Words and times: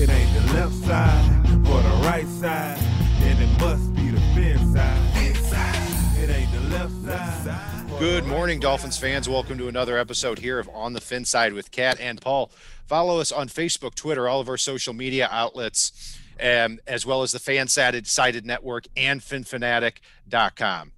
It 0.00 0.08
ain't 0.08 0.32
the 0.32 0.54
left 0.54 0.72
side 0.76 1.46
or 1.68 1.82
the 1.82 2.00
right 2.06 2.26
side, 2.26 2.78
then 3.18 3.36
it 3.36 3.60
must 3.60 3.94
be 3.94 4.08
the 4.08 4.20
fin 4.34 4.72
side. 4.72 6.16
It 6.16 6.30
ain't 6.30 6.50
the 6.52 6.60
left 6.74 6.94
side. 7.04 7.98
Good 7.98 8.24
morning, 8.24 8.60
Dolphins 8.60 8.96
fans. 8.96 9.28
Welcome 9.28 9.58
to 9.58 9.68
another 9.68 9.98
episode 9.98 10.38
here 10.38 10.58
of 10.58 10.70
On 10.72 10.94
the 10.94 11.02
Fin 11.02 11.26
Side 11.26 11.52
with 11.52 11.70
Kat 11.70 12.00
and 12.00 12.18
Paul. 12.18 12.50
Follow 12.86 13.20
us 13.20 13.30
on 13.30 13.48
Facebook, 13.50 13.94
Twitter, 13.94 14.26
all 14.26 14.40
of 14.40 14.48
our 14.48 14.56
social 14.56 14.94
media 14.94 15.28
outlets, 15.30 16.18
um, 16.42 16.78
as 16.86 17.04
well 17.04 17.20
as 17.20 17.32
the 17.32 17.38
Fansided 17.38 18.06
Sided 18.06 18.46
Network 18.46 18.86
and 18.96 19.20
FinFanatic.com. 19.20 20.92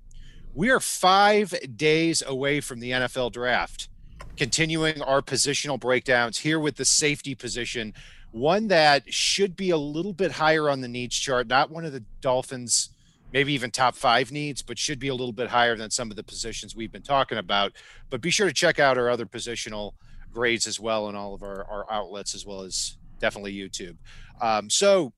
We 0.55 0.71
are 0.71 0.79
five 0.79 1.53
days 1.77 2.23
away 2.25 2.61
from 2.61 2.79
the 2.79 2.93
NFL 2.93 3.33
draft, 3.33 3.89
continuing 4.37 5.03
our 5.03 5.23
positional 5.23 5.81
breakdowns 5.81 6.39
here 6.39 6.61
with 6.61 6.77
the 6.77 6.85
safety 6.85 7.35
position, 7.35 7.95
one 8.33 8.69
that 8.69 9.13
should 9.13 9.57
be 9.57 9.71
a 9.71 9.77
little 9.77 10.13
bit 10.13 10.33
higher 10.33 10.69
on 10.69 10.81
the 10.81 10.89
needs 10.89 11.17
chart, 11.17 11.47
not 11.47 11.71
one 11.71 11.85
of 11.85 11.93
the 11.93 12.03
Dolphins' 12.21 12.91
maybe 13.33 13.53
even 13.53 13.71
top 13.71 13.95
five 13.95 14.33
needs, 14.33 14.63
but 14.63 14.79
should 14.79 14.99
be 14.99 15.09
a 15.09 15.15
little 15.15 15.33
bit 15.33 15.49
higher 15.49 15.77
than 15.77 15.91
some 15.91 16.11
of 16.11 16.17
the 16.17 16.23
positions 16.23 16.75
we've 16.75 16.93
been 16.93 17.03
talking 17.03 17.39
about. 17.39 17.73
But 18.11 18.21
be 18.21 18.31
sure 18.31 18.47
to 18.47 18.53
check 18.53 18.79
out 18.79 18.99
our 18.99 19.09
other 19.09 19.27
positional 19.27 19.93
grades 20.33 20.67
as 20.67 20.81
well 20.81 21.09
and 21.09 21.17
all 21.17 21.35
of 21.35 21.43
our, 21.43 21.65
our 21.65 21.91
outlets, 21.91 22.35
as 22.35 22.45
well 22.45 22.63
as 22.63 22.97
definitely 23.21 23.55
YouTube. 23.55 23.97
Um, 24.41 24.69
so, 24.69 25.13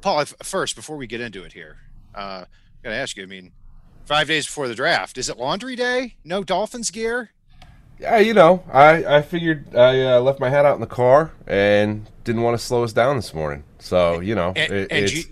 Paul, 0.00 0.24
first, 0.24 0.76
before 0.76 0.96
we 0.96 1.06
get 1.06 1.20
into 1.20 1.44
it 1.44 1.52
here, 1.52 1.78
uh, 2.14 2.44
I'm 2.44 2.82
going 2.82 2.94
to 2.94 3.00
ask 3.00 3.16
you, 3.16 3.22
I 3.22 3.26
mean, 3.26 3.52
five 4.04 4.28
days 4.28 4.46
before 4.46 4.68
the 4.68 4.74
draft, 4.74 5.18
is 5.18 5.28
it 5.28 5.38
laundry 5.38 5.76
day? 5.76 6.16
No 6.24 6.44
Dolphins 6.44 6.90
gear? 6.90 7.30
Yeah, 7.98 8.18
you 8.18 8.34
know, 8.34 8.64
I 8.72 9.18
I 9.18 9.22
figured 9.22 9.74
I 9.74 10.14
uh, 10.16 10.20
left 10.20 10.40
my 10.40 10.50
hat 10.50 10.64
out 10.64 10.74
in 10.74 10.80
the 10.80 10.86
car 10.86 11.32
and 11.46 12.08
didn't 12.24 12.42
want 12.42 12.58
to 12.58 12.64
slow 12.64 12.82
us 12.84 12.92
down 12.92 13.16
this 13.16 13.32
morning. 13.32 13.64
So 13.78 14.20
you 14.20 14.34
know, 14.34 14.52
And, 14.56 14.72
it, 14.72 14.88
and, 14.90 15.04
it's, 15.04 15.12
you, 15.14 15.24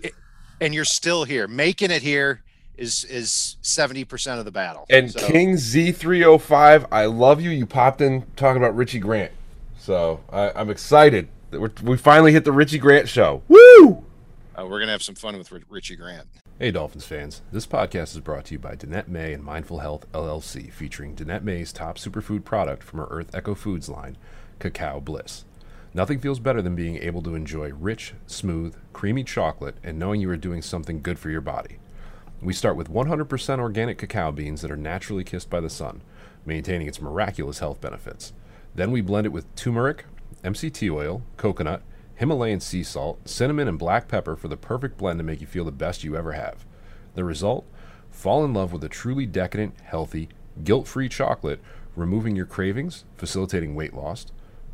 and 0.61 0.73
you're 0.73 0.85
still 0.85 1.23
here. 1.25 1.47
Making 1.47 1.91
it 1.91 2.01
here 2.01 2.41
is 2.77 3.03
is 3.05 3.57
70% 3.61 4.39
of 4.39 4.45
the 4.45 4.51
battle. 4.51 4.85
and 4.89 5.11
So- 5.11 5.27
King 5.27 5.57
Z 5.57 5.91
three 5.91 6.21
hundred 6.21 6.39
five. 6.39 6.85
I 6.91 7.05
love 7.05 7.41
you. 7.41 7.49
You 7.51 7.65
popped 7.65 8.01
in 8.01 8.25
talking 8.35 8.61
about 8.61 8.75
Richie 8.75 8.99
Grant, 8.99 9.31
so 9.77 10.21
I, 10.31 10.51
I'm 10.55 10.69
excited 10.69 11.27
that 11.51 11.59
we're, 11.59 11.71
we 11.83 11.97
finally 11.97 12.31
hit 12.31 12.45
the 12.45 12.51
Richie 12.51 12.79
Grant 12.79 13.07
show. 13.09 13.43
Woo! 13.47 14.03
uh, 14.57 14.63
we're 14.63 14.79
going 14.79 14.87
to 14.87 14.91
have 14.93 15.03
some 15.03 15.15
fun 15.15 15.37
with 15.37 15.51
Ri- 15.51 15.63
Richie 15.69 15.95
Grant. 15.95 16.27
Hey 16.59 16.69
Dolphins 16.69 17.05
fans, 17.05 17.41
this 17.51 17.65
podcast 17.65 18.13
is 18.13 18.19
brought 18.19 18.45
to 18.45 18.53
you 18.53 18.59
by 18.59 18.75
Danette 18.75 19.07
May 19.07 19.33
and 19.33 19.43
Mindful 19.43 19.79
Health 19.79 20.05
LLC, 20.11 20.71
featuring 20.71 21.15
Danette 21.15 21.41
May's 21.41 21.73
top 21.73 21.97
superfood 21.97 22.45
product 22.45 22.83
from 22.83 22.99
her 22.99 23.07
Earth 23.09 23.33
Echo 23.33 23.55
Foods 23.55 23.89
line, 23.89 24.17
Cacao 24.59 24.99
Bliss. 24.99 25.45
Nothing 25.95 26.19
feels 26.19 26.37
better 26.37 26.61
than 26.61 26.75
being 26.75 26.97
able 26.97 27.23
to 27.23 27.33
enjoy 27.33 27.71
rich, 27.73 28.13
smooth, 28.27 28.75
creamy 28.93 29.23
chocolate 29.23 29.77
and 29.83 29.97
knowing 29.97 30.21
you 30.21 30.29
are 30.29 30.37
doing 30.37 30.61
something 30.61 31.01
good 31.01 31.17
for 31.17 31.31
your 31.31 31.41
body. 31.41 31.79
We 32.39 32.53
start 32.53 32.77
with 32.77 32.91
100% 32.91 33.59
organic 33.59 33.97
cacao 33.97 34.31
beans 34.31 34.61
that 34.61 34.69
are 34.69 34.77
naturally 34.77 35.23
kissed 35.23 35.49
by 35.49 35.59
the 35.59 35.71
sun, 35.71 36.01
maintaining 36.45 36.85
its 36.85 37.01
miraculous 37.01 37.59
health 37.59 37.81
benefits. 37.81 38.31
Then 38.75 38.91
we 38.91 39.01
blend 39.01 39.25
it 39.25 39.33
with 39.33 39.53
turmeric, 39.55 40.05
MCT 40.43 40.91
oil, 40.93 41.23
coconut, 41.35 41.81
Himalayan 42.15 42.59
sea 42.59 42.83
salt, 42.83 43.27
cinnamon, 43.27 43.67
and 43.67 43.79
black 43.79 44.07
pepper 44.07 44.35
for 44.35 44.47
the 44.47 44.57
perfect 44.57 44.97
blend 44.97 45.19
to 45.19 45.23
make 45.23 45.41
you 45.41 45.47
feel 45.47 45.65
the 45.65 45.71
best 45.71 46.03
you 46.03 46.15
ever 46.15 46.33
have. 46.33 46.65
The 47.15 47.23
result? 47.23 47.65
Fall 48.11 48.45
in 48.45 48.53
love 48.53 48.71
with 48.71 48.83
a 48.83 48.89
truly 48.89 49.25
decadent, 49.25 49.79
healthy, 49.83 50.29
guilt 50.63 50.87
free 50.87 51.09
chocolate, 51.09 51.59
removing 51.95 52.35
your 52.35 52.45
cravings, 52.45 53.03
facilitating 53.17 53.75
weight 53.75 53.93
loss, 53.93 54.27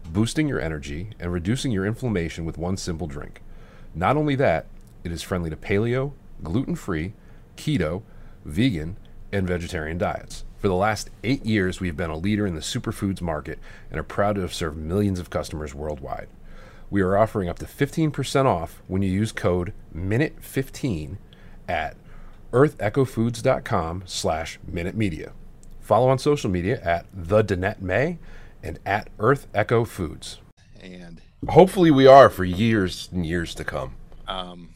boosting 0.05 0.47
your 0.47 0.59
energy, 0.59 1.11
and 1.19 1.31
reducing 1.31 1.72
your 1.72 1.85
inflammation 1.85 2.45
with 2.45 2.57
one 2.57 2.77
simple 2.77 3.07
drink. 3.07 3.41
Not 3.95 4.17
only 4.17 4.35
that, 4.35 4.66
it 5.03 5.11
is 5.11 5.23
friendly 5.23 5.50
to 5.50 5.56
paleo, 5.56 6.11
gluten 6.44 6.75
free, 6.75 7.13
keto, 7.56 8.03
vegan, 8.44 8.97
and 9.31 9.47
vegetarian 9.47 9.97
diets. 9.97 10.44
For 10.57 10.67
the 10.67 10.75
last 10.75 11.09
eight 11.23 11.45
years, 11.45 11.79
we've 11.79 11.95
been 11.95 12.09
a 12.09 12.17
leader 12.17 12.45
in 12.45 12.56
the 12.56 12.61
superfoods 12.61 13.21
market 13.21 13.59
and 13.89 14.00
are 14.00 14.03
proud 14.03 14.35
to 14.35 14.41
have 14.41 14.53
served 14.53 14.77
millions 14.77 15.19
of 15.19 15.29
customers 15.29 15.73
worldwide. 15.73 16.27
We 16.89 17.01
are 17.01 17.17
offering 17.17 17.50
up 17.50 17.59
to 17.59 17.66
15% 17.66 18.45
off 18.45 18.81
when 18.88 19.01
you 19.01 19.11
use 19.11 19.31
code 19.31 19.73
MINUTE15 19.95 21.17
at 21.67 21.95
earthechofoods.com 22.51 24.03
slash 24.05 24.59
minute 24.67 24.95
media. 24.95 25.33
Follow 25.79 26.09
on 26.09 26.17
social 26.19 26.50
media 26.50 26.81
at 26.81 27.05
the 27.13 27.44
Danette 27.44 27.81
May 27.81 28.17
and 28.63 28.79
at 28.85 29.09
Earth 29.19 29.47
Echo 29.53 29.85
Foods. 29.85 30.39
And 30.81 31.22
Hopefully, 31.47 31.89
we 31.91 32.05
are 32.05 32.29
for 32.29 32.44
years 32.44 33.07
and 33.13 33.25
years 33.25 33.53
to 33.56 33.63
come. 33.63 33.95
um, 34.27 34.69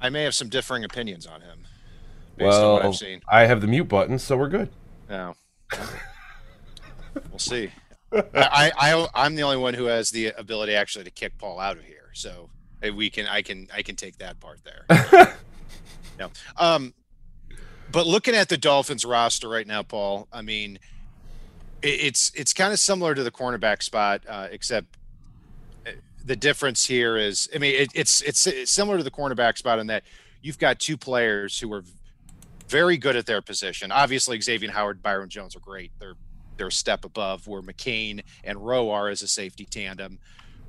I 0.00 0.10
may 0.10 0.22
have 0.22 0.34
some 0.34 0.48
differing 0.48 0.84
opinions 0.84 1.26
on 1.26 1.40
him 1.40 1.66
based 2.36 2.56
on 2.56 2.72
what 2.74 2.84
I've 2.84 2.94
seen. 2.94 3.20
I 3.28 3.46
have 3.46 3.60
the 3.60 3.66
mute 3.66 3.88
button, 3.88 4.18
so 4.20 4.36
we're 4.36 4.48
good. 4.48 4.70
No, 5.10 5.34
we'll 7.30 7.38
see. 7.38 7.70
I, 8.12 8.72
I 8.76 9.08
I'm 9.14 9.34
the 9.34 9.42
only 9.42 9.56
one 9.56 9.74
who 9.74 9.84
has 9.84 10.10
the 10.10 10.28
ability 10.28 10.74
actually 10.74 11.04
to 11.04 11.10
kick 11.10 11.36
Paul 11.38 11.60
out 11.60 11.76
of 11.76 11.84
here, 11.84 12.10
so 12.12 12.48
we 12.94 13.10
can 13.10 13.26
I 13.26 13.42
can 13.42 13.68
I 13.74 13.82
can 13.82 13.96
take 13.96 14.18
that 14.18 14.40
part 14.40 14.60
there. 14.64 15.36
no, 16.18 16.30
um, 16.56 16.94
but 17.90 18.06
looking 18.06 18.34
at 18.34 18.48
the 18.48 18.56
Dolphins 18.56 19.04
roster 19.04 19.48
right 19.48 19.66
now, 19.66 19.82
Paul, 19.82 20.28
I 20.32 20.42
mean, 20.42 20.78
it, 21.82 21.88
it's 21.88 22.32
it's 22.34 22.52
kind 22.52 22.72
of 22.72 22.78
similar 22.78 23.14
to 23.14 23.22
the 23.22 23.30
cornerback 23.30 23.82
spot, 23.82 24.22
uh, 24.28 24.48
except 24.50 24.96
uh, 25.86 25.90
the 26.24 26.36
difference 26.36 26.86
here 26.86 27.16
is, 27.16 27.48
I 27.54 27.58
mean, 27.58 27.74
it, 27.74 27.90
it's 27.94 28.20
it's 28.22 28.46
it's 28.46 28.70
similar 28.70 28.98
to 28.98 29.04
the 29.04 29.10
cornerback 29.10 29.58
spot 29.58 29.78
in 29.78 29.86
that 29.88 30.04
you've 30.42 30.58
got 30.58 30.78
two 30.78 30.96
players 30.96 31.58
who 31.58 31.72
are 31.72 31.84
very 32.68 32.98
good 32.98 33.16
at 33.16 33.26
their 33.26 33.40
position. 33.40 33.90
Obviously, 33.90 34.40
Xavier 34.40 34.70
Howard, 34.70 35.02
Byron 35.02 35.28
Jones 35.28 35.56
are 35.56 35.60
great. 35.60 35.90
They're 35.98 36.16
they're 36.58 36.68
a 36.68 36.72
step 36.72 37.04
above 37.04 37.46
where 37.46 37.62
McCain 37.62 38.22
and 38.44 38.64
Rowe 38.64 38.90
are 38.90 39.08
as 39.08 39.22
a 39.22 39.28
safety 39.28 39.64
tandem. 39.64 40.18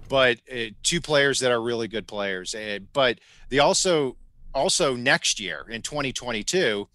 But 0.07 0.39
uh, 0.51 0.71
two 0.81 1.01
players 1.01 1.39
that 1.39 1.51
are 1.51 1.61
really 1.61 1.87
good 1.87 2.07
players. 2.07 2.55
Uh, 2.55 2.79
but 2.93 3.19
they 3.49 3.59
also 3.59 4.15
also 4.53 4.95
next 4.95 5.39
year 5.39 5.65
in 5.69 5.81
2022, 5.81 6.87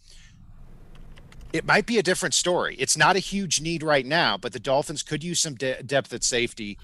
it 1.53 1.65
might 1.65 1.87
be 1.87 1.99
a 1.99 2.03
different 2.03 2.35
story. 2.35 2.75
It's 2.81 2.97
not 2.97 3.15
a 3.15 3.21
huge 3.21 3.61
need 3.61 3.85
right 3.85 4.05
now, 4.05 4.37
but 4.37 4.53
the 4.53 4.59
Dolphins 4.59 5.05
could 5.05 5.23
use 5.23 5.39
some 5.39 5.55
de- 5.55 5.81
depth 5.85 6.13
at 6.13 6.25
safety. 6.25 6.79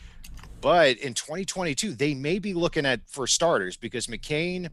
But 0.60 0.98
in 0.98 1.14
2022, 1.14 1.94
they 1.94 2.14
may 2.14 2.38
be 2.38 2.54
looking 2.54 2.86
at 2.86 3.00
for 3.08 3.26
starters 3.26 3.76
because 3.76 4.06
McCain 4.06 4.70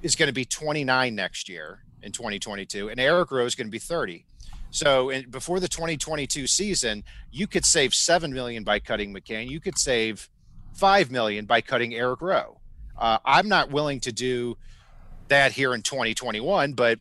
is 0.00 0.16
going 0.16 0.28
to 0.28 0.32
be 0.32 0.44
29 0.44 1.14
next 1.14 1.48
year 1.48 1.82
in 2.02 2.12
2022, 2.12 2.88
and 2.88 2.98
Eric 2.98 3.30
Rowe 3.30 3.44
is 3.44 3.54
going 3.54 3.66
to 3.66 3.70
be 3.70 3.78
30. 3.78 4.24
So 4.72 5.10
in, 5.10 5.30
before 5.30 5.60
the 5.60 5.68
2022 5.68 6.46
season, 6.46 7.04
you 7.30 7.46
could 7.46 7.64
save 7.64 7.94
seven 7.94 8.32
million 8.32 8.64
by 8.64 8.80
cutting 8.80 9.14
McCain. 9.14 9.48
You 9.48 9.60
could 9.60 9.78
save 9.78 10.28
five 10.74 11.10
million 11.10 11.44
by 11.44 11.60
cutting 11.60 11.94
Eric 11.94 12.22
Rowe. 12.22 12.58
Uh, 12.98 13.18
I'm 13.24 13.48
not 13.48 13.70
willing 13.70 14.00
to 14.00 14.12
do 14.12 14.56
that 15.28 15.52
here 15.52 15.74
in 15.74 15.82
2021, 15.82 16.72
but 16.72 16.98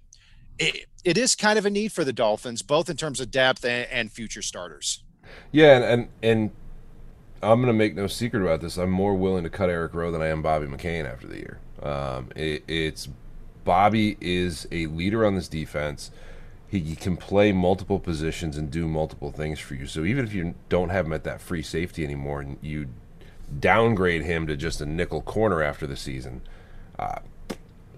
it, 0.59 0.85
it 1.03 1.17
is 1.17 1.35
kind 1.35 1.57
of 1.57 1.65
a 1.65 1.69
need 1.69 1.91
for 1.91 2.03
the 2.03 2.13
Dolphins, 2.13 2.61
both 2.61 2.89
in 2.89 2.97
terms 2.97 3.19
of 3.19 3.31
depth 3.31 3.65
and, 3.65 3.87
and 3.89 4.11
future 4.11 4.41
starters. 4.41 5.03
Yeah, 5.51 5.77
and, 5.77 5.83
and 5.83 6.09
and 6.21 6.51
I'm 7.41 7.61
gonna 7.61 7.73
make 7.73 7.95
no 7.95 8.07
secret 8.07 8.41
about 8.41 8.61
this. 8.61 8.77
I'm 8.77 8.91
more 8.91 9.15
willing 9.15 9.43
to 9.43 9.49
cut 9.49 9.69
Eric 9.69 9.93
Rowe 9.93 10.11
than 10.11 10.21
I 10.21 10.27
am 10.27 10.41
Bobby 10.41 10.67
McCain 10.67 11.11
after 11.11 11.27
the 11.27 11.37
year. 11.37 11.59
Um, 11.81 12.29
it, 12.35 12.63
it's 12.67 13.07
Bobby 13.63 14.17
is 14.19 14.67
a 14.71 14.87
leader 14.87 15.25
on 15.25 15.35
this 15.35 15.47
defense. 15.47 16.11
He 16.71 16.95
can 16.95 17.17
play 17.17 17.51
multiple 17.51 17.99
positions 17.99 18.55
and 18.55 18.71
do 18.71 18.87
multiple 18.87 19.29
things 19.29 19.59
for 19.59 19.75
you. 19.75 19.85
So 19.87 20.05
even 20.05 20.23
if 20.23 20.33
you 20.33 20.55
don't 20.69 20.87
have 20.87 21.05
him 21.05 21.11
at 21.11 21.25
that 21.25 21.41
free 21.41 21.61
safety 21.61 22.05
anymore, 22.05 22.39
and 22.39 22.57
you 22.61 22.87
downgrade 23.59 24.23
him 24.23 24.47
to 24.47 24.55
just 24.55 24.79
a 24.79 24.85
nickel 24.85 25.21
corner 25.21 25.61
after 25.61 25.85
the 25.85 25.97
season, 25.97 26.41
uh, 26.97 27.19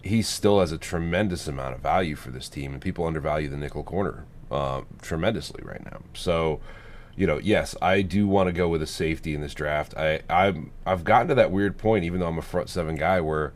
he 0.01 0.23
still 0.23 0.59
has 0.59 0.71
a 0.71 0.79
tremendous 0.79 1.47
amount 1.47 1.75
of 1.75 1.81
value 1.81 2.15
for 2.15 2.31
this 2.31 2.49
team, 2.49 2.73
and 2.73 2.81
people 2.81 3.05
undervalue 3.05 3.47
the 3.47 3.57
nickel 3.57 3.83
corner 3.83 4.25
uh, 4.49 4.81
tremendously 5.03 5.63
right 5.63 5.85
now. 5.85 6.01
So 6.15 6.59
you 7.15 7.27
know, 7.27 7.37
yes, 7.37 7.75
I 7.81 8.01
do 8.01 8.27
want 8.27 8.47
to 8.47 8.53
go 8.53 8.67
with 8.67 8.81
a 8.81 8.87
safety 8.87 9.35
in 9.35 9.41
this 9.41 9.53
draft. 9.53 9.93
I 9.95 10.21
I'm 10.29 10.71
I've 10.85 11.03
gotten 11.03 11.27
to 11.27 11.35
that 11.35 11.51
weird 11.51 11.77
point, 11.77 12.05
even 12.05 12.19
though 12.19 12.27
I'm 12.27 12.37
a 12.37 12.43
front 12.43 12.69
seven 12.69 12.95
guy, 12.95 13.21
where, 13.21 13.53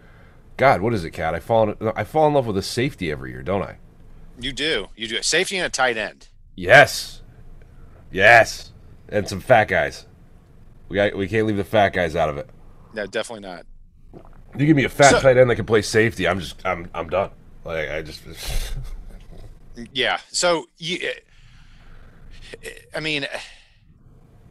God, 0.58 0.82
what 0.82 0.94
is 0.94 1.04
it, 1.04 1.12
Cat? 1.12 1.34
I 1.34 1.40
fall 1.40 1.72
in, 1.72 1.92
I 1.96 2.04
fall 2.04 2.28
in 2.28 2.34
love 2.34 2.46
with 2.46 2.58
a 2.58 2.62
safety 2.62 3.12
every 3.12 3.32
year, 3.32 3.42
don't 3.42 3.64
I? 3.64 3.78
You 4.40 4.52
do. 4.54 4.88
You 4.96 5.08
do. 5.08 5.18
A 5.18 5.24
safety 5.24 5.58
and 5.58 5.66
a 5.66 5.70
tight 5.70 5.98
end. 5.98 6.28
Yes, 6.56 7.22
yes, 8.12 8.72
and 9.10 9.28
some 9.28 9.40
fat 9.40 9.68
guys. 9.68 10.06
We 10.90 10.96
got 10.96 11.16
we 11.16 11.28
can't 11.28 11.46
leave 11.48 11.58
the 11.58 11.64
fat 11.64 11.94
guys 11.94 12.16
out 12.16 12.30
of 12.30 12.38
it. 12.38 12.50
No, 12.94 13.06
definitely 13.06 13.48
not. 13.48 13.66
You 14.58 14.66
give 14.66 14.76
me 14.76 14.86
a 14.86 14.90
fat 14.90 15.12
So- 15.12 15.20
tight 15.22 15.38
end 15.38 15.50
that 15.50 15.56
can 15.56 15.66
play 15.66 15.82
safety, 15.82 16.28
I'm 16.28 16.40
just 16.40 16.66
I'm 16.66 16.90
I'm 16.94 17.10
done. 17.10 17.32
Like 17.64 17.90
I 17.90 18.02
just 18.02 18.22
Yeah. 19.94 20.20
So 20.32 20.66
you, 20.78 21.00
eh, 22.64 22.70
I 22.96 23.00
mean, 23.00 23.28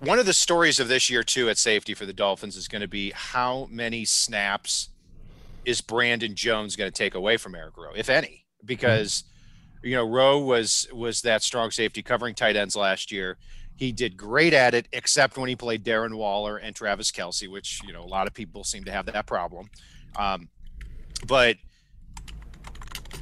one 0.00 0.18
of 0.18 0.26
the 0.26 0.32
stories 0.32 0.78
of 0.78 0.88
this 0.88 1.10
year 1.10 1.22
too 1.22 1.48
at 1.48 1.58
safety 1.58 1.94
for 1.94 2.06
the 2.06 2.12
Dolphins 2.12 2.56
is 2.56 2.68
going 2.68 2.82
to 2.82 2.88
be 2.88 3.10
how 3.12 3.66
many 3.70 4.04
snaps 4.04 4.90
is 5.64 5.80
Brandon 5.80 6.34
Jones 6.36 6.76
going 6.76 6.90
to 6.90 6.96
take 6.96 7.14
away 7.16 7.36
from 7.36 7.54
Eric 7.56 7.76
Rowe, 7.76 7.92
if 7.96 8.08
any, 8.08 8.46
because 8.64 9.24
you 9.86 9.96
know 9.96 10.04
Rowe 10.04 10.38
was 10.38 10.88
was 10.92 11.22
that 11.22 11.42
strong 11.42 11.70
safety 11.70 12.02
covering 12.02 12.34
tight 12.34 12.56
ends 12.56 12.76
last 12.76 13.12
year. 13.12 13.38
He 13.76 13.92
did 13.92 14.16
great 14.16 14.54
at 14.54 14.74
it, 14.74 14.88
except 14.92 15.36
when 15.36 15.48
he 15.48 15.56
played 15.56 15.84
Darren 15.84 16.14
Waller 16.14 16.56
and 16.56 16.74
Travis 16.74 17.10
Kelce, 17.12 17.48
which 17.48 17.80
you 17.86 17.92
know 17.92 18.02
a 18.02 18.06
lot 18.06 18.26
of 18.26 18.34
people 18.34 18.64
seem 18.64 18.84
to 18.84 18.92
have 18.92 19.06
that 19.06 19.26
problem. 19.26 19.70
Um, 20.16 20.48
but 21.26 21.56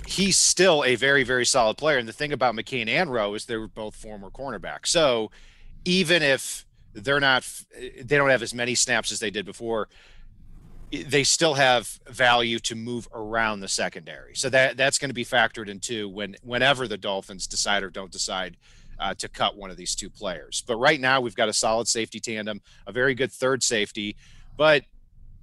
he's 0.07 0.37
still 0.37 0.85
a 0.85 0.95
very, 0.95 1.25
very 1.25 1.45
solid 1.45 1.77
player. 1.77 1.99
And 1.99 2.09
the 2.09 2.13
thing 2.13 2.33
about 2.33 2.55
McCain 2.55 2.89
and 2.89 3.13
Rowe 3.13 3.35
is 3.35 3.47
they're 3.47 3.67
both 3.67 3.97
former 3.97 4.31
cornerbacks. 4.31 4.87
So 4.87 5.31
even 5.85 6.23
if 6.23 6.67
they're 6.93 7.21
not, 7.21 7.47
they 8.03 8.17
don't 8.17 8.31
have 8.31 8.43
as 8.43 8.55
many 8.55 8.75
snaps 8.75 9.11
as 9.13 9.19
they 9.19 9.31
did 9.31 9.45
before, 9.45 9.89
they 11.03 11.25
still 11.25 11.55
have 11.55 11.99
value 12.09 12.59
to 12.61 12.75
move 12.75 13.09
around 13.13 13.61
the 13.61 13.69
secondary. 13.69 14.35
So 14.35 14.49
that 14.51 14.77
that's 14.77 14.99
going 14.99 15.11
to 15.11 15.15
be 15.15 15.25
factored 15.25 15.69
into 15.69 16.09
when 16.09 16.37
whenever 16.43 16.87
the 16.87 16.99
Dolphins 16.99 17.47
decide 17.47 17.83
or 17.83 17.91
don't 17.91 18.13
decide 18.13 18.57
uh, 18.99 19.15
to 19.15 19.29
cut 19.29 19.57
one 19.57 19.71
of 19.71 19.77
these 19.77 19.95
two 19.95 20.11
players. 20.11 20.63
But 20.67 20.77
right 20.77 21.01
now 21.01 21.21
we've 21.21 21.35
got 21.35 21.49
a 21.49 21.53
solid 21.53 21.89
safety 21.89 22.21
tandem, 22.21 22.61
a 22.87 22.93
very 22.93 23.15
good 23.15 23.33
third 23.33 23.63
safety, 23.63 24.17
but 24.57 24.85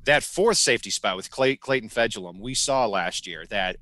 that 0.05 0.23
fourth 0.23 0.57
safety 0.57 0.89
spot 0.89 1.15
with 1.15 1.29
Clay, 1.29 1.55
Clayton 1.55 1.89
Fejedelem, 1.89 2.39
we 2.39 2.55
saw 2.55 2.87
last 2.87 3.27
year 3.27 3.45
that 3.49 3.77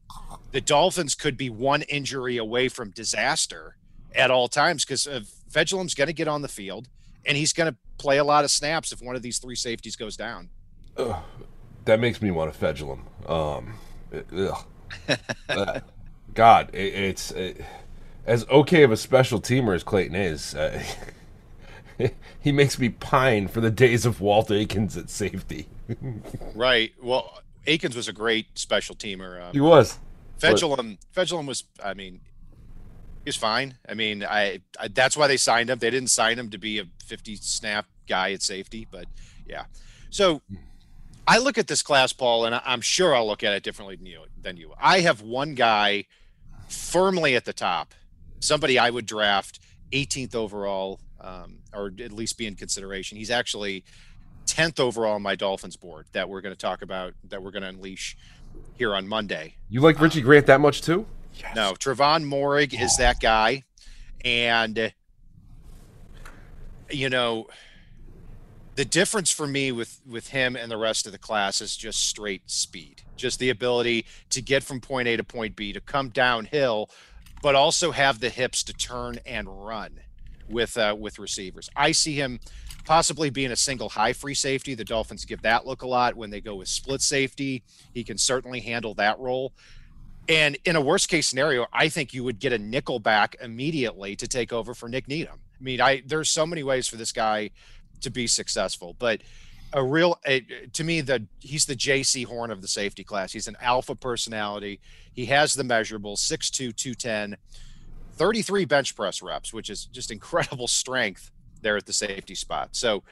the 0.52 0.60
Dolphins 0.60 1.16
could 1.16 1.38
be 1.38 1.50
one 1.50 1.84
injury 1.84 2.38
away 2.38 2.68
from 2.68 2.92
disaster 2.92 3.78
at 4.14 4.32
all 4.32 4.48
times 4.48 4.84
because 4.84 5.08
Fejedelem's 5.52 5.94
going 5.94 6.08
to 6.08 6.14
get 6.14 6.28
on 6.28 6.42
the 6.42 6.48
field 6.48 6.90
and 7.26 7.38
he's 7.38 7.54
going 7.54 7.72
to 7.72 7.78
play 7.98 8.18
a 8.18 8.24
lot 8.24 8.44
of 8.44 8.52
snaps 8.52 8.92
if 8.92 9.02
one 9.02 9.16
of 9.16 9.22
these 9.22 9.40
three 9.40 9.56
safeties 9.56 9.96
goes 9.96 10.18
down. 10.18 10.50
That 11.86 12.00
makes 12.00 12.22
me 12.22 12.32
want 12.32 12.52
to 12.52 12.58
fedule 12.58 12.96
him. 12.96 13.32
Um. 13.32 13.74
Uh, 15.48 15.80
God, 16.34 16.70
it, 16.74 16.94
it's 16.94 17.32
it, 17.32 17.62
as 18.26 18.48
okay 18.50 18.84
of 18.84 18.92
a 18.92 18.98
special 18.98 19.42
teamer 19.42 19.76
as 19.76 19.84
Clayton 19.84 20.16
is. 20.16 20.56
Uh, 20.56 20.84
he 22.40 22.52
makes 22.52 22.80
me 22.80 22.90
pine 22.90 23.48
for 23.48 23.62
the 23.62 23.72
days 23.72 24.06
of 24.06 24.22
Walt 24.22 24.52
Aikens 24.52 24.98
at 24.98 25.10
safety. 25.10 25.68
Right. 26.54 26.94
Well, 27.02 27.42
Aikens 27.66 27.96
was 27.96 28.08
a 28.08 28.14
great 28.14 28.60
special 28.60 28.96
teamer. 28.96 29.44
Um, 29.44 29.54
He 29.54 29.60
was. 29.60 29.98
Fejedelem, 30.40 31.00
Fejedelem 31.16 31.48
was, 31.48 31.64
I 31.84 31.96
mean, 31.96 32.22
he 33.24 33.30
was 33.30 33.36
fine. 33.36 33.76
I 33.88 33.96
mean, 33.96 34.24
I, 34.24 34.62
I 34.80 34.90
that's 34.90 35.18
why 35.18 35.26
they 35.28 35.38
signed 35.38 35.72
him. 35.72 35.80
They 35.80 35.90
didn't 35.90 36.12
sign 36.12 36.38
him 36.38 36.52
to 36.52 36.60
be 36.60 36.78
a 36.78 36.86
50 37.06 37.38
snap 37.38 37.88
guy 38.08 38.34
at 38.34 38.44
safety, 38.44 38.88
but 38.90 39.06
yeah. 39.48 39.66
So 40.12 40.42
I 41.30 41.38
look 41.38 41.60
at 41.60 41.68
this 41.68 41.84
class, 41.84 42.12
Paul, 42.12 42.46
and 42.46 42.56
I- 42.56 42.62
I'm 42.66 42.82
sure 42.82 43.16
I'll 43.16 43.28
look 43.28 43.44
at 43.44 43.54
it 43.54 43.62
differently 43.62 43.96
than 43.96 44.08
you. 44.08 44.26
Than 44.42 44.58
you. 44.58 44.74
I 44.80 45.02
have 45.02 45.22
one 45.22 45.54
guy 45.54 46.06
firmly 46.68 47.36
at 47.36 47.46
the 47.46 47.54
top, 47.54 47.94
somebody 48.40 48.80
I 48.80 48.90
would 48.90 49.06
draft 49.06 49.60
18th 49.92 50.34
overall, 50.34 51.00
um, 51.22 51.60
or 51.72 51.94
at 52.04 52.12
least 52.12 52.36
be 52.40 52.48
in 52.48 52.56
consideration. 52.56 53.16
He's 53.20 53.30
actually 53.30 53.86
10th 54.48 54.80
overall 54.80 55.14
on 55.16 55.22
my 55.22 55.36
Dolphins 55.36 55.76
board 55.76 56.08
that 56.14 56.28
we're 56.30 56.42
going 56.42 56.56
to 56.56 56.60
talk 56.60 56.82
about, 56.82 57.14
that 57.26 57.44
we're 57.44 57.52
going 57.52 57.62
to 57.62 57.70
unleash 57.70 58.18
here 58.74 58.96
on 58.96 59.08
Monday. 59.08 59.56
You 59.70 59.82
like 59.82 60.00
Richie 60.00 60.22
Grant 60.22 60.48
that 60.48 60.60
much 60.60 60.82
too? 60.82 61.06
Yes. 61.36 61.56
No, 61.56 61.74
Trevon 61.74 62.26
Moehrig 62.26 62.80
is 62.80 62.98
that 62.98 63.20
guy, 63.20 63.66
and 64.26 64.92
you 66.90 67.08
know, 67.08 67.48
the 68.80 68.86
difference 68.86 69.30
for 69.30 69.46
me 69.46 69.74
with 69.74 70.00
with 70.08 70.30
him 70.30 70.56
and 70.56 70.72
the 70.72 70.78
rest 70.78 71.06
of 71.06 71.12
the 71.12 71.18
class 71.18 71.60
is 71.60 71.76
just 71.76 72.08
straight 72.08 72.50
speed, 72.50 73.02
just 73.18 73.38
the 73.38 73.50
ability 73.50 74.06
to 74.30 74.42
get 74.42 74.64
from 74.64 74.80
point 74.80 75.06
A 75.06 75.18
to 75.18 75.24
point 75.26 75.58
B, 75.58 75.74
to 75.74 75.82
come 75.82 76.08
downhill, 76.08 76.90
but 77.42 77.56
also 77.56 77.92
have 77.92 78.22
the 78.22 78.30
hips 78.30 78.64
to 78.64 78.74
turn 78.74 79.20
and 79.26 79.66
run 79.66 80.00
with 80.48 80.78
uh, 80.78 80.96
with 80.98 81.20
receivers. 81.20 81.70
I 81.76 81.92
see 81.92 82.16
him 82.16 82.40
possibly 82.86 83.30
being 83.30 83.52
a 83.52 83.58
single 83.58 83.90
high 83.90 84.14
free 84.14 84.34
safety. 84.34 84.76
The 84.76 84.86
Dolphins 84.86 85.26
give 85.26 85.42
that 85.42 85.68
look 85.68 85.82
a 85.82 85.88
lot 85.88 86.16
when 86.16 86.30
they 86.30 86.40
go 86.40 86.56
with 86.56 86.70
split 86.70 87.02
safety. 87.02 87.64
He 87.94 88.06
can 88.06 88.18
certainly 88.18 88.62
handle 88.62 88.94
that 88.94 89.20
role. 89.20 89.52
And 90.30 90.58
in 90.64 90.78
a 90.78 90.82
worst 90.82 91.10
case 91.10 91.28
scenario, 91.28 91.68
I 91.74 91.90
think 91.90 92.14
you 92.14 92.24
would 92.24 92.40
get 92.40 92.54
a 92.54 92.58
nickel 92.58 93.00
back 93.00 93.36
immediately 93.42 94.16
to 94.16 94.26
take 94.26 94.54
over 94.54 94.74
for 94.74 94.88
Nick 94.88 95.10
Needham. 95.10 95.42
I 95.60 95.64
mean, 95.64 95.82
I 95.82 96.02
there's 96.06 96.30
so 96.30 96.46
many 96.46 96.64
ways 96.64 96.88
for 96.88 96.96
this 96.96 97.12
guy 97.12 97.52
to 98.02 98.10
be 98.10 98.28
successful, 98.28 98.96
but 99.00 99.22
a 99.74 99.84
real 99.84 100.20
to 100.74 100.84
me 100.84 101.02
the 101.02 101.26
he's 101.40 101.66
the 101.66 101.76
Jaycee 101.76 102.26
Horn 102.26 102.52
of 102.52 102.62
the 102.62 102.68
safety 102.68 103.04
class. 103.04 103.32
He's 103.32 103.48
an 103.48 103.58
alpha 103.62 103.96
personality. 103.96 104.80
He 105.14 105.26
has 105.28 105.54
the 105.54 105.64
measurables 105.64 106.18
6'2", 106.18 106.76
210, 106.76 107.38
33 108.14 108.66
bench 108.66 108.96
press 108.96 109.22
reps, 109.22 109.54
which 109.54 109.70
is 109.70 109.86
just 109.86 110.12
incredible 110.12 110.68
strength 110.68 111.32
there 111.62 111.78
at 111.78 111.86
the 111.86 111.94
safety 111.94 112.36
spot. 112.36 112.70
So 112.72 113.04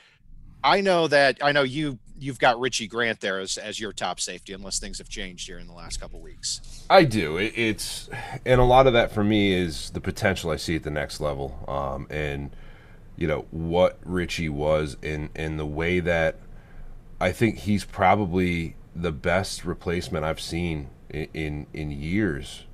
I 0.63 0.81
know 0.81 1.07
that 1.07 1.37
I 1.41 1.51
know 1.51 1.63
you 1.63 1.99
you've 2.19 2.39
got 2.39 2.59
Richie 2.59 2.87
Grant 2.87 3.19
there 3.19 3.39
as, 3.39 3.57
as 3.57 3.79
your 3.79 3.93
top 3.93 4.19
safety, 4.19 4.53
unless 4.53 4.79
things 4.79 4.97
have 4.97 5.09
changed 5.09 5.47
here 5.47 5.59
in 5.59 5.67
the 5.67 5.73
last 5.73 6.01
couple 6.01 6.19
weeks. 6.19 6.85
I 6.89 7.03
do. 7.03 7.37
It, 7.37 7.53
it's 7.55 8.09
and 8.45 8.59
a 8.59 8.63
lot 8.63 8.87
of 8.87 8.93
that 8.93 9.11
for 9.11 9.23
me 9.23 9.53
is 9.53 9.91
the 9.91 10.01
potential 10.01 10.49
I 10.49 10.55
see 10.55 10.75
at 10.75 10.83
the 10.83 10.91
next 10.91 11.19
level, 11.19 11.63
um, 11.67 12.07
and 12.09 12.51
you 13.17 13.27
know 13.27 13.45
what 13.51 13.99
Richie 14.05 14.49
was, 14.49 14.95
in 15.01 15.29
in 15.35 15.57
the 15.57 15.65
way 15.65 15.99
that 15.99 16.37
I 17.19 17.31
think 17.31 17.59
he's 17.59 17.83
probably 17.83 18.75
the 18.95 19.11
best 19.11 19.65
replacement 19.65 20.23
I've 20.23 20.39
seen 20.39 20.89
in 21.09 21.27
in, 21.33 21.67
in 21.73 21.91
years 21.91 22.65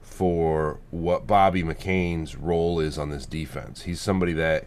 for 0.00 0.78
what 0.90 1.26
Bobby 1.26 1.62
McCain's 1.62 2.36
role 2.36 2.80
is 2.80 2.98
on 2.98 3.10
this 3.10 3.26
defense. 3.26 3.82
He's 3.82 4.00
somebody 4.00 4.32
that 4.34 4.66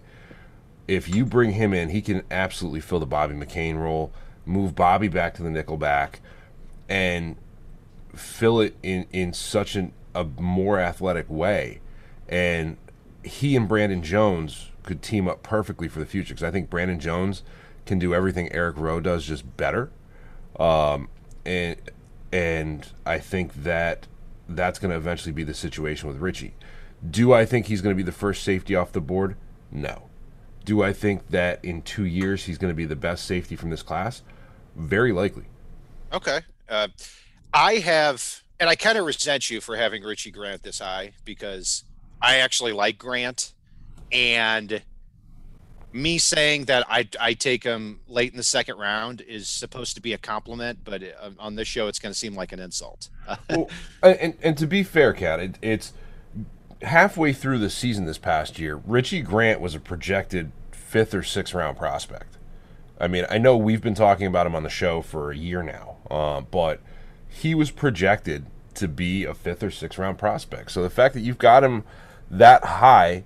if 0.87 1.07
you 1.07 1.25
bring 1.25 1.51
him 1.51 1.73
in, 1.73 1.89
he 1.89 2.01
can 2.01 2.23
absolutely 2.29 2.81
fill 2.81 2.99
the 2.99 3.05
Bobby 3.05 3.33
McCain 3.33 3.77
role, 3.77 4.11
move 4.45 4.75
Bobby 4.75 5.07
back 5.07 5.33
to 5.35 5.43
the 5.43 5.49
nickel 5.49 5.77
back, 5.77 6.21
and 6.87 7.35
fill 8.13 8.59
it 8.59 8.75
in 8.83 9.07
in 9.11 9.33
such 9.33 9.75
an, 9.75 9.91
a 10.13 10.23
more 10.23 10.79
athletic 10.79 11.29
way. 11.29 11.81
And 12.27 12.77
he 13.23 13.55
and 13.55 13.67
Brandon 13.67 14.03
Jones 14.03 14.71
could 14.85 15.01
team 15.01 15.27
up 15.27 15.43
perfectly 15.43 15.87
for 15.87 15.99
the 15.99 16.05
future 16.05 16.33
because 16.33 16.43
I 16.43 16.51
think 16.51 16.69
Brandon 16.69 16.99
Jones 16.99 17.43
can 17.85 17.99
do 17.99 18.13
everything 18.13 18.51
Eric 18.51 18.77
Rowe 18.77 18.99
does 18.99 19.25
just 19.25 19.57
better. 19.57 19.91
Um, 20.59 21.09
and 21.45 21.77
and 22.31 22.87
I 23.05 23.19
think 23.19 23.53
that 23.63 24.07
that's 24.47 24.79
going 24.79 24.91
to 24.91 24.97
eventually 24.97 25.31
be 25.31 25.43
the 25.43 25.53
situation 25.53 26.07
with 26.07 26.17
Richie. 26.17 26.53
Do 27.07 27.33
I 27.33 27.45
think 27.45 27.67
he's 27.67 27.81
going 27.81 27.93
to 27.93 27.97
be 27.97 28.03
the 28.03 28.11
first 28.11 28.43
safety 28.43 28.75
off 28.75 28.91
the 28.91 29.01
board? 29.01 29.35
No. 29.71 30.09
Do 30.63 30.83
I 30.83 30.93
think 30.93 31.29
that 31.29 31.63
in 31.63 31.81
two 31.81 32.05
years 32.05 32.45
he's 32.45 32.57
going 32.57 32.71
to 32.71 32.75
be 32.75 32.85
the 32.85 32.95
best 32.95 33.25
safety 33.25 33.55
from 33.55 33.69
this 33.69 33.83
class? 33.83 34.23
Very 34.75 35.11
likely. 35.11 35.45
Okay. 36.11 36.39
Uh, 36.67 36.87
I 37.53 37.75
have, 37.75 38.41
and 38.59 38.69
I 38.69 38.75
kind 38.75 38.97
of 38.97 39.05
resent 39.05 39.49
you 39.49 39.61
for 39.61 39.75
having 39.75 40.03
Richie 40.03 40.31
Grant 40.31 40.63
this 40.63 40.79
high 40.79 41.13
because 41.23 41.83
I 42.21 42.37
actually 42.37 42.73
like 42.73 42.97
Grant. 42.97 43.53
And 44.15 44.81
me 45.91 46.17
saying 46.17 46.65
that 46.65 46.85
I, 46.89 47.07
I 47.19 47.33
take 47.33 47.65
him 47.65 47.99
late 48.07 48.31
in 48.31 48.37
the 48.37 48.43
second 48.43 48.77
round 48.77 49.19
is 49.19 49.49
supposed 49.49 49.95
to 49.95 50.01
be 50.01 50.13
a 50.13 50.17
compliment, 50.17 50.79
but 50.85 51.03
uh, 51.03 51.31
on 51.37 51.55
this 51.55 51.67
show, 51.67 51.87
it's 51.87 51.99
going 51.99 52.13
to 52.13 52.17
seem 52.17 52.33
like 52.33 52.53
an 52.53 52.59
insult. 52.61 53.09
well, 53.49 53.69
and, 54.01 54.37
and 54.41 54.57
to 54.57 54.67
be 54.67 54.83
fair, 54.83 55.11
Cat, 55.11 55.41
it, 55.41 55.59
it's 55.61 55.91
halfway 56.81 57.33
through 57.33 57.59
the 57.59 57.69
season 57.69 58.05
this 58.05 58.17
past 58.17 58.57
year. 58.57 58.81
Richie 58.85 59.21
Grant 59.21 59.59
was 59.59 59.75
a 59.75 59.81
projected 59.81 60.53
fifth 60.71 61.13
or 61.13 61.23
sixth 61.23 61.53
round 61.53 61.77
prospect. 61.77 62.37
I 62.97 63.09
mean, 63.09 63.25
I 63.29 63.37
know 63.37 63.57
we've 63.57 63.81
been 63.81 63.95
talking 63.95 64.27
about 64.27 64.47
him 64.47 64.55
on 64.55 64.63
the 64.63 64.69
show 64.69 65.01
for 65.01 65.29
a 65.29 65.35
year 65.35 65.61
now, 65.61 65.97
uh, 66.09 66.39
but 66.39 66.79
he 67.27 67.53
was 67.53 67.69
projected 67.69 68.45
to 68.75 68.87
be 68.87 69.25
a 69.25 69.33
fifth 69.33 69.61
or 69.61 69.71
sixth 69.71 69.99
round 69.99 70.17
prospect. 70.17 70.71
So 70.71 70.81
the 70.81 70.89
fact 70.89 71.13
that 71.15 71.19
you've 71.19 71.37
got 71.37 71.65
him 71.65 71.83
that 72.31 72.63
high 72.63 73.25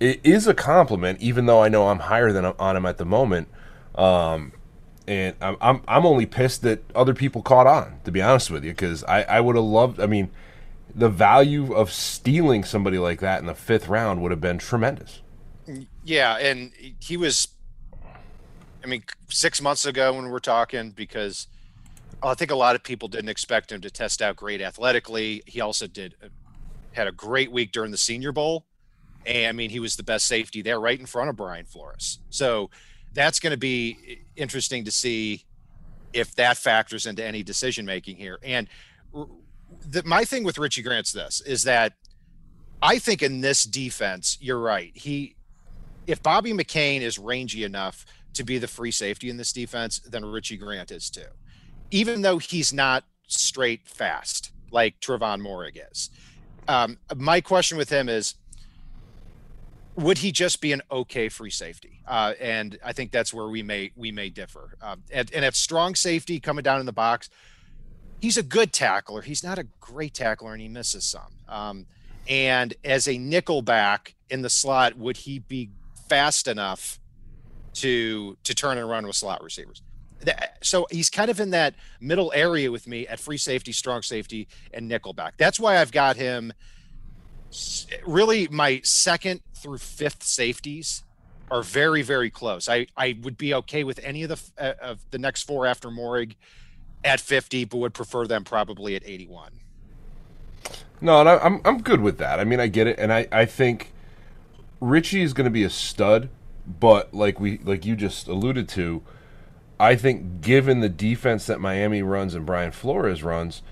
it 0.00 0.20
is 0.24 0.46
a 0.46 0.54
compliment, 0.54 1.20
even 1.20 1.46
though 1.46 1.62
I 1.62 1.68
know 1.68 1.88
I'm 1.88 2.00
higher 2.00 2.32
than 2.32 2.44
on 2.46 2.76
him 2.76 2.86
at 2.86 2.98
the 2.98 3.04
moment. 3.04 3.48
Um, 3.94 4.52
and 5.06 5.36
I'm, 5.40 5.56
I'm 5.60 5.82
I'm 5.86 6.06
only 6.06 6.26
pissed 6.26 6.62
that 6.62 6.82
other 6.94 7.14
people 7.14 7.42
caught 7.42 7.66
on. 7.66 8.00
To 8.04 8.10
be 8.10 8.22
honest 8.22 8.50
with 8.50 8.64
you, 8.64 8.70
because 8.70 9.04
I 9.04 9.22
I 9.22 9.40
would 9.40 9.56
have 9.56 9.64
loved. 9.64 10.00
I 10.00 10.06
mean, 10.06 10.30
the 10.94 11.08
value 11.08 11.72
of 11.72 11.92
stealing 11.92 12.64
somebody 12.64 12.98
like 12.98 13.20
that 13.20 13.40
in 13.40 13.46
the 13.46 13.54
fifth 13.54 13.88
round 13.88 14.22
would 14.22 14.30
have 14.30 14.40
been 14.40 14.58
tremendous. 14.58 15.20
Yeah, 16.04 16.36
and 16.38 16.72
he 17.00 17.16
was. 17.16 17.48
I 18.82 18.86
mean, 18.86 19.04
six 19.28 19.60
months 19.60 19.84
ago 19.84 20.14
when 20.14 20.24
we 20.24 20.30
were 20.30 20.40
talking, 20.40 20.90
because 20.92 21.46
I 22.22 22.34
think 22.34 22.50
a 22.50 22.56
lot 22.56 22.74
of 22.74 22.82
people 22.82 23.08
didn't 23.08 23.28
expect 23.28 23.70
him 23.70 23.80
to 23.82 23.90
test 23.90 24.22
out 24.22 24.36
great 24.36 24.62
athletically. 24.62 25.42
He 25.46 25.60
also 25.60 25.86
did 25.86 26.14
had 26.92 27.06
a 27.06 27.12
great 27.12 27.52
week 27.52 27.72
during 27.72 27.90
the 27.90 27.98
Senior 27.98 28.32
Bowl, 28.32 28.64
and 29.26 29.48
I 29.48 29.52
mean, 29.52 29.70
he 29.70 29.80
was 29.80 29.96
the 29.96 30.02
best 30.02 30.26
safety 30.26 30.62
there, 30.62 30.80
right 30.80 30.98
in 30.98 31.06
front 31.06 31.30
of 31.30 31.36
Brian 31.36 31.66
Flores. 31.66 32.18
So 32.30 32.70
that's 33.12 33.40
going 33.40 33.52
to 33.52 33.58
be 33.58 34.22
interesting 34.36 34.84
to 34.84 34.90
see 34.90 35.44
if 36.12 36.34
that 36.36 36.56
factors 36.56 37.06
into 37.06 37.24
any 37.24 37.42
decision 37.42 37.86
making 37.86 38.16
here. 38.16 38.38
And 38.42 38.68
the, 39.88 40.02
my 40.04 40.24
thing 40.24 40.44
with 40.44 40.58
Richie 40.58 40.82
Grant's 40.82 41.12
this 41.12 41.40
is 41.40 41.62
that 41.64 41.94
I 42.82 42.98
think 42.98 43.22
in 43.22 43.40
this 43.40 43.64
defense, 43.64 44.38
you're 44.40 44.58
right. 44.58 44.90
He, 44.94 45.36
if 46.06 46.22
Bobby 46.22 46.52
McCain 46.52 47.02
is 47.02 47.18
rangy 47.18 47.64
enough 47.64 48.06
to 48.34 48.44
be 48.44 48.58
the 48.58 48.68
free 48.68 48.90
safety 48.90 49.28
in 49.28 49.36
this 49.36 49.52
defense, 49.52 50.00
then 50.00 50.24
Richie 50.24 50.56
Grant 50.56 50.90
is 50.90 51.10
too, 51.10 51.26
even 51.90 52.22
though 52.22 52.38
he's 52.38 52.72
not 52.72 53.04
straight 53.26 53.86
fast 53.86 54.52
like 54.72 55.00
Trevon 55.00 55.40
Moehrig 55.40 55.78
is. 55.90 56.10
Um, 56.68 56.98
my 57.16 57.40
question 57.40 57.76
with 57.76 57.90
him 57.90 58.08
is 58.08 58.34
would 60.00 60.18
he 60.18 60.32
just 60.32 60.60
be 60.60 60.72
an 60.72 60.82
okay 60.90 61.28
free 61.28 61.50
safety? 61.50 62.02
Uh, 62.06 62.34
and 62.40 62.78
I 62.84 62.92
think 62.92 63.12
that's 63.12 63.32
where 63.32 63.48
we 63.48 63.62
may 63.62 63.92
we 63.96 64.10
may 64.12 64.30
differ. 64.30 64.76
Um, 64.80 65.02
and, 65.12 65.30
and 65.32 65.44
if 65.44 65.54
strong 65.54 65.94
safety 65.94 66.40
coming 66.40 66.62
down 66.62 66.80
in 66.80 66.86
the 66.86 66.92
box, 66.92 67.28
he's 68.20 68.36
a 68.36 68.42
good 68.42 68.72
tackler. 68.72 69.22
He's 69.22 69.44
not 69.44 69.58
a 69.58 69.64
great 69.80 70.14
tackler, 70.14 70.52
and 70.52 70.62
he 70.62 70.68
misses 70.68 71.04
some. 71.04 71.32
Um, 71.48 71.86
and 72.28 72.74
as 72.84 73.08
a 73.08 73.18
nickel 73.18 73.62
back 73.62 74.14
in 74.28 74.42
the 74.42 74.50
slot, 74.50 74.96
would 74.96 75.18
he 75.18 75.40
be 75.40 75.70
fast 76.08 76.48
enough 76.48 76.98
to 77.74 78.36
to 78.44 78.54
turn 78.54 78.78
and 78.78 78.88
run 78.88 79.06
with 79.06 79.16
slot 79.16 79.42
receivers? 79.42 79.82
So 80.62 80.86
he's 80.90 81.08
kind 81.08 81.30
of 81.30 81.40
in 81.40 81.50
that 81.50 81.74
middle 81.98 82.30
area 82.34 82.70
with 82.70 82.86
me 82.86 83.06
at 83.06 83.18
free 83.18 83.38
safety, 83.38 83.72
strong 83.72 84.02
safety, 84.02 84.48
and 84.72 84.86
nickel 84.86 85.14
back. 85.14 85.38
That's 85.38 85.58
why 85.58 85.78
I've 85.78 85.92
got 85.92 86.16
him 86.16 86.52
really 88.06 88.48
my 88.48 88.80
second 88.84 89.40
through 89.60 89.78
fifth 89.78 90.22
safeties 90.22 91.04
are 91.50 91.62
very 91.62 92.02
very 92.02 92.30
close. 92.30 92.68
I 92.68 92.86
I 92.96 93.18
would 93.22 93.36
be 93.36 93.54
okay 93.54 93.84
with 93.84 94.00
any 94.02 94.22
of 94.22 94.28
the 94.28 94.40
uh, 94.58 94.74
of 94.80 95.00
the 95.10 95.18
next 95.18 95.42
four 95.42 95.66
after 95.66 95.88
Moehrig 95.88 96.34
at 97.04 97.20
50, 97.20 97.64
but 97.64 97.78
would 97.78 97.94
prefer 97.94 98.26
them 98.26 98.44
probably 98.44 98.94
at 98.94 99.02
81. 99.06 99.52
No, 101.00 101.20
and 101.20 101.28
I, 101.28 101.38
I'm 101.38 101.60
I'm 101.64 101.80
good 101.80 102.00
with 102.00 102.18
that. 102.18 102.38
I 102.38 102.44
mean, 102.44 102.60
I 102.60 102.66
get 102.66 102.86
it, 102.86 102.98
and 102.98 103.12
I 103.12 103.26
I 103.32 103.46
think 103.46 103.92
Richie 104.80 105.22
is 105.22 105.32
going 105.32 105.46
to 105.46 105.50
be 105.50 105.64
a 105.64 105.70
stud, 105.70 106.28
but 106.66 107.14
like 107.14 107.40
we 107.40 107.58
like 107.58 107.84
you 107.84 107.96
just 107.96 108.28
alluded 108.28 108.68
to, 108.70 109.02
I 109.78 109.96
think 109.96 110.42
given 110.42 110.80
the 110.80 110.90
defense 110.90 111.46
that 111.46 111.58
Miami 111.58 112.02
runs 112.02 112.34
and 112.34 112.44
Brian 112.44 112.70
Flores 112.70 113.22
runs, 113.22 113.62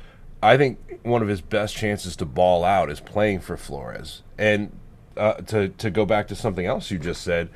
I 0.42 0.56
think 0.56 1.00
one 1.02 1.20
of 1.20 1.28
his 1.28 1.42
best 1.42 1.76
chances 1.76 2.16
to 2.16 2.24
ball 2.24 2.64
out 2.64 2.90
is 2.90 3.00
playing 3.00 3.40
for 3.40 3.56
Flores. 3.56 4.22
And 4.38 4.72
uh, 5.18 5.34
to 5.34 5.68
to 5.68 5.90
go 5.90 6.06
back 6.06 6.28
to 6.28 6.34
something 6.34 6.66
else 6.66 6.90
you 6.90 6.98
just 6.98 7.22
said, 7.22 7.48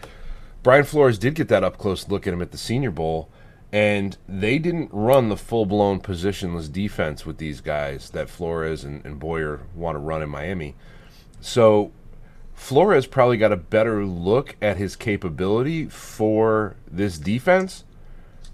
Brian 0.62 0.84
Flores 0.84 1.18
did 1.18 1.34
get 1.34 1.48
that 1.48 1.64
up 1.64 1.78
close 1.78 2.08
look 2.08 2.26
at 2.26 2.32
him 2.32 2.42
at 2.42 2.50
the 2.50 2.58
Senior 2.58 2.90
Bowl, 2.90 3.28
and 3.72 4.16
they 4.28 4.58
didn't 4.58 4.90
run 4.92 5.28
the 5.28 5.36
full 5.36 5.66
blown 5.66 6.00
positionless 6.00 6.70
defense 6.70 7.24
with 7.24 7.38
these 7.38 7.60
guys 7.60 8.10
that 8.10 8.28
Flores 8.28 8.84
and, 8.84 9.04
and 9.04 9.18
Boyer 9.18 9.60
want 9.74 9.96
to 9.96 10.00
run 10.00 10.22
in 10.22 10.28
Miami. 10.28 10.74
So 11.40 11.92
Flores 12.54 13.06
probably 13.06 13.38
got 13.38 13.50
a 13.50 13.56
better 13.56 14.04
look 14.04 14.56
at 14.62 14.76
his 14.76 14.94
capability 14.94 15.86
for 15.86 16.76
this 16.88 17.18
defense 17.18 17.84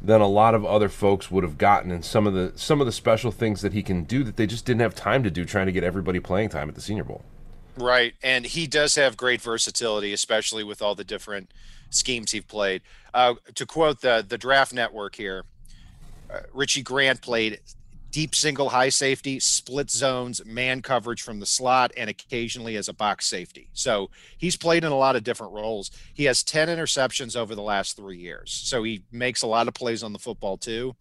than 0.01 0.21
a 0.21 0.29
lot 0.29 0.55
of 0.55 0.65
other 0.65 0.89
folks 0.89 1.31
would 1.31 1.43
have 1.43 1.59
gotten 1.59 1.91
and 1.91 2.05
some 2.05 2.27
of 2.27 2.33
the 2.33 2.53
some 2.55 2.81
of 2.81 2.87
the 2.87 2.93
special 2.93 3.33
things 3.33 3.63
that 3.63 3.73
he 3.73 3.83
can 3.83 4.05
do 4.05 4.23
that 4.23 4.37
they 4.37 4.47
just 4.47 4.65
didn't 4.65 4.81
have 4.81 4.95
time 4.95 5.23
to 5.25 5.31
do 5.31 5.45
trying 5.45 5.67
to 5.67 5.73
get 5.73 5.83
everybody 5.83 6.21
playing 6.21 6.49
time 6.49 6.69
at 6.69 6.75
the 6.75 6.81
Senior 6.81 7.05
Bowl. 7.05 7.25
Right, 7.79 8.15
and 8.23 8.45
he 8.45 8.67
does 8.67 8.95
have 8.97 9.17
great 9.17 9.41
versatility, 9.41 10.13
especially 10.13 10.65
with 10.65 10.83
all 10.83 10.95
the 10.95 11.05
different 11.05 11.53
schemes 11.91 12.33
he's 12.33 12.45
played. 12.45 12.83
Uh, 13.15 13.35
to 13.55 13.67
quote 13.67 14.01
the 14.01 14.25
the 14.27 14.39
Draft 14.39 14.73
Network 14.73 15.15
here, 15.15 15.45
uh, 16.33 16.41
Richie 16.53 16.83
Grant 16.83 17.23
played 17.23 17.61
deep 18.11 18.35
single 18.35 18.71
high 18.71 18.89
safety, 18.89 19.39
split 19.39 19.91
zones, 19.91 20.45
man 20.45 20.83
coverage 20.83 21.23
from 21.23 21.41
the 21.41 21.47
slot, 21.47 21.93
and 21.97 22.09
occasionally 22.09 22.77
as 22.77 22.89
a 22.89 22.93
box 22.93 23.27
safety. 23.27 23.69
So 23.75 24.11
he's 24.37 24.57
played 24.57 24.85
in 24.85 24.93
a 24.93 24.97
lot 24.97 25.17
of 25.17 25.25
different 25.25 25.53
roles. 25.53 25.91
He 26.15 26.25
has 26.25 26.43
10 26.43 26.69
interceptions 26.69 27.37
over 27.37 27.55
the 27.55 27.63
last 27.63 27.97
three 27.97 28.19
years. 28.19 28.51
So 28.51 28.83
he 28.83 29.03
makes 29.13 29.43
a 29.43 29.47
lot 29.47 29.69
of 29.69 29.75
plays 29.75 30.03
on 30.03 30.13
the 30.13 30.19
football 30.19 30.57
too. 30.57 30.97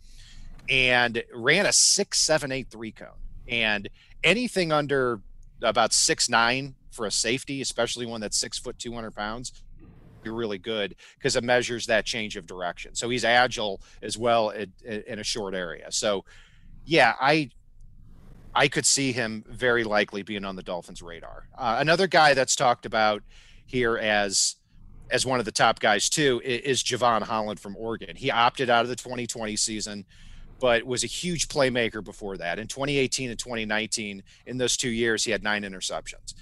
And 0.70 1.24
ran 1.34 1.66
a 1.66 1.72
six, 1.72 2.20
seven, 2.20 2.52
eight, 2.52 2.68
three 2.70 2.92
cone. 2.92 3.08
And 3.48 3.90
anything 4.24 4.74
under 4.74 5.22
about 5.62 5.94
six 5.94 6.30
nine 6.30 6.76
for 6.92 7.06
a 7.06 7.12
safety, 7.12 7.62
especially 7.62 8.06
one 8.06 8.22
that's 8.22 8.40
six 8.40 8.58
foot 8.58 8.78
two 8.80 8.94
hundred 8.94 9.12
pounds, 9.16 9.64
be 10.24 10.30
really 10.30 10.58
good 10.58 10.96
because 11.18 11.36
it 11.36 11.44
measures 11.44 11.86
that 11.86 12.06
change 12.06 12.36
of 12.36 12.46
direction. 12.46 12.96
So 12.96 13.10
he's 13.10 13.26
agile 13.26 13.82
as 14.02 14.18
well 14.18 14.50
in, 14.50 14.72
in 14.84 15.20
a 15.20 15.24
short 15.24 15.56
area. 15.56 15.92
So 15.92 16.26
yeah, 16.86 17.14
I 17.20 17.50
I 18.56 18.68
could 18.68 18.86
see 18.86 19.12
him 19.12 19.44
very 19.48 19.84
likely 19.84 20.24
being 20.24 20.44
on 20.44 20.56
the 20.56 20.64
Dolphins' 20.64 21.02
radar. 21.02 21.48
Uh, 21.58 21.78
another 21.80 22.08
guy 22.08 22.34
that's 22.34 22.56
talked 22.56 22.86
about 22.86 23.24
here 23.66 23.98
as 23.98 24.56
as 25.10 25.26
one 25.26 25.40
of 25.40 25.46
the 25.46 25.52
top 25.52 25.80
guys 25.80 26.10
too 26.10 26.42
is, 26.44 26.62
is 26.62 26.84
Jevon 26.84 27.22
Holland 27.22 27.60
from 27.60 27.76
Oregon. 27.78 28.16
He 28.16 28.32
opted 28.32 28.70
out 28.70 28.82
of 28.82 28.90
the 28.90 28.96
2020 28.96 29.56
season 29.56 30.06
but 30.60 30.84
was 30.84 31.04
a 31.04 31.08
huge 31.08 31.48
playmaker 31.48 32.04
before 32.04 32.38
that. 32.38 32.60
In 32.60 32.68
2018 32.68 33.30
and 33.30 33.38
2019, 33.40 34.24
in 34.46 34.58
those 34.58 34.76
two 34.76 34.90
years, 34.90 35.24
he 35.24 35.32
had 35.32 35.44
nine 35.44 35.64
interceptions. 35.64 36.34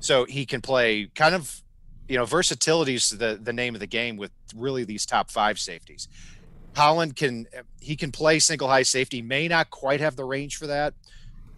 So 0.00 0.24
he 0.24 0.46
can 0.46 0.60
play 0.60 1.06
kind 1.14 1.34
of, 1.34 1.62
you 2.08 2.16
know, 2.16 2.24
versatility 2.24 2.94
is 2.94 3.10
the, 3.10 3.38
the 3.42 3.52
name 3.52 3.74
of 3.74 3.80
the 3.80 3.86
game 3.86 4.16
with 4.16 4.30
really 4.54 4.84
these 4.84 5.06
top 5.06 5.30
five 5.30 5.58
safeties. 5.58 6.08
Holland 6.76 7.16
can 7.16 7.46
he 7.80 7.96
can 7.96 8.10
play 8.10 8.38
single 8.38 8.68
high 8.68 8.82
safety, 8.82 9.22
may 9.22 9.48
not 9.48 9.70
quite 9.70 10.00
have 10.00 10.16
the 10.16 10.24
range 10.24 10.56
for 10.56 10.66
that. 10.66 10.94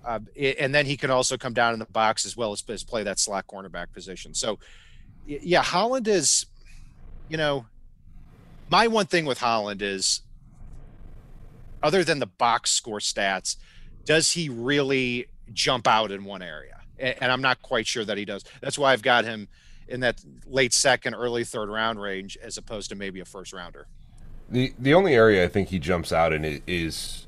Uh, 0.05 0.21
and 0.39 0.73
then 0.75 0.87
he 0.87 0.97
can 0.97 1.11
also 1.11 1.37
come 1.37 1.53
down 1.53 1.73
in 1.73 1.81
the 1.81 1.87
box 1.87 2.25
as 2.25 2.37
well 2.37 2.53
as, 2.53 2.63
as 2.69 2.85
play 2.85 3.03
that 3.03 3.19
slot 3.19 3.47
cornerback 3.49 3.93
position. 3.93 4.33
So, 4.35 4.61
yeah, 5.27 5.63
Holland 5.63 6.07
is, 6.07 6.47
you 7.29 7.37
know, 7.37 7.67
my 8.71 8.87
one 8.87 9.07
thing 9.07 9.25
with 9.25 9.39
Holland 9.39 9.83
is 9.83 10.21
other 11.87 12.03
than 12.03 12.19
the 12.19 12.27
box 12.27 12.73
score 12.73 12.99
stats, 12.99 13.57
does 14.05 14.33
he 14.33 14.49
really 14.49 15.27
jump 15.53 15.87
out 15.87 16.11
in 16.11 16.25
one 16.25 16.43
area? 16.43 16.81
And 16.99 17.31
I'm 17.31 17.41
not 17.41 17.63
quite 17.63 17.87
sure 17.87 18.05
that 18.05 18.19
he 18.19 18.25
does. 18.25 18.45
That's 18.61 18.77
why 18.77 18.93
I've 18.93 19.03
got 19.03 19.25
him 19.25 19.49
in 19.87 20.01
that 20.01 20.21
late 20.47 20.73
second, 20.73 21.15
early 21.15 21.45
third 21.45 21.69
round 21.69 22.01
range 22.01 22.37
as 22.43 22.59
opposed 22.59 22.89
to 22.89 22.97
maybe 22.97 23.21
a 23.21 23.25
first 23.25 23.53
rounder. 23.53 23.87
The 24.49 24.73
the 24.79 24.95
only 24.95 25.15
area 25.15 25.45
I 25.45 25.49
think 25.49 25.69
he 25.69 25.79
jumps 25.79 26.13
out 26.13 26.33
in 26.33 26.63
is 26.67 27.27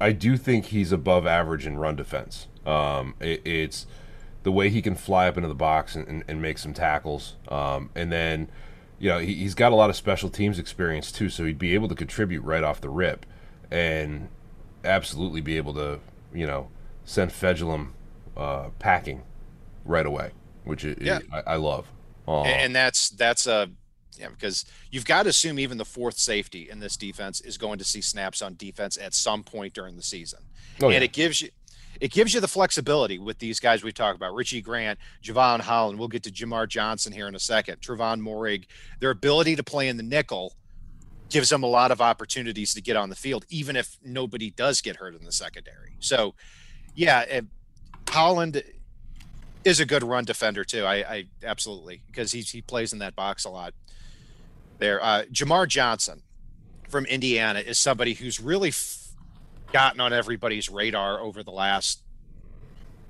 I 0.00 0.10
do 0.12 0.36
think 0.36 0.66
he's 0.66 0.90
above 0.90 1.26
average 1.26 1.64
in 1.64 1.76
run 1.76 1.94
defense. 1.94 2.48
Um, 2.66 3.14
it, 3.20 3.46
it's 3.46 3.86
the 4.42 4.52
way 4.52 4.70
he 4.70 4.82
can 4.82 4.96
fly 4.96 5.28
up 5.28 5.36
into 5.36 5.48
the 5.48 5.54
box 5.54 5.94
and, 5.94 6.08
and, 6.08 6.24
and 6.26 6.42
make 6.42 6.58
some 6.58 6.72
tackles. 6.72 7.36
Um, 7.48 7.90
and 7.94 8.10
then, 8.10 8.50
you 8.98 9.08
know, 9.08 9.18
he, 9.18 9.42
has 9.44 9.54
got 9.54 9.72
a 9.72 9.74
lot 9.74 9.90
of 9.90 9.96
special 9.96 10.30
teams 10.30 10.58
experience 10.58 11.12
too, 11.12 11.28
so 11.28 11.44
he'd 11.44 11.58
be 11.58 11.74
able 11.74 11.88
to 11.88 11.94
contribute 11.94 12.42
right 12.42 12.64
off 12.64 12.80
the 12.80 12.88
rip 12.88 13.26
and 13.70 14.28
absolutely 14.84 15.40
be 15.40 15.56
able 15.56 15.74
to, 15.74 16.00
you 16.32 16.46
know, 16.46 16.68
send 17.04 17.30
Fejedelem 17.30 17.88
uh, 18.36 18.68
packing 18.78 19.22
right 19.84 20.06
away, 20.06 20.30
which 20.64 20.84
is, 20.84 20.96
yeah. 21.00 21.20
I, 21.32 21.52
I, 21.52 21.56
love. 21.56 21.86
Uh, 22.26 22.42
and 22.42 22.74
that's 22.74 23.10
that's 23.10 23.46
a 23.46 23.70
yeah 24.18 24.28
because 24.28 24.64
you've 24.90 25.04
got 25.04 25.24
to 25.24 25.30
assume 25.30 25.58
even 25.58 25.78
the 25.78 25.84
fourth 25.84 26.18
safety 26.18 26.68
in 26.70 26.80
this 26.80 26.96
defense 26.96 27.40
is 27.40 27.56
going 27.56 27.78
to 27.78 27.84
see 27.84 28.00
snaps 28.00 28.42
on 28.42 28.54
defense 28.56 28.98
at 28.98 29.14
some 29.14 29.42
point 29.42 29.72
during 29.72 29.96
the 29.96 30.02
season, 30.02 30.40
oh, 30.82 30.86
and 30.86 30.94
yeah. 30.94 31.00
it 31.00 31.12
gives 31.12 31.40
you 31.40 31.48
it 32.00 32.12
gives 32.12 32.34
you 32.34 32.40
the 32.40 32.48
flexibility 32.48 33.18
with 33.18 33.38
these 33.38 33.58
guys 33.58 33.82
we 33.82 33.92
talk 33.92 34.14
about 34.14 34.34
Richie 34.34 34.60
Grant, 34.60 34.98
Jevon 35.22 35.60
Holland. 35.60 35.98
We'll 35.98 36.08
get 36.08 36.22
to 36.24 36.30
Jamar 36.30 36.68
Johnson 36.68 37.12
here 37.12 37.26
in 37.26 37.34
a 37.34 37.40
second. 37.40 37.80
Trevon 37.80 38.20
Moehrig, 38.20 38.66
their 39.00 39.10
ability 39.10 39.56
to 39.56 39.64
play 39.64 39.88
in 39.88 39.96
the 39.96 40.02
nickel 40.02 40.54
gives 41.28 41.48
them 41.50 41.62
a 41.62 41.66
lot 41.66 41.90
of 41.90 42.00
opportunities 42.00 42.74
to 42.74 42.80
get 42.80 42.96
on 42.96 43.10
the 43.10 43.16
field, 43.16 43.44
even 43.48 43.76
if 43.76 43.98
nobody 44.04 44.50
does 44.50 44.80
get 44.80 44.96
hurt 44.96 45.14
in 45.14 45.24
the 45.24 45.32
secondary. 45.32 45.96
So, 46.00 46.34
yeah, 46.94 47.40
Holland, 48.08 48.62
is 49.64 49.80
a 49.80 49.86
good 49.86 50.02
run 50.02 50.24
defender 50.24 50.64
too. 50.64 50.84
I, 50.84 50.94
I 50.96 51.24
absolutely 51.44 52.02
because 52.06 52.32
he 52.32 52.40
he 52.40 52.62
plays 52.62 52.92
in 52.92 53.00
that 53.00 53.14
box 53.14 53.44
a 53.44 53.50
lot. 53.50 53.74
There, 54.78 55.02
uh, 55.02 55.24
Jamar 55.32 55.68
Johnson 55.68 56.22
from 56.88 57.04
Indiana 57.06 57.60
is 57.60 57.78
somebody 57.78 58.14
who's 58.14 58.40
really 58.40 58.68
f- 58.68 59.08
gotten 59.72 60.00
on 60.00 60.12
everybody's 60.12 60.68
radar 60.68 61.20
over 61.20 61.42
the 61.42 61.50
last 61.50 62.02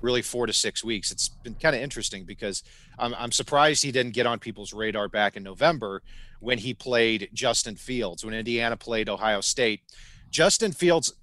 really 0.01 0.21
four 0.21 0.47
to 0.47 0.53
six 0.53 0.83
weeks. 0.83 1.11
It's 1.11 1.29
been 1.29 1.53
kind 1.55 1.75
of 1.75 1.81
interesting 1.81 2.23
because 2.23 2.63
I'm, 2.97 3.13
I'm 3.15 3.31
surprised 3.31 3.83
he 3.83 3.91
didn't 3.91 4.13
get 4.13 4.25
on 4.25 4.39
people's 4.39 4.73
radar 4.73 5.07
back 5.07 5.37
in 5.37 5.43
November 5.43 6.01
when 6.39 6.57
he 6.57 6.73
played 6.73 7.29
Justin 7.33 7.75
Fields 7.75 8.23
when 8.23 8.33
Indiana 8.33 8.77
played 8.77 9.09
Ohio 9.09 9.41
State. 9.41 9.81
Justin 10.29 10.71
Fields 10.71 11.13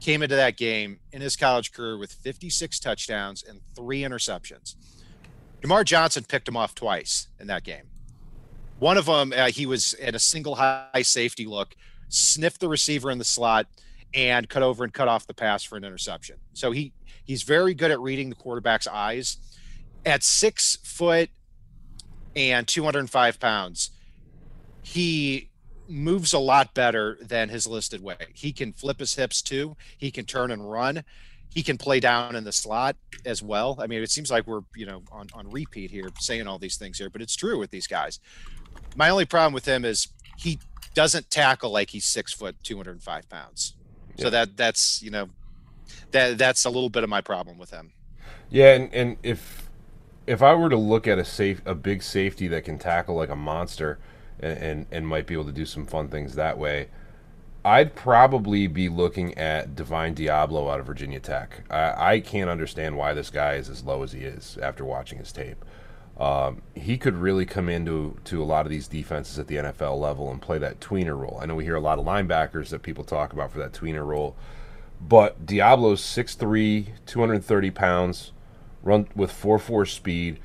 came 0.00 0.22
into 0.22 0.36
that 0.36 0.56
game 0.56 1.00
in 1.12 1.20
his 1.20 1.36
college 1.36 1.72
career 1.72 1.98
with 1.98 2.12
56 2.12 2.78
touchdowns 2.78 3.42
and 3.42 3.60
three 3.74 4.00
interceptions. 4.02 4.76
Jamar 5.60 5.84
Johnson 5.84 6.24
picked 6.24 6.48
him 6.48 6.56
off 6.56 6.74
twice 6.74 7.28
in 7.40 7.48
that 7.48 7.64
game. 7.64 7.84
One 8.78 8.96
of 8.96 9.06
them, 9.06 9.32
uh, 9.36 9.50
he 9.50 9.66
was 9.66 9.94
at 9.94 10.14
a 10.14 10.20
single 10.20 10.54
high 10.54 11.02
safety 11.02 11.46
look, 11.46 11.74
sniffed 12.08 12.60
the 12.60 12.68
receiver 12.68 13.10
in 13.10 13.18
the 13.18 13.24
slot, 13.24 13.66
and 14.14 14.48
cut 14.48 14.62
over 14.62 14.84
and 14.84 14.92
cut 14.92 15.08
off 15.08 15.26
the 15.26 15.34
pass 15.34 15.64
for 15.64 15.76
an 15.76 15.84
interception. 15.84 16.36
So 16.52 16.70
he 16.70 16.92
he's 17.24 17.42
very 17.42 17.74
good 17.74 17.90
at 17.90 18.00
reading 18.00 18.28
the 18.28 18.36
quarterback's 18.36 18.86
eyes. 18.86 19.36
At 20.06 20.22
six 20.22 20.76
foot 20.84 21.28
and 22.36 22.66
205 22.66 23.40
pounds, 23.40 23.90
he 24.88 25.50
moves 25.86 26.32
a 26.32 26.38
lot 26.38 26.72
better 26.72 27.18
than 27.20 27.50
his 27.50 27.66
listed 27.66 28.02
weight. 28.02 28.28
He 28.32 28.52
can 28.52 28.72
flip 28.72 28.98
his 28.98 29.14
hips 29.14 29.42
too. 29.42 29.76
He 29.98 30.10
can 30.10 30.24
turn 30.24 30.50
and 30.50 30.70
run. 30.70 31.04
He 31.50 31.62
can 31.62 31.76
play 31.76 32.00
down 32.00 32.34
in 32.34 32.44
the 32.44 32.52
slot 32.52 32.96
as 33.26 33.42
well. 33.42 33.76
I 33.80 33.86
mean, 33.86 34.02
it 34.02 34.10
seems 34.10 34.30
like 34.30 34.46
we're, 34.46 34.62
you 34.74 34.86
know, 34.86 35.02
on, 35.12 35.26
on 35.34 35.50
repeat 35.50 35.90
here 35.90 36.08
saying 36.18 36.46
all 36.46 36.58
these 36.58 36.78
things 36.78 36.96
here, 36.96 37.10
but 37.10 37.20
it's 37.20 37.36
true 37.36 37.58
with 37.58 37.70
these 37.70 37.86
guys. 37.86 38.18
My 38.96 39.10
only 39.10 39.26
problem 39.26 39.52
with 39.52 39.66
him 39.66 39.84
is 39.84 40.08
he 40.38 40.58
doesn't 40.94 41.30
tackle 41.30 41.70
like 41.70 41.90
he's 41.90 42.06
six 42.06 42.32
foot, 42.32 42.56
205 42.62 43.28
pounds. 43.28 43.74
So 44.18 44.30
that 44.30 44.56
that's, 44.56 45.02
you 45.02 45.10
know, 45.10 45.28
that 46.12 46.38
that's 46.38 46.64
a 46.64 46.70
little 46.70 46.88
bit 46.88 47.04
of 47.04 47.10
my 47.10 47.20
problem 47.20 47.58
with 47.58 47.70
him. 47.70 47.92
Yeah, 48.48 48.72
and, 48.72 48.94
and 48.94 49.16
if 49.22 49.68
if 50.26 50.42
I 50.42 50.54
were 50.54 50.70
to 50.70 50.76
look 50.76 51.06
at 51.06 51.18
a 51.18 51.24
safe 51.26 51.60
a 51.66 51.74
big 51.74 52.02
safety 52.02 52.48
that 52.48 52.64
can 52.64 52.78
tackle 52.78 53.16
like 53.16 53.28
a 53.28 53.36
monster 53.36 53.98
and, 54.40 54.58
and, 54.58 54.86
and 54.90 55.08
might 55.08 55.26
be 55.26 55.34
able 55.34 55.46
to 55.46 55.52
do 55.52 55.66
some 55.66 55.86
fun 55.86 56.08
things 56.08 56.34
that 56.34 56.58
way, 56.58 56.88
I'd 57.64 57.94
probably 57.94 58.66
be 58.66 58.88
looking 58.88 59.36
at 59.36 59.74
Divine 59.74 60.14
Deablo 60.14 60.72
out 60.72 60.80
of 60.80 60.86
Virginia 60.86 61.20
Tech. 61.20 61.64
I, 61.70 62.14
I 62.14 62.20
can't 62.20 62.48
understand 62.48 62.96
why 62.96 63.14
this 63.14 63.30
guy 63.30 63.54
is 63.54 63.68
as 63.68 63.84
low 63.84 64.02
as 64.02 64.12
he 64.12 64.20
is 64.20 64.58
after 64.62 64.84
watching 64.84 65.18
his 65.18 65.32
tape. 65.32 65.64
Um, 66.18 66.62
he 66.74 66.98
could 66.98 67.14
really 67.14 67.46
come 67.46 67.68
into 67.68 68.16
to 68.24 68.42
a 68.42 68.44
lot 68.44 68.66
of 68.66 68.70
these 68.70 68.88
defenses 68.88 69.38
at 69.38 69.46
the 69.46 69.56
NFL 69.56 70.00
level 70.00 70.30
and 70.30 70.42
play 70.42 70.58
that 70.58 70.80
tweener 70.80 71.16
role. 71.16 71.38
I 71.40 71.46
know 71.46 71.54
we 71.54 71.64
hear 71.64 71.76
a 71.76 71.80
lot 71.80 71.98
of 71.98 72.04
linebackers 72.04 72.70
that 72.70 72.82
people 72.82 73.04
talk 73.04 73.32
about 73.32 73.52
for 73.52 73.58
that 73.58 73.72
tweener 73.72 74.04
role, 74.04 74.34
but 75.00 75.46
Deablo's 75.46 76.00
6'3", 76.00 76.88
230 77.06 77.70
pounds, 77.70 78.32
run 78.82 79.06
with 79.14 79.30
4-4 79.30 79.86
speed, 79.88 80.40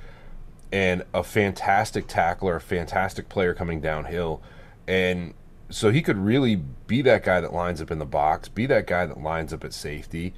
and 0.74 1.04
a 1.14 1.24
fantastic 1.24 2.08
tackler, 2.08 2.56
a 2.56 2.62
fantastic 2.62 3.30
player 3.30 3.54
coming 3.54 3.80
downhill. 3.80 4.42
And 4.88 5.36
so 5.70 5.92
he 5.92 6.02
could 6.02 6.18
really 6.18 6.56
be 6.56 7.04
that 7.04 7.24
guy 7.24 7.40
that 7.42 7.54
lines 7.54 7.80
up 7.80 7.92
in 7.92 8.00
the 8.00 8.06
box, 8.06 8.50
be 8.50 8.66
that 8.66 8.88
guy 8.88 9.06
that 9.06 9.22
lines 9.22 9.54
up 9.54 9.64
at 9.64 9.72
safety, 9.72 10.34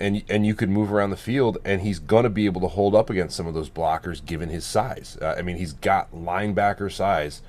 and 0.00 0.24
and 0.28 0.44
you 0.44 0.54
could 0.56 0.68
move 0.68 0.92
around 0.92 1.10
the 1.10 1.16
field, 1.16 1.58
and 1.64 1.82
he's 1.82 2.00
gonna 2.00 2.28
be 2.28 2.46
able 2.46 2.60
to 2.62 2.66
hold 2.68 2.96
up 2.96 3.08
against 3.10 3.36
some 3.36 3.46
of 3.46 3.54
those 3.54 3.70
blockers 3.70 4.24
given 4.24 4.48
his 4.50 4.64
size. 4.64 5.16
Uh, 5.22 5.36
I 5.38 5.42
mean, 5.42 5.56
he's 5.56 5.72
got 5.72 6.12
linebacker 6.12 6.90
size 6.92 7.40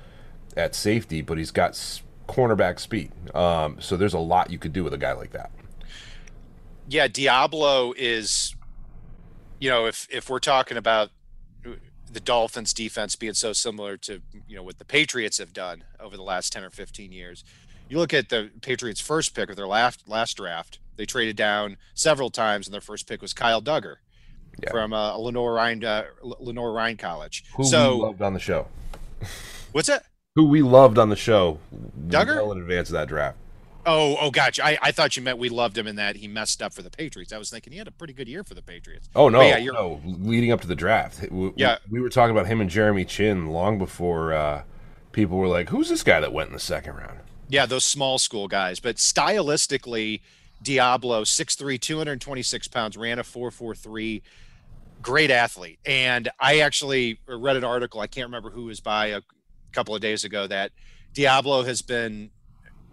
at 0.56 0.74
safety, 0.76 1.20
but 1.22 1.38
he's 1.38 1.50
got 1.50 1.70
s- 1.70 2.02
cornerback 2.28 2.78
speed. 2.78 3.10
Um, 3.34 3.76
so 3.80 3.96
there's 3.96 4.14
a 4.14 4.18
lot 4.20 4.50
you 4.50 4.58
could 4.58 4.72
do 4.72 4.84
with 4.84 4.94
a 4.94 4.98
guy 4.98 5.12
like 5.12 5.32
that. 5.32 5.50
yeah, 6.88 7.08
Deablo 7.08 7.92
is, 7.96 8.54
you 9.60 9.68
know, 9.68 9.86
if 9.86 10.06
if 10.10 10.30
we're 10.30 10.38
talking 10.38 10.76
about 10.76 11.10
the 12.12 12.20
Dolphins 12.20 12.72
defense 12.72 13.16
being 13.16 13.34
so 13.34 13.52
similar 13.52 13.96
to 13.98 14.20
you 14.46 14.56
know 14.56 14.62
what 14.62 14.78
the 14.78 14.84
Patriots 14.84 15.38
have 15.38 15.52
done 15.52 15.84
over 16.00 16.16
the 16.16 16.22
last 16.22 16.52
ten 16.52 16.64
or 16.64 16.70
fifteen 16.70 17.12
years, 17.12 17.44
you 17.88 17.98
look 17.98 18.12
at 18.14 18.28
the 18.28 18.50
Patriots' 18.62 19.00
first 19.00 19.34
pick 19.34 19.50
of 19.50 19.56
their 19.56 19.66
last 19.66 20.08
last 20.08 20.36
draft. 20.36 20.78
They 20.96 21.06
traded 21.06 21.36
down 21.36 21.76
several 21.94 22.30
times, 22.30 22.66
and 22.66 22.74
their 22.74 22.80
first 22.80 23.06
pick 23.08 23.22
was 23.22 23.32
Kyle 23.32 23.62
Dugger 23.62 23.96
Yeah. 24.62 24.70
from 24.70 24.92
uh, 24.92 25.16
Lenoir-Rhyne 25.16 25.84
uh, 25.84 26.04
Lenoir-Rhyne 26.22 26.96
College. 26.96 27.44
Who 27.56 27.62
we 27.62 27.68
so 27.68 27.96
loved 27.98 28.20
on 28.22 28.34
the 28.34 28.40
show. 28.40 28.66
what's 29.72 29.88
it? 29.88 30.02
Who 30.34 30.46
we 30.48 30.62
loved 30.62 30.98
on 30.98 31.08
the 31.08 31.16
show. 31.16 31.58
Dugger? 32.08 32.36
Well 32.36 32.52
in 32.52 32.58
advance 32.58 32.88
of 32.88 32.94
that 32.94 33.08
draft. 33.08 33.36
Oh, 33.90 34.16
oh, 34.20 34.30
gotcha. 34.30 34.64
I, 34.64 34.76
I 34.82 34.92
thought 34.92 35.16
you 35.16 35.22
meant 35.22 35.38
we 35.38 35.48
loved 35.48 35.76
him 35.78 35.86
in 35.86 35.96
that 35.96 36.16
he 36.16 36.28
messed 36.28 36.60
up 36.62 36.74
for 36.74 36.82
the 36.82 36.90
Patriots. 36.90 37.32
I 37.32 37.38
was 37.38 37.48
thinking 37.48 37.72
he 37.72 37.78
had 37.78 37.88
a 37.88 37.92
pretty 37.92 38.12
good 38.12 38.28
year 38.28 38.44
for 38.44 38.54
the 38.54 38.60
Patriots. 38.62 39.08
Oh 39.16 39.28
no, 39.28 39.38
But 39.38 39.46
yeah, 39.46 39.56
you're- 39.58 39.76
no! 39.76 40.00
Leading 40.04 40.52
up 40.52 40.60
to 40.60 40.66
the 40.66 40.74
draft, 40.76 41.20
we, 41.30 41.48
we- 41.48 41.52
Yeah. 41.56 41.78
we 41.90 42.00
were 42.00 42.10
talking 42.10 42.36
about 42.36 42.46
him 42.46 42.60
and 42.60 42.68
Jeremy 42.68 43.04
Chinn 43.06 43.46
long 43.48 43.78
before 43.78 44.32
uh, 44.34 44.62
people 45.12 45.38
were 45.38 45.48
like, 45.48 45.70
"Who's 45.70 45.88
this 45.88 46.02
guy 46.02 46.20
that 46.20 46.32
went 46.32 46.48
in 46.48 46.52
the 46.52 46.60
second 46.60 46.96
round?" 46.96 47.20
Yeah, 47.48 47.64
those 47.64 47.84
small 47.84 48.18
school 48.18 48.46
guys. 48.46 48.78
But 48.78 48.96
stylistically, 48.96 50.20
Deablo, 50.62 51.22
6'3, 51.22 51.80
226 51.80 52.68
pounds, 52.68 52.96
ran 52.96 53.18
a 53.18 53.22
4'4'3. 53.22 54.20
Great 55.00 55.30
athlete. 55.30 55.78
And 55.86 56.28
I 56.38 56.58
actually 56.58 57.20
read 57.26 57.56
an 57.56 57.64
article, 57.64 58.00
I 58.00 58.06
can't 58.06 58.26
remember 58.26 58.50
who 58.50 58.64
was 58.64 58.80
by 58.80 59.06
a 59.06 59.22
couple 59.72 59.94
of 59.94 60.00
days 60.02 60.24
ago, 60.24 60.46
that 60.48 60.72
Deablo 61.14 61.64
has 61.64 61.80
been 61.82 62.30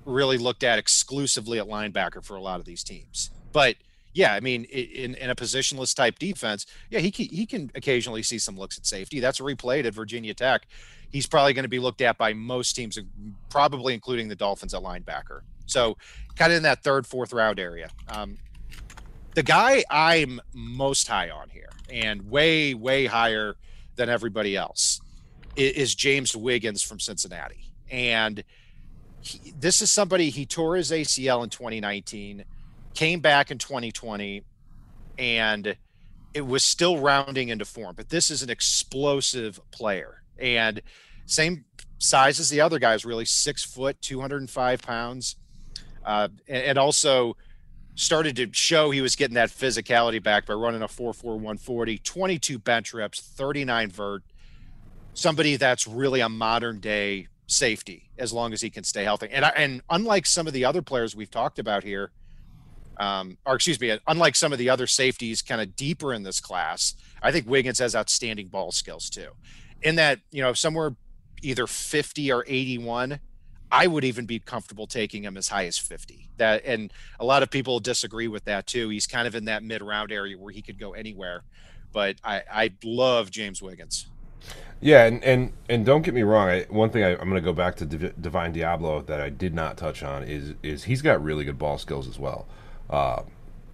really 0.05 0.37
looked 0.37 0.63
at 0.63 0.79
exclusively 0.79 1.59
at 1.59 1.65
linebacker 1.65 2.23
for 2.23 2.35
a 2.35 2.41
lot 2.41 2.59
of 2.59 2.65
these 2.65 2.83
teams. 2.83 3.31
But 3.51 3.75
yeah, 4.13 4.33
I 4.33 4.39
mean, 4.39 4.63
in, 4.65 5.15
in 5.15 5.29
a 5.29 5.35
positionless 5.35 5.93
type 5.93 6.19
defense, 6.19 6.65
yeah, 6.89 6.99
he 6.99 7.11
can, 7.11 7.25
he 7.25 7.45
can 7.45 7.69
occasionally 7.75 8.23
see 8.23 8.37
some 8.39 8.57
looks 8.57 8.77
at 8.77 8.85
safety. 8.85 9.19
That's 9.19 9.41
he 9.41 9.85
at 9.85 9.93
Virginia 9.93 10.33
Tech. 10.33 10.67
He's 11.09 11.27
probably 11.27 11.53
going 11.53 11.63
to 11.63 11.69
be 11.69 11.79
looked 11.79 12.01
at 12.01 12.17
by 12.17 12.33
most 12.33 12.73
teams, 12.73 12.97
probably 13.49 13.93
including 13.93 14.27
the 14.29 14.35
Dolphins 14.35 14.73
at 14.73 14.81
linebacker. 14.81 15.41
So, 15.65 15.97
kind 16.35 16.51
of 16.51 16.57
in 16.57 16.63
that 16.63 16.83
third, 16.83 17.05
fourth 17.05 17.33
round 17.33 17.59
area. 17.59 17.89
Um, 18.07 18.37
the 19.33 19.43
guy 19.43 19.83
I'm 19.89 20.39
most 20.53 21.07
high 21.07 21.29
on 21.29 21.49
here, 21.49 21.69
and 21.89 22.29
way, 22.29 22.73
way 22.73 23.05
higher 23.05 23.55
than 23.95 24.09
everybody 24.09 24.55
else, 24.55 25.01
is 25.55 25.93
James 25.95 26.35
Wiggins 26.35 26.81
from 26.81 26.99
Cincinnati. 26.99 27.71
And 27.89 28.43
he, 29.25 29.53
this 29.57 29.81
is 29.81 29.91
somebody 29.91 30.29
he 30.29 30.45
tore 30.45 30.75
his 30.75 30.91
ACL 30.91 31.43
in 31.43 31.49
2019, 31.49 32.45
came 32.93 33.19
back 33.19 33.51
in 33.51 33.57
2020, 33.57 34.43
and 35.17 35.75
it 36.33 36.45
was 36.45 36.63
still 36.63 36.99
rounding 36.99 37.49
into 37.49 37.65
form. 37.65 37.95
But 37.95 38.09
this 38.09 38.29
is 38.29 38.43
an 38.43 38.49
explosive 38.49 39.59
player, 39.71 40.21
and 40.37 40.81
same 41.25 41.65
size 41.97 42.39
as 42.39 42.49
the 42.49 42.61
other 42.61 42.77
guys, 42.77 43.03
really 43.03 43.25
six 43.25 43.63
foot, 43.63 43.99
205 44.01 44.81
pounds, 44.81 45.37
uh, 46.05 46.27
and, 46.47 46.63
and 46.63 46.77
also 46.77 47.35
started 47.95 48.35
to 48.35 48.49
show 48.51 48.91
he 48.91 49.01
was 49.01 49.15
getting 49.15 49.35
that 49.35 49.49
physicality 49.49 50.21
back 50.21 50.45
by 50.45 50.53
running 50.53 50.81
a 50.81 50.87
4 50.87 51.13
4 51.13 51.33
140, 51.33 51.97
22 51.97 52.59
bench 52.59 52.93
reps, 52.93 53.19
39 53.21 53.89
vert. 53.89 54.23
Somebody 55.13 55.55
that's 55.55 55.87
really 55.87 56.19
a 56.19 56.29
modern 56.29 56.79
day 56.79 57.29
safety 57.47 58.09
as 58.17 58.33
long 58.33 58.53
as 58.53 58.61
he 58.61 58.69
can 58.69 58.83
stay 58.83 59.03
healthy. 59.03 59.29
And 59.31 59.45
I, 59.45 59.49
and 59.49 59.81
unlike 59.89 60.25
some 60.25 60.47
of 60.47 60.53
the 60.53 60.65
other 60.65 60.81
players 60.81 61.15
we've 61.15 61.31
talked 61.31 61.59
about 61.59 61.83
here, 61.83 62.11
um, 62.97 63.37
or 63.45 63.55
excuse 63.55 63.79
me, 63.79 63.97
unlike 64.07 64.35
some 64.35 64.53
of 64.53 64.59
the 64.59 64.69
other 64.69 64.87
safeties 64.87 65.41
kind 65.41 65.61
of 65.61 65.75
deeper 65.75 66.13
in 66.13 66.23
this 66.23 66.39
class, 66.39 66.95
I 67.21 67.31
think 67.31 67.47
Wiggins 67.47 67.79
has 67.79 67.95
outstanding 67.95 68.47
ball 68.47 68.71
skills 68.71 69.09
too. 69.09 69.29
In 69.81 69.95
that, 69.95 70.19
you 70.31 70.41
know, 70.41 70.53
somewhere 70.53 70.95
either 71.41 71.67
50 71.67 72.31
or 72.31 72.43
81, 72.47 73.19
I 73.71 73.87
would 73.87 74.03
even 74.03 74.25
be 74.25 74.39
comfortable 74.39 74.87
taking 74.87 75.23
him 75.23 75.37
as 75.37 75.49
high 75.49 75.65
as 75.65 75.77
50. 75.77 76.29
That 76.37 76.63
and 76.65 76.93
a 77.19 77.25
lot 77.25 77.43
of 77.43 77.49
people 77.49 77.79
disagree 77.79 78.27
with 78.27 78.45
that 78.45 78.67
too. 78.67 78.89
He's 78.89 79.07
kind 79.07 79.27
of 79.27 79.35
in 79.35 79.45
that 79.45 79.63
mid 79.63 79.81
round 79.81 80.11
area 80.11 80.37
where 80.37 80.53
he 80.53 80.61
could 80.61 80.79
go 80.79 80.93
anywhere. 80.93 81.43
But 81.91 82.17
I, 82.23 82.43
I 82.51 82.71
love 82.83 83.31
James 83.31 83.61
Wiggins. 83.61 84.07
Yeah, 84.81 85.05
and 85.05 85.23
and, 85.23 85.53
and 85.69 85.85
don't 85.85 86.01
get 86.01 86.13
me 86.13 86.23
wrong. 86.23 86.49
I, 86.49 86.65
one 86.69 86.89
thing 86.89 87.03
I, 87.03 87.11
I'm 87.11 87.29
going 87.29 87.35
to 87.35 87.41
go 87.41 87.53
back 87.53 87.75
to 87.77 87.85
Div- 87.85 88.21
Divine 88.21 88.53
Deablo 88.53 89.05
that 89.05 89.21
I 89.21 89.29
did 89.29 89.53
not 89.53 89.77
touch 89.77 90.03
on 90.03 90.23
is 90.23 90.53
is 90.61 90.83
he's 90.83 91.01
got 91.01 91.23
really 91.23 91.45
good 91.45 91.57
ball 91.57 91.77
skills 91.77 92.07
as 92.07 92.19
well. 92.19 92.45
Uh, 92.89 93.23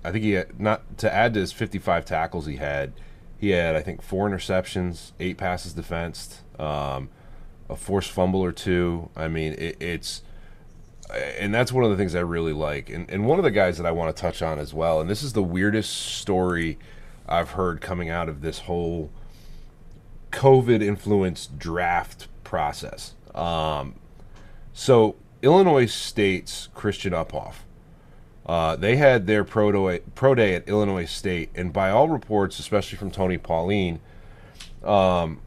I 0.03 0.11
think 0.11 0.23
he 0.23 0.31
had, 0.31 0.59
not 0.59 0.97
to 0.99 1.13
add 1.13 1.33
to 1.35 1.39
his 1.39 1.51
55 1.51 2.05
tackles 2.05 2.45
he 2.45 2.57
had. 2.57 2.93
He 3.37 3.49
had 3.49 3.75
I 3.75 3.81
think 3.81 4.01
four 4.01 4.29
interceptions, 4.29 5.11
eight 5.19 5.37
passes 5.37 5.73
defensed, 5.73 6.41
um, 6.59 7.09
a 7.69 7.75
forced 7.75 8.11
fumble 8.11 8.41
or 8.41 8.51
two. 8.51 9.09
I 9.15 9.27
mean, 9.27 9.53
it, 9.53 9.77
it's 9.81 10.21
and 11.39 11.53
that's 11.53 11.71
one 11.71 11.83
of 11.83 11.89
the 11.89 11.97
things 11.97 12.15
I 12.15 12.21
really 12.21 12.53
like. 12.53 12.89
And 12.89 13.09
and 13.09 13.25
one 13.25 13.39
of 13.39 13.43
the 13.43 13.51
guys 13.51 13.77
that 13.77 13.85
I 13.85 13.91
want 13.91 14.15
to 14.15 14.21
touch 14.21 14.41
on 14.41 14.59
as 14.59 14.73
well. 14.73 15.01
And 15.01 15.09
this 15.09 15.23
is 15.23 15.33
the 15.33 15.43
weirdest 15.43 15.91
story 15.91 16.77
I've 17.27 17.51
heard 17.51 17.81
coming 17.81 18.09
out 18.09 18.29
of 18.29 18.41
this 18.41 18.59
whole 18.59 19.11
COVID 20.31 20.81
influenced 20.81 21.57
draft 21.59 22.27
process. 22.43 23.13
Um, 23.35 23.95
so 24.73 25.15
Illinois 25.41 25.85
State's 25.85 26.69
Christian 26.73 27.13
Uphoff, 27.13 27.55
uh, 28.45 28.75
they 28.75 28.97
had 28.97 29.27
their 29.27 29.43
pro 29.43 29.71
day, 29.71 30.01
pro 30.15 30.35
day 30.35 30.55
at 30.55 30.67
Illinois 30.67 31.05
State, 31.05 31.49
and 31.55 31.71
by 31.71 31.89
all 31.89 32.09
reports, 32.09 32.59
especially 32.59 32.97
from 32.97 33.11
Tony 33.11 33.37
Pauline, 33.37 33.99
um, 34.83 35.39